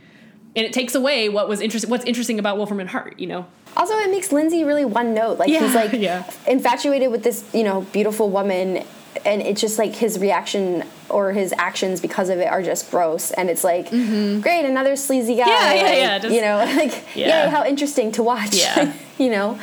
[0.58, 3.46] And it takes away what was interesting what's interesting about Wolfram and Hart, you know?
[3.76, 5.38] Also, it makes Lindsey really one note.
[5.38, 6.32] Like Yeah, he's like yeah.
[6.48, 8.86] infatuated with this, you know, beautiful woman,
[9.26, 13.32] and it's just like his reaction or his actions because of it are just gross.
[13.32, 15.44] And it's like, great, another sleazy guy.
[15.44, 15.52] Mm-hmm.
[15.52, 17.46] Yeah, yeah, yeah, just- you know, like Yeah.
[17.46, 18.56] yay, how interesting to watch.
[18.56, 18.94] Yeah.
[19.18, 19.60] you know,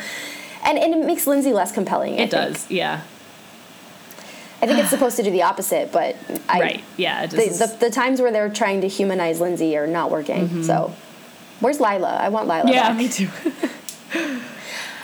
[0.63, 2.19] and and it makes Lindsey less compelling.
[2.19, 3.01] It does, yeah.
[4.61, 6.15] I think it's supposed to do the opposite, but
[6.47, 6.83] I, right.
[6.95, 7.25] Yeah.
[7.25, 10.63] The, the, the times where they're trying to humanize Lindsey are not working.
[10.63, 10.93] So,
[11.59, 12.17] where's Lilah?
[12.21, 12.61] I want Lilah.
[12.61, 12.67] Mm-hmm.
[12.69, 12.97] yeah, back.
[12.97, 13.29] me too.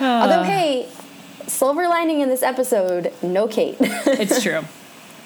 [0.00, 0.88] Although, hey,
[1.50, 3.76] silver lining in this episode, no Kate.
[3.80, 4.62] It's true.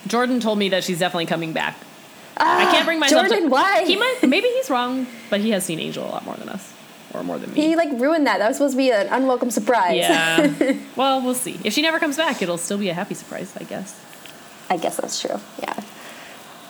[0.06, 1.76] Jordan told me that she's definitely coming back.
[2.36, 3.52] I ah, can't bring myself to Jordan, to.
[3.52, 3.84] why?
[3.84, 4.18] He might.
[4.22, 6.72] Maybe he's wrong, but he has seen Angel a lot more than us,
[7.12, 7.60] or more than me.
[7.60, 8.38] he like ruined that.
[8.38, 9.96] That was supposed to be an unwelcome surprise.
[9.96, 10.76] yeah.
[10.96, 11.58] well, we'll see.
[11.64, 13.98] If she never comes back, it'll still be a happy surprise, I guess.
[14.68, 15.38] I guess that's true.
[15.60, 15.80] Yeah.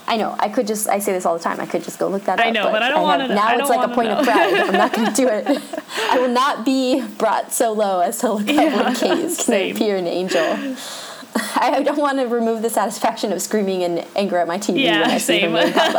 [0.06, 0.36] I know.
[0.39, 0.86] I could just.
[0.89, 1.60] I say this all the time.
[1.60, 2.47] I could just go look that up.
[2.47, 4.55] I know, but I don't wanna Now I it's like a point of pride.
[4.55, 5.47] I'm not going to do it.
[6.10, 9.76] I will not be brought so low as to look up Kate is going to
[9.76, 10.43] appear in Angel.
[11.56, 15.01] I don't want to remove the satisfaction of screaming in anger at my TV Yeah,
[15.01, 15.52] when I see her same.
[15.55, 15.94] name pop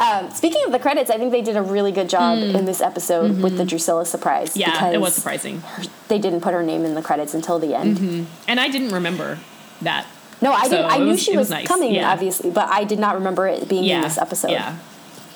[0.00, 0.24] up.
[0.24, 2.80] um, speaking of the credits, I think they did a really good job in this
[2.80, 4.50] episode with the Drusilla surprise.
[4.50, 4.52] Mm.
[4.52, 4.60] Mm-hmm.
[4.60, 5.62] Yeah, because it was surprising,
[6.08, 8.26] They didn't put her name in the credits until the end.
[8.48, 9.38] and I didn't remember
[9.82, 10.06] that.
[10.42, 10.90] No, I So didn't.
[10.90, 12.10] I knew was- she was, nice, coming, yeah.
[12.12, 13.96] obviously, but I did not remember it being Yeah.
[13.96, 14.50] in this episode.
[14.50, 14.76] Yeah.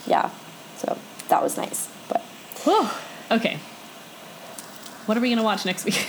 [0.07, 0.31] Yeah.
[0.79, 0.97] So
[1.29, 1.89] that was nice.
[2.09, 2.21] But
[2.65, 2.89] Whew.
[3.31, 3.59] Okay.
[5.07, 6.07] What are we gonna watch next week?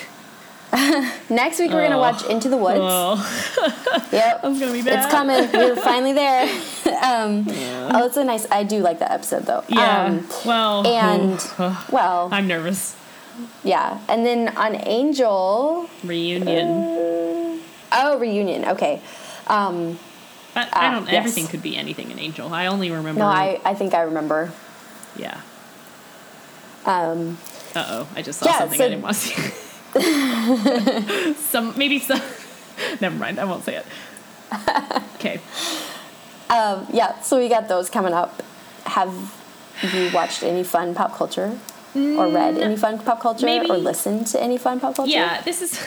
[1.30, 2.00] next week we're gonna Oh.
[2.00, 2.80] watch Into the Woods.
[2.82, 3.16] Oh,
[4.12, 4.42] Yep.
[4.42, 5.04] that's gonna be bad.
[5.04, 5.50] It's coming.
[5.54, 6.44] We're finally there.
[7.04, 7.46] um,
[7.94, 8.46] Oh, it's a nice.
[8.52, 9.64] I do like that episode though.
[9.68, 10.06] Yeah.
[10.06, 10.86] Um, well.
[10.88, 11.40] and
[11.92, 12.96] well, I'm nervous.
[13.64, 14.00] yeah.
[14.08, 15.90] And then on Angel.
[16.04, 17.21] Reunion.
[17.92, 18.66] Oh, reunion.
[18.66, 19.02] Okay.
[19.48, 19.98] Um,
[20.56, 21.06] I, I ah, don't.
[21.08, 21.16] yes.
[21.16, 22.54] Everything could be anything in Angel.
[22.54, 23.20] I only remember.
[23.20, 24.52] no, I, I think I remember.
[25.16, 25.40] Yeah.
[26.86, 27.38] Um,
[27.76, 28.08] Uh oh.
[28.16, 29.52] I just saw Yeah, something so- I didn't want to see.
[31.36, 32.22] some maybe some.
[33.02, 33.40] Never mind.
[33.40, 33.86] I won't say it.
[35.16, 35.40] Okay.
[36.50, 37.20] um, yeah.
[37.22, 38.42] So we got those coming up.
[38.86, 39.14] Have
[39.94, 41.58] you watched any fun pop culture?
[41.94, 43.46] Or read any fun pop culture?
[43.46, 45.12] maybe- Or listened to any fun pop culture?
[45.12, 45.42] Yeah.
[45.42, 45.80] This is.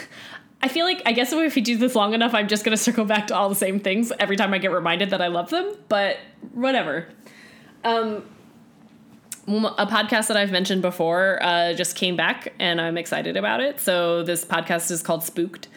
[0.64, 3.04] I feel like I guess if we do this long enough, I'm just gonna circle
[3.04, 5.76] back to all the same things every time I get reminded that I love them.
[5.90, 6.16] But
[6.54, 7.06] whatever.
[7.84, 8.22] Um,
[9.46, 13.78] a podcast that I've mentioned before uh, just came back, and I'm excited about it.
[13.78, 15.68] So this podcast is called Spooked,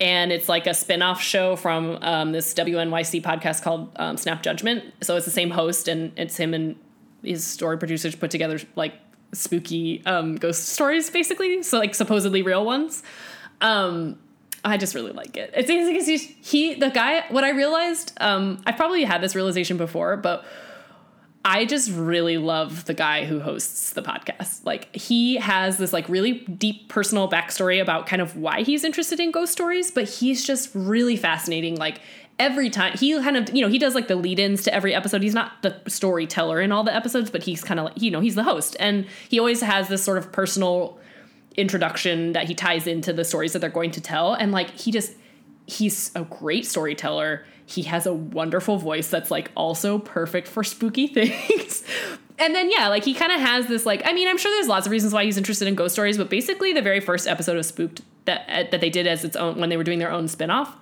[0.00, 4.92] and it's like a spin-off show from um, this WNYC podcast called um, Snap Judgment.
[5.02, 6.74] So it's the same host, and it's him and
[7.22, 8.94] his story producers put together like
[9.30, 11.62] spooky um, ghost stories, basically.
[11.62, 13.04] So like supposedly real ones.
[13.60, 14.18] Um,
[14.64, 15.52] I just really like it.
[15.54, 17.24] It's easy because he, he, the guy.
[17.30, 20.44] What I realized, um, I probably had this realization before, but
[21.44, 24.64] I just really love the guy who hosts the podcast.
[24.64, 29.18] Like he has this like really deep personal backstory about kind of why he's interested
[29.18, 31.76] in ghost stories, but he's just really fascinating.
[31.76, 32.00] Like
[32.38, 35.22] every time he kind of you know he does like the lead-ins to every episode.
[35.22, 38.20] He's not the storyteller in all the episodes, but he's kind of like you know
[38.20, 40.98] he's the host, and he always has this sort of personal
[41.56, 44.90] introduction that he ties into the stories that they're going to tell, and like he
[44.90, 45.12] just
[45.66, 51.06] he's a great storyteller he has a wonderful voice that's like also perfect for spooky
[51.14, 51.84] things.
[52.38, 54.68] and then yeah, like he kind of has this like I mean, I'm sure there's
[54.68, 57.56] lots of reasons why he's interested in ghost stories, but basically the very first episode
[57.56, 60.10] of Spooked that uh, that they did as its own when they were doing their
[60.10, 60.76] own spin-off,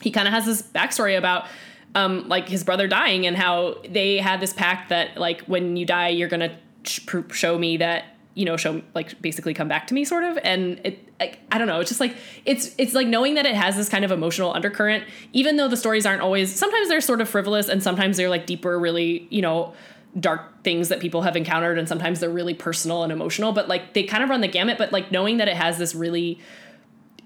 [0.00, 1.46] he kind of has this backstory about
[1.94, 5.84] um, like his brother dying and how they had this pact that like when you
[5.84, 10.04] die you're gonna show me that you know show like basically come back to me
[10.04, 10.38] sort of.
[10.42, 11.12] And it
[11.52, 14.04] i don't know it's just like it's it's like knowing that it has this kind
[14.04, 17.82] of emotional undercurrent even though the stories aren't always sometimes they're sort of frivolous and
[17.82, 19.72] sometimes they're like deeper really you know
[20.18, 23.94] dark things that people have encountered and sometimes they're really personal and emotional but like
[23.94, 26.40] they kind of run the gamut but like knowing that it has this really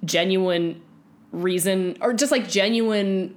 [0.05, 0.81] genuine
[1.33, 3.35] reason or just like genuine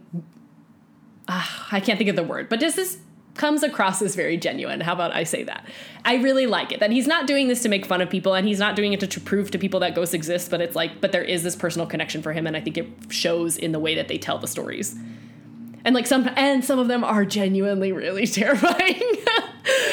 [1.28, 2.98] uh, i can't think of the word but just this
[3.40, 4.82] comes across as very genuine.
[4.82, 5.66] How about I say that?
[6.04, 8.46] I really like it that he's not doing this to make fun of people and
[8.46, 11.00] he's not doing it to, to prove to people that ghosts exist, but it's like,
[11.00, 13.80] but there is this personal connection for him, and I think it shows in the
[13.80, 14.94] way that they tell the stories.
[15.86, 19.02] And like some, and some of them are genuinely really terrifying.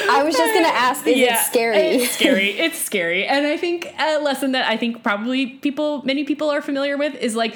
[0.09, 1.77] I was just gonna ask, is yeah, it scary?
[1.77, 2.49] It's scary.
[2.49, 3.25] It's scary.
[3.25, 7.15] And I think a lesson that I think probably people, many people are familiar with
[7.15, 7.55] is like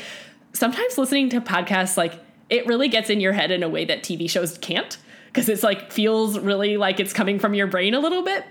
[0.53, 2.13] sometimes listening to podcasts, like
[2.49, 4.97] it really gets in your head in a way that TV shows can't
[5.31, 8.45] because it's like feels really like it's coming from your brain a little bit.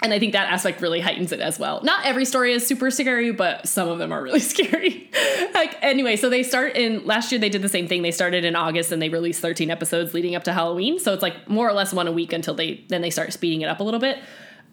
[0.00, 1.80] And I think that aspect really heightens it as well.
[1.82, 5.10] Not every story is super scary, but some of them are really scary.
[5.54, 8.02] like anyway, so they start in last year they did the same thing.
[8.02, 10.98] They started in August and they released 13 episodes leading up to Halloween.
[10.98, 13.62] So it's like more or less one a week until they then they start speeding
[13.62, 14.18] it up a little bit.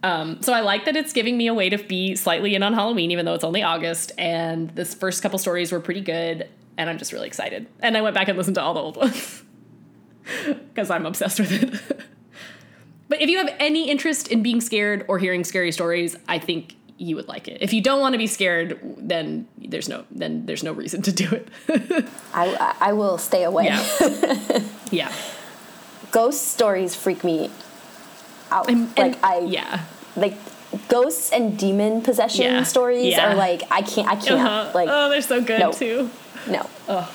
[0.04, 2.74] Um, so I like that it's giving me a way to be slightly in on
[2.74, 4.12] Halloween, even though it's only August.
[4.20, 6.48] And this first couple stories were pretty good,
[6.78, 7.66] and I'm just really excited.
[7.80, 9.42] And I went back and listened to all the old ones
[10.46, 12.00] because I'm obsessed with it.
[13.10, 16.76] but if you have any interest in being scared or hearing scary stories, I think
[16.98, 17.62] you would like it.
[17.62, 21.12] If you don't want to be scared, then there's no then there's no reason to
[21.12, 22.08] do it.
[22.34, 23.66] I I will stay away.
[23.66, 24.62] Yeah.
[24.92, 25.14] yeah.
[26.12, 27.52] Ghost stories freak me
[28.50, 28.70] out.
[28.70, 29.84] And, like I yeah.
[30.16, 30.38] Like
[30.88, 32.64] ghosts and demon possession yeah.
[32.64, 33.32] stories yeah.
[33.32, 34.72] are like I can't I can't uh-huh.
[34.74, 35.72] like oh they're so good no.
[35.74, 36.10] too.
[36.48, 36.70] No.
[36.88, 37.12] Oh.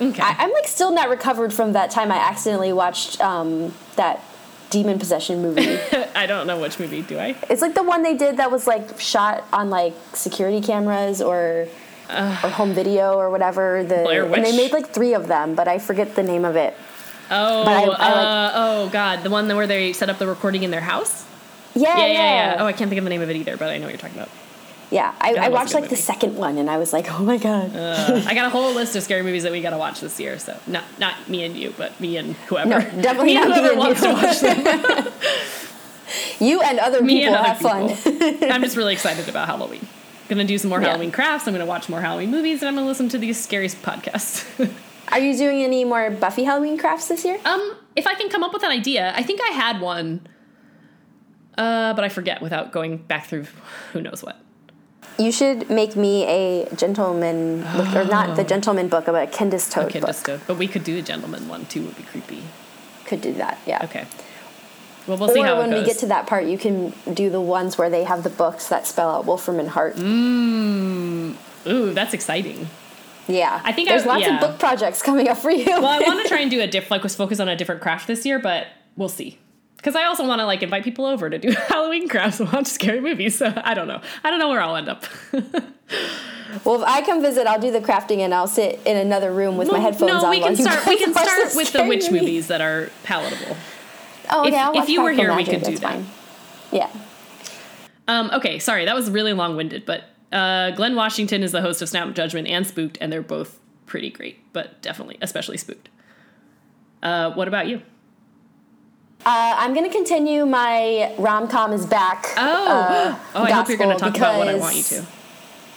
[0.00, 0.22] Okay.
[0.22, 4.22] I, am like still not recovered from that time I accidentally watched um, that
[4.70, 5.78] demon possession movie.
[6.14, 7.02] I don't know which movie.
[7.02, 7.36] Do I?
[7.48, 11.68] It's like the one they did that was like shot on like security cameras or
[12.08, 13.84] uh, or home video or whatever.
[13.84, 16.74] The and they made like three of them, but I forget the name of it.
[17.30, 20.62] Oh, I, I like, uh, oh God, the one where they set up the recording
[20.62, 21.24] in their house.
[21.74, 22.62] Yeah, yeah, yeah, yeah, yeah.
[22.62, 23.98] Oh, I can't think of the name of it either, but I know what you're
[23.98, 24.30] talking about.
[24.96, 25.96] Yeah, I, I watched like movie.
[25.96, 28.72] the second one, and I was like, "Oh my god!" uh, I got a whole
[28.72, 30.38] list of scary movies that we got to watch this year.
[30.38, 32.70] So not not me and you, but me and whoever.
[32.70, 34.08] No, definitely me not whoever me wants you.
[34.08, 35.12] to watch them.
[36.48, 38.50] you and other me people and have other fun.
[38.50, 39.86] I'm just really excited about Halloween.
[40.30, 40.88] Gonna do some more yeah.
[40.88, 41.46] Halloween crafts.
[41.46, 44.46] I'm gonna watch more Halloween movies, and I'm gonna listen to these scary podcasts.
[45.12, 47.38] Are you doing any more Buffy Halloween crafts this year?
[47.44, 50.26] Um, if I can come up with an idea, I think I had one,
[51.58, 53.44] uh, but I forget without going back through
[53.92, 54.40] who knows what.
[55.18, 58.46] You should make me a gentleman, book, or not the oh.
[58.46, 60.40] gentleman book, but a Candace Toad a Candace book.
[60.40, 60.46] Toad.
[60.46, 61.82] But we could do a gentleman one too.
[61.82, 62.42] Would be creepy.
[63.06, 63.84] Could do that, yeah.
[63.84, 64.06] Okay.
[65.06, 65.82] Well, we'll see or how when it goes.
[65.82, 68.68] we get to that part, you can do the ones where they have the books
[68.68, 69.96] that spell out Wolfram and Hart.
[69.96, 71.36] Mmm.
[71.66, 72.68] Ooh, that's exciting.
[73.28, 74.34] Yeah, I think there's I, lots yeah.
[74.34, 75.64] of book projects coming up for you.
[75.64, 77.80] well, I want to try and do a diff like was focus on a different
[77.80, 78.66] craft this year, but
[78.96, 79.38] we'll see
[79.76, 82.66] because I also want to like invite people over to do Halloween crafts and watch
[82.66, 83.38] scary movies.
[83.38, 84.00] So I don't know.
[84.24, 85.04] I don't know where I'll end up.
[86.64, 89.56] well, if I come visit, I'll do the crafting and I'll sit in another room
[89.56, 90.30] with my headphones no, on.
[90.30, 90.86] we can start.
[90.86, 92.12] We can start with the witch movies.
[92.12, 93.56] movies that are palatable.
[94.30, 94.46] Oh.
[94.46, 95.92] If, if you were here, Magic, we could do that.
[95.92, 96.06] Fine.
[96.72, 96.90] Yeah.
[98.08, 101.82] Um, okay, sorry, that was really long winded, but uh, Glynn Washington is the host
[101.82, 105.88] of Snap Judgment and Spooked, and they're both pretty great, but definitely, especially Spooked.
[107.02, 107.82] Uh, what about you?
[109.26, 112.26] Uh, I'm going to continue my rom com is back.
[112.36, 113.42] Oh, uh, oh!
[113.42, 115.04] I hope you're going to talk about what I want you to.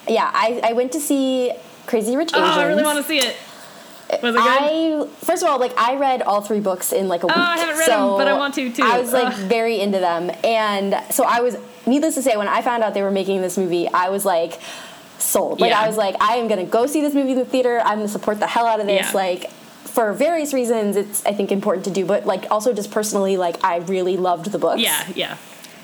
[0.08, 1.52] Yeah, I, I went to see
[1.88, 2.48] Crazy Rich Asians.
[2.48, 3.36] Oh, I really want to see it.
[4.22, 4.38] Was it good?
[4.38, 7.36] I first of all, like I read all three books in like a week.
[7.36, 8.84] Oh, I haven't read so them, but I want to too.
[8.84, 9.40] I was like Ugh.
[9.48, 11.58] very into them, and so I was.
[11.88, 14.60] Needless to say, when I found out they were making this movie, I was like,
[15.18, 15.60] sold.
[15.60, 15.82] Like Yeah.
[15.82, 17.80] I was like, I am gonna go see this movie in the theater.
[17.84, 19.08] I'm gonna support the hell out of this.
[19.08, 19.12] Yeah.
[19.14, 19.50] Like
[19.90, 23.64] for various reasons, it's I think important to do, but like also just personally, like
[23.64, 24.82] I really loved the books.
[24.82, 25.38] Yeah, yeah.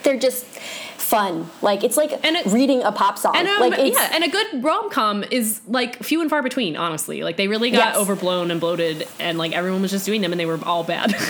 [0.04, 1.50] they're just fun.
[1.62, 3.36] Like it's like And it- reading a pop song.
[3.36, 6.76] And um, like yeah, and a good rom com is like few and far between.
[6.76, 7.98] Honestly, like they really got Yes.
[7.98, 11.14] overblown and bloated, and like everyone was just doing them, and they were all bad.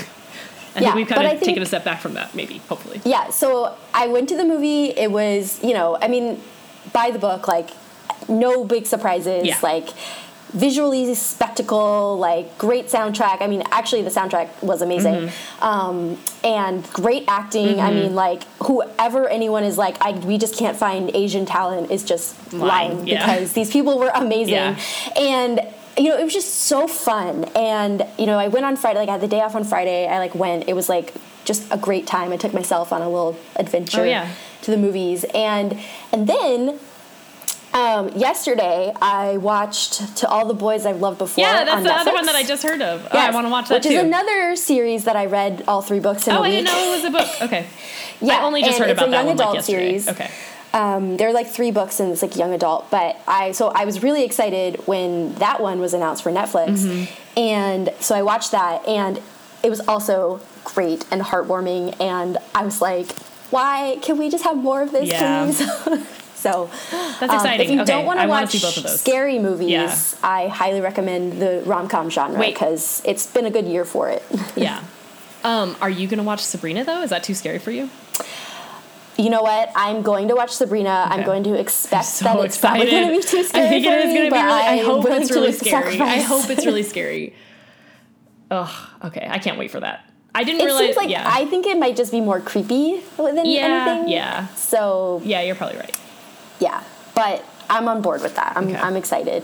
[0.77, 2.99] I Yeah, think we've kind of think- taken a step back from that, maybe, hopefully.
[3.05, 4.87] Yeah, so I went to the movie.
[4.89, 6.41] It was, you know, I mean,
[6.91, 7.69] by the book, like,
[8.27, 9.45] no big surprises.
[9.45, 9.57] Yeah.
[9.63, 9.87] Like,
[10.53, 13.41] visually spectacle, like, great soundtrack.
[13.41, 15.13] I mean, actually, the soundtrack was amazing.
[15.13, 15.63] Mm-hmm.
[15.63, 17.79] Um, and great acting.
[17.79, 22.03] I mean, like, whoever anyone is like, I, we just can't find Asian talent is
[22.03, 23.25] just Lying, lying, yeah.
[23.25, 24.53] because these people were amazing.
[24.53, 24.79] Yeah.
[25.17, 25.61] And,
[25.97, 27.45] you know, it was just so fun.
[27.55, 30.07] And, you know, I went on Friday, like, I had the day off on Friday.
[30.07, 30.69] I, like, went.
[30.69, 31.13] It was, like,
[31.43, 32.31] just a great time.
[32.31, 34.31] I took myself on a little adventure Oh, yeah.
[34.61, 35.25] to the movies.
[35.33, 35.79] And,
[36.13, 36.79] and then,
[37.75, 41.43] um, yesterday, I watched To All the Boys I've Loved Before.
[41.43, 43.05] Yeah, that's on the other one that I just heard of.
[43.11, 43.89] Oh, I want to watch that which too.
[43.91, 46.51] is another series that I read all three books in oh, a I week.
[46.51, 47.29] didn't know it was a book.
[47.41, 47.67] Okay.
[48.21, 49.99] Yeah, I only just heard it's about a that young one like adult yesterday.
[49.99, 50.07] series.
[50.07, 50.31] Okay.
[50.73, 53.85] Um, there are like three books and it's like young adult, but I so I
[53.85, 57.39] was really excited when that one was announced for Netflix, Mm-hmm.
[57.39, 59.21] and so I watched that, and
[59.63, 63.11] it was also great and heartwarming, and I was like,
[63.51, 65.45] why can we just have more of this, Yeah.
[65.45, 66.07] please?
[66.45, 66.69] so
[67.19, 67.85] That's um, if you okay.
[67.91, 68.99] don't want to watch see both of those.
[69.01, 69.97] scary movies, Yeah.
[70.21, 74.23] I highly recommend the rom com genre because it's been a good year for it.
[74.55, 74.83] Yeah.
[75.43, 77.01] Um, are you going to watch Sabrina though?
[77.01, 77.89] Is that too scary for you?
[79.17, 79.71] You know what?
[79.75, 81.07] I'm going to watch Sabrina.
[81.09, 83.85] I'm going to expect so that it's probably going to be too scary I think
[83.85, 84.63] it is going to be really.
[84.75, 85.99] I hope it's really scary.
[85.99, 87.33] I hope it's really scary.
[88.51, 88.89] Ugh.
[89.05, 89.27] Okay.
[89.29, 90.09] I can't wait for that.
[90.33, 90.83] I didn't It realize.
[90.85, 91.23] seems like yeah.
[91.31, 93.85] I think it might just be more creepy than yeah.
[93.87, 94.09] anything.
[94.09, 94.47] Yeah.
[94.55, 95.41] So Yeah.
[95.41, 95.97] You're probably right.
[96.59, 96.83] Yeah,
[97.15, 98.53] but I'm on board with that.
[98.55, 98.75] I'm Okay.
[98.77, 99.43] I'm excited.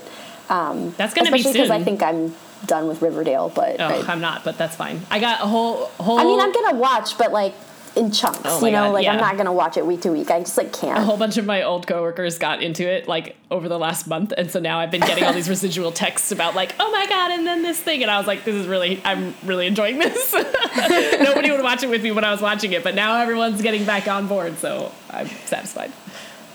[0.49, 2.35] Um, That's gonna be especially because I think I'm
[2.65, 3.51] done with Riverdale.
[3.53, 5.01] But Oh, I, I'm not, but that's fine.
[5.09, 6.19] I got a whole whole.
[6.19, 7.53] I mean, I'm gonna watch, but like
[7.95, 8.41] in chunks.
[8.45, 10.29] Oh you know, God, like I'm not gonna watch it week to week.
[10.31, 10.97] I just like can't.
[10.97, 14.31] a whole bunch of my old coworkers got into it like over the last month
[14.37, 17.31] and so now i've been getting all these residual texts about like oh my god
[17.31, 20.33] and then this thing and i was like this is really i'm really enjoying this
[21.19, 23.83] nobody would watch it with me when i was watching it but now everyone's getting
[23.83, 25.91] back on board so i'm satisfied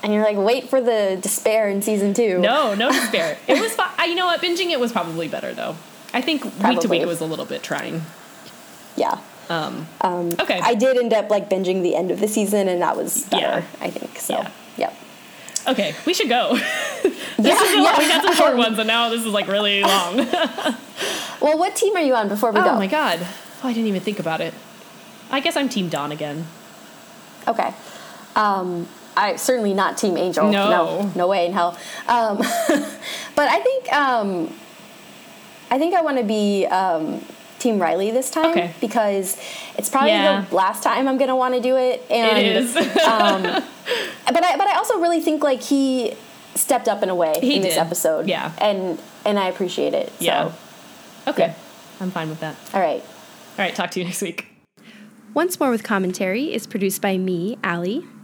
[0.02, 2.38] And you're like, wait for the despair in season two.
[2.38, 5.52] no no despair it was fun I, you know what binging it was probably better
[5.54, 5.74] though
[6.14, 6.98] i think week to Probably.
[6.98, 8.02] week was a little bit trying
[8.96, 9.18] Yeah.
[9.50, 10.60] um Um, Okay.
[10.62, 13.60] I did end up like binging the end of the season, and that was better.
[13.60, 13.62] Yeah.
[13.80, 14.34] I think so.
[14.34, 14.50] Yeah.
[14.76, 14.94] Yep.
[15.68, 16.54] okay we should go
[17.02, 17.98] this Yeah, is a lot.
[17.98, 20.16] we got some short ones and now this is like really long
[21.40, 22.70] Well, what team are you on before we oh go?
[22.70, 24.54] Oh my god oh, i didn't even think about it
[25.30, 26.46] i guess i'm team dawn again
[27.48, 27.72] Okay.
[28.34, 30.50] Um, I certainly not Team Angel.
[30.50, 30.70] No.
[30.70, 31.78] no, no way in hell.
[32.08, 32.36] Um,
[33.34, 34.52] but I think um,
[35.70, 37.24] I think I want to be um,
[37.58, 38.74] Team Riley this time Okay.
[38.80, 39.38] because
[39.76, 40.44] it's probably Yeah.
[40.48, 42.04] the last time I'm going to want to do it.
[42.10, 46.14] And, it is um, but I but I also really think like he
[46.54, 47.80] stepped up in a way He in this did.
[47.80, 48.28] episode.
[48.28, 48.52] Yeah.
[48.58, 50.10] and and I appreciate it.
[50.18, 50.24] So.
[50.24, 50.52] Yeah.
[51.26, 51.46] Okay.
[51.48, 51.54] Yeah.
[52.00, 52.54] I'm fine with that.
[52.74, 53.00] All right.
[53.02, 54.46] All right, talk to you next week.
[55.32, 58.04] Once More with Commentary is produced by me, Allie.